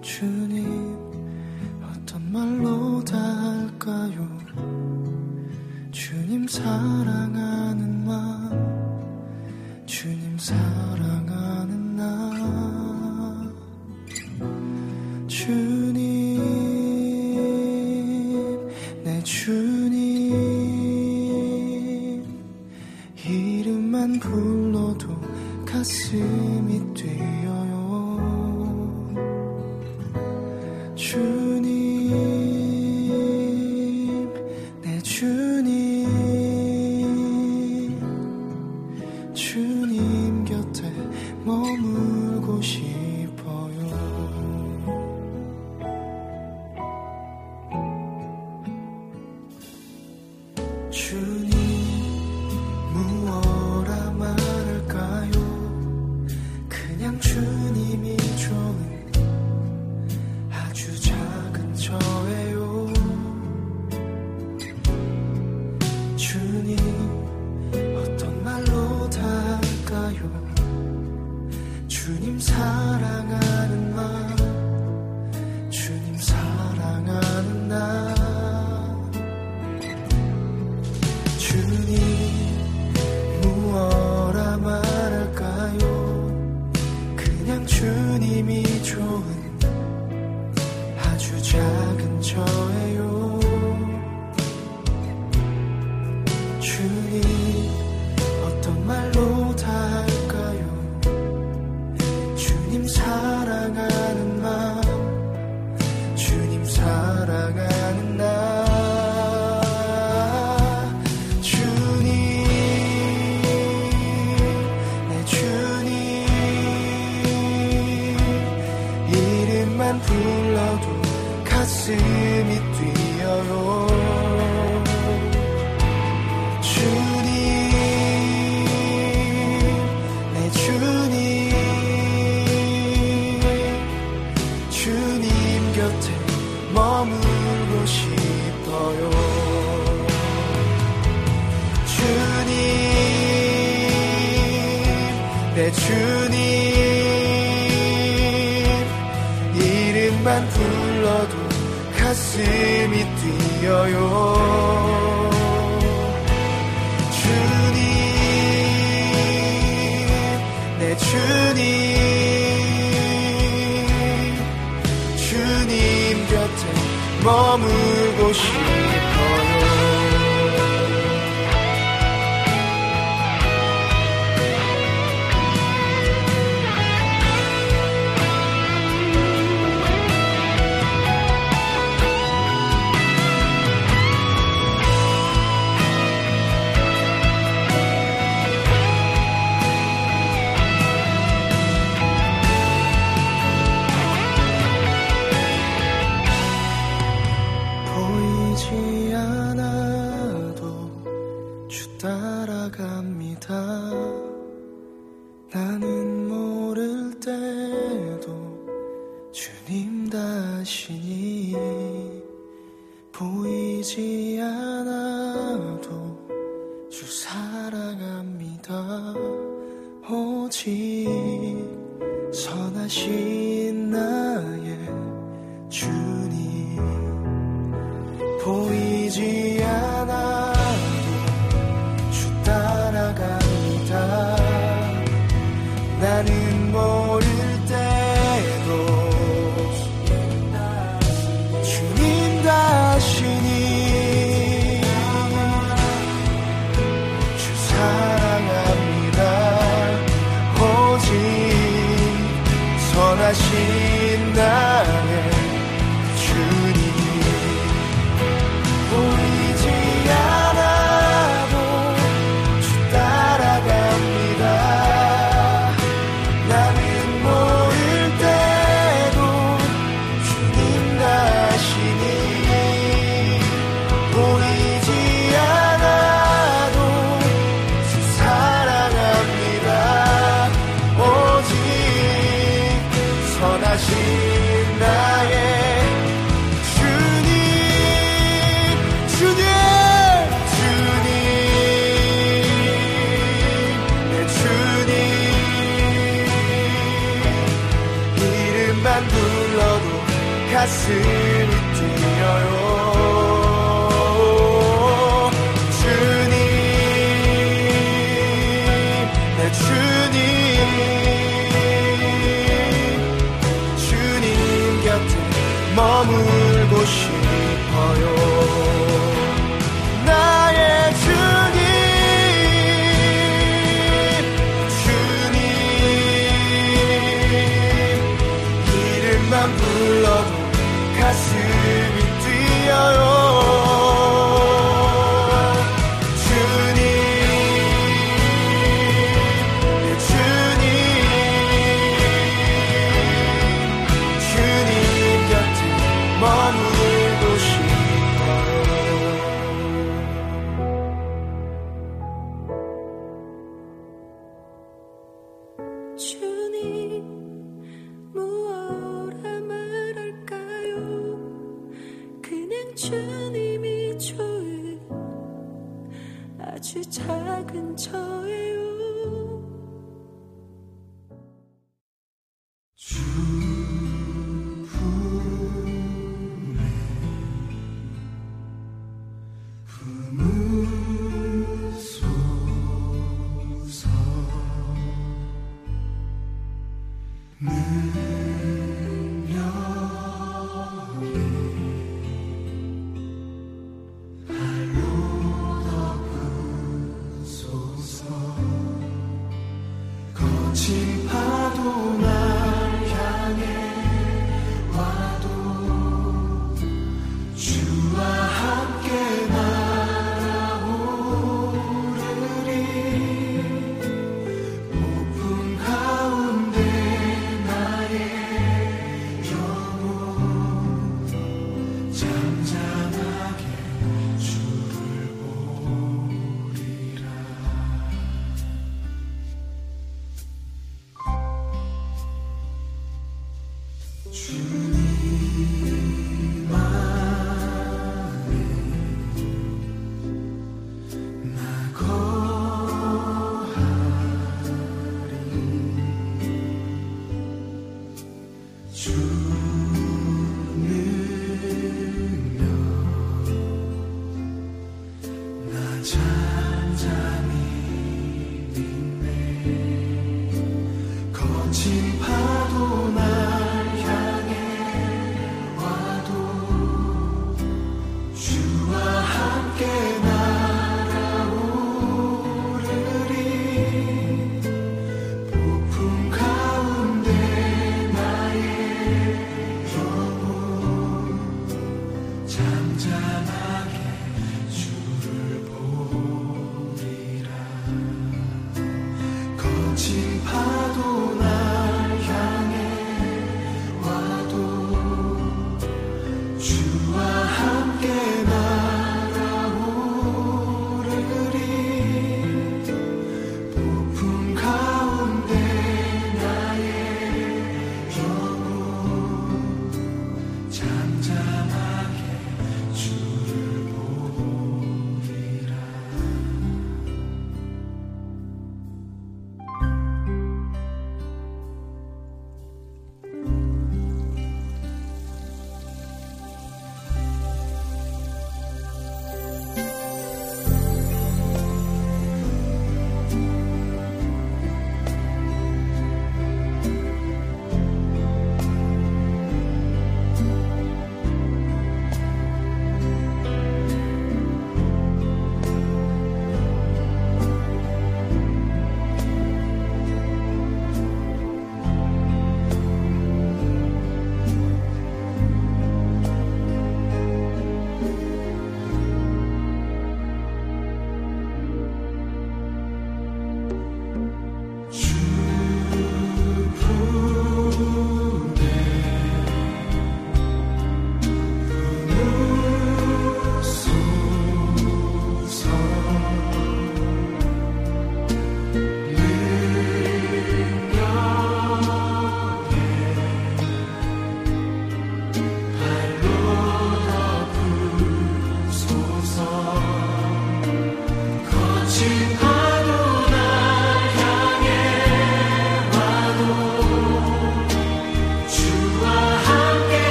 [0.00, 0.96] 주님
[1.82, 4.28] 어떤 말로 다 할까요?
[5.90, 7.49] 주님 사랑하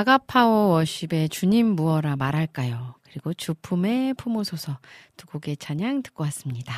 [0.00, 2.96] 아가파워 워십의 주님 무어라 말할까요?
[3.02, 4.78] 그리고 주품의 품오소서
[5.16, 6.74] 두 곡의 찬양 듣고 왔습니다.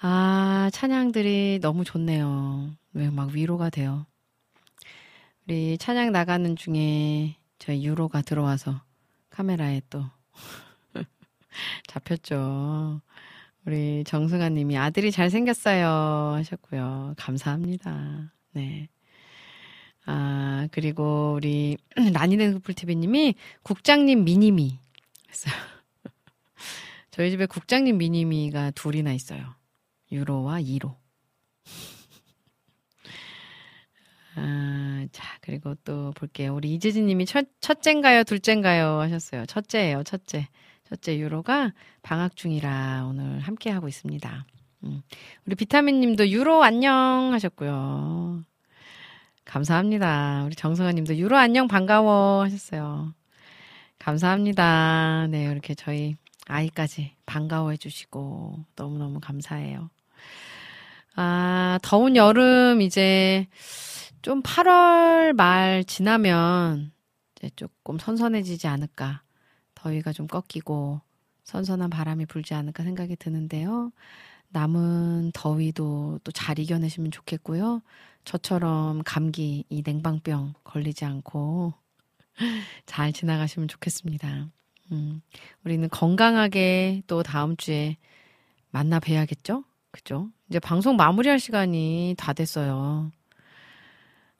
[0.00, 2.70] 아, 찬양들이 너무 좋네요.
[2.92, 4.06] 왜 막 위로가 돼요.
[5.46, 8.80] 우리 찬양 나가는 중에 저희 유로가 들어와서
[9.30, 10.04] 카메라에 또
[11.88, 13.00] 잡혔죠.
[13.66, 17.14] 우리 정승아 님이 아들이 잘생겼어요 하셨고요.
[17.16, 18.32] 감사합니다.
[18.52, 18.88] 네.
[20.10, 21.76] 아, 그리고 우리
[22.14, 24.78] 라니네 쿠플TV 님이 국장님 미니미
[25.28, 25.54] 했어요.
[27.10, 29.54] 저희 집에 국장님 미니미가 둘이나 있어요.
[30.10, 30.96] 유로와 이로.
[34.36, 36.54] 아, 자, 그리고 또 볼게요.
[36.54, 38.24] 우리 이재진 님이 첫, 첫째인가요?
[38.24, 39.00] 둘째인가요?
[39.00, 39.44] 하셨어요.
[39.44, 40.48] 첫째예요, 첫째.
[40.88, 44.46] 첫째 유로가 방학 중이라 오늘 함께 하고 있습니다.
[44.84, 45.02] 음.
[45.44, 48.42] 우리 비타민 님도 유로 안녕 하셨고요.
[49.48, 50.42] 감사합니다.
[50.44, 53.14] 우리 정성아 님도 유로 안녕 반가워 하셨어요.
[53.98, 55.26] 감사합니다.
[55.30, 56.16] 네, 이렇게 저희
[56.46, 59.88] 아이까지 반가워해 주시고 너무너무 감사해요.
[61.16, 63.46] 아, 더운 여름 이제
[64.20, 66.92] 좀 8월 말 지나면
[67.36, 69.22] 이제 조금 선선해지지 않을까.
[69.74, 71.00] 더위가 좀 꺾이고
[71.44, 73.92] 선선한 바람이 불지 않을까 생각이 드는데요.
[74.50, 77.82] 남은 더위도 또 잘 이겨내시면 좋겠고요.
[78.28, 81.72] 저처럼 감기, 이 냉방병 걸리지 않고
[82.84, 84.50] 잘 지나가시면 좋겠습니다.
[84.92, 85.22] 음,
[85.64, 87.96] 우리는 건강하게 또 다음 주에
[88.70, 89.64] 만나 뵈야겠죠?
[89.92, 90.28] 그죠?
[90.50, 93.10] 이제 방송 마무리할 시간이 다 됐어요.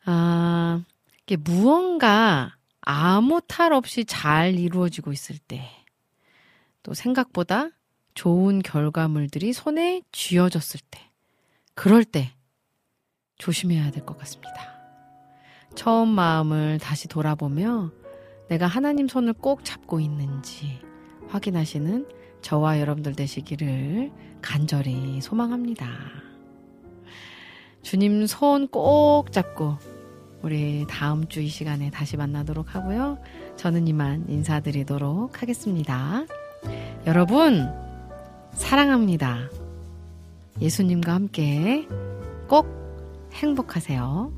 [0.04, 0.84] 아,
[1.22, 5.66] 이게 무언가 아무 탈 없이 잘 이루어지고 있을 때,
[6.82, 7.70] 또 생각보다
[8.12, 11.00] 좋은 결과물들이 손에 쥐어졌을 때,
[11.74, 12.34] 그럴 때
[13.38, 14.52] 조심해야 될 것 같습니다.
[15.74, 17.90] 처음 마음을 다시 돌아보며
[18.48, 20.80] 내가 하나님 손을 꼭 잡고 있는지
[21.28, 22.06] 확인하시는
[22.42, 24.10] 저와 여러분들 되시기를
[24.42, 25.86] 간절히 소망합니다.
[27.82, 29.76] 주님 손 꼭 잡고
[30.42, 33.18] 우리 다음 주 이 시간에 다시 만나도록 하고요.
[33.56, 36.24] 저는 이만 인사드리도록 하겠습니다.
[37.06, 37.68] 여러분,
[38.54, 39.48] 사랑합니다.
[40.60, 41.86] 예수님과 함께
[42.48, 42.77] 꼭
[43.32, 44.32] 행복하세요.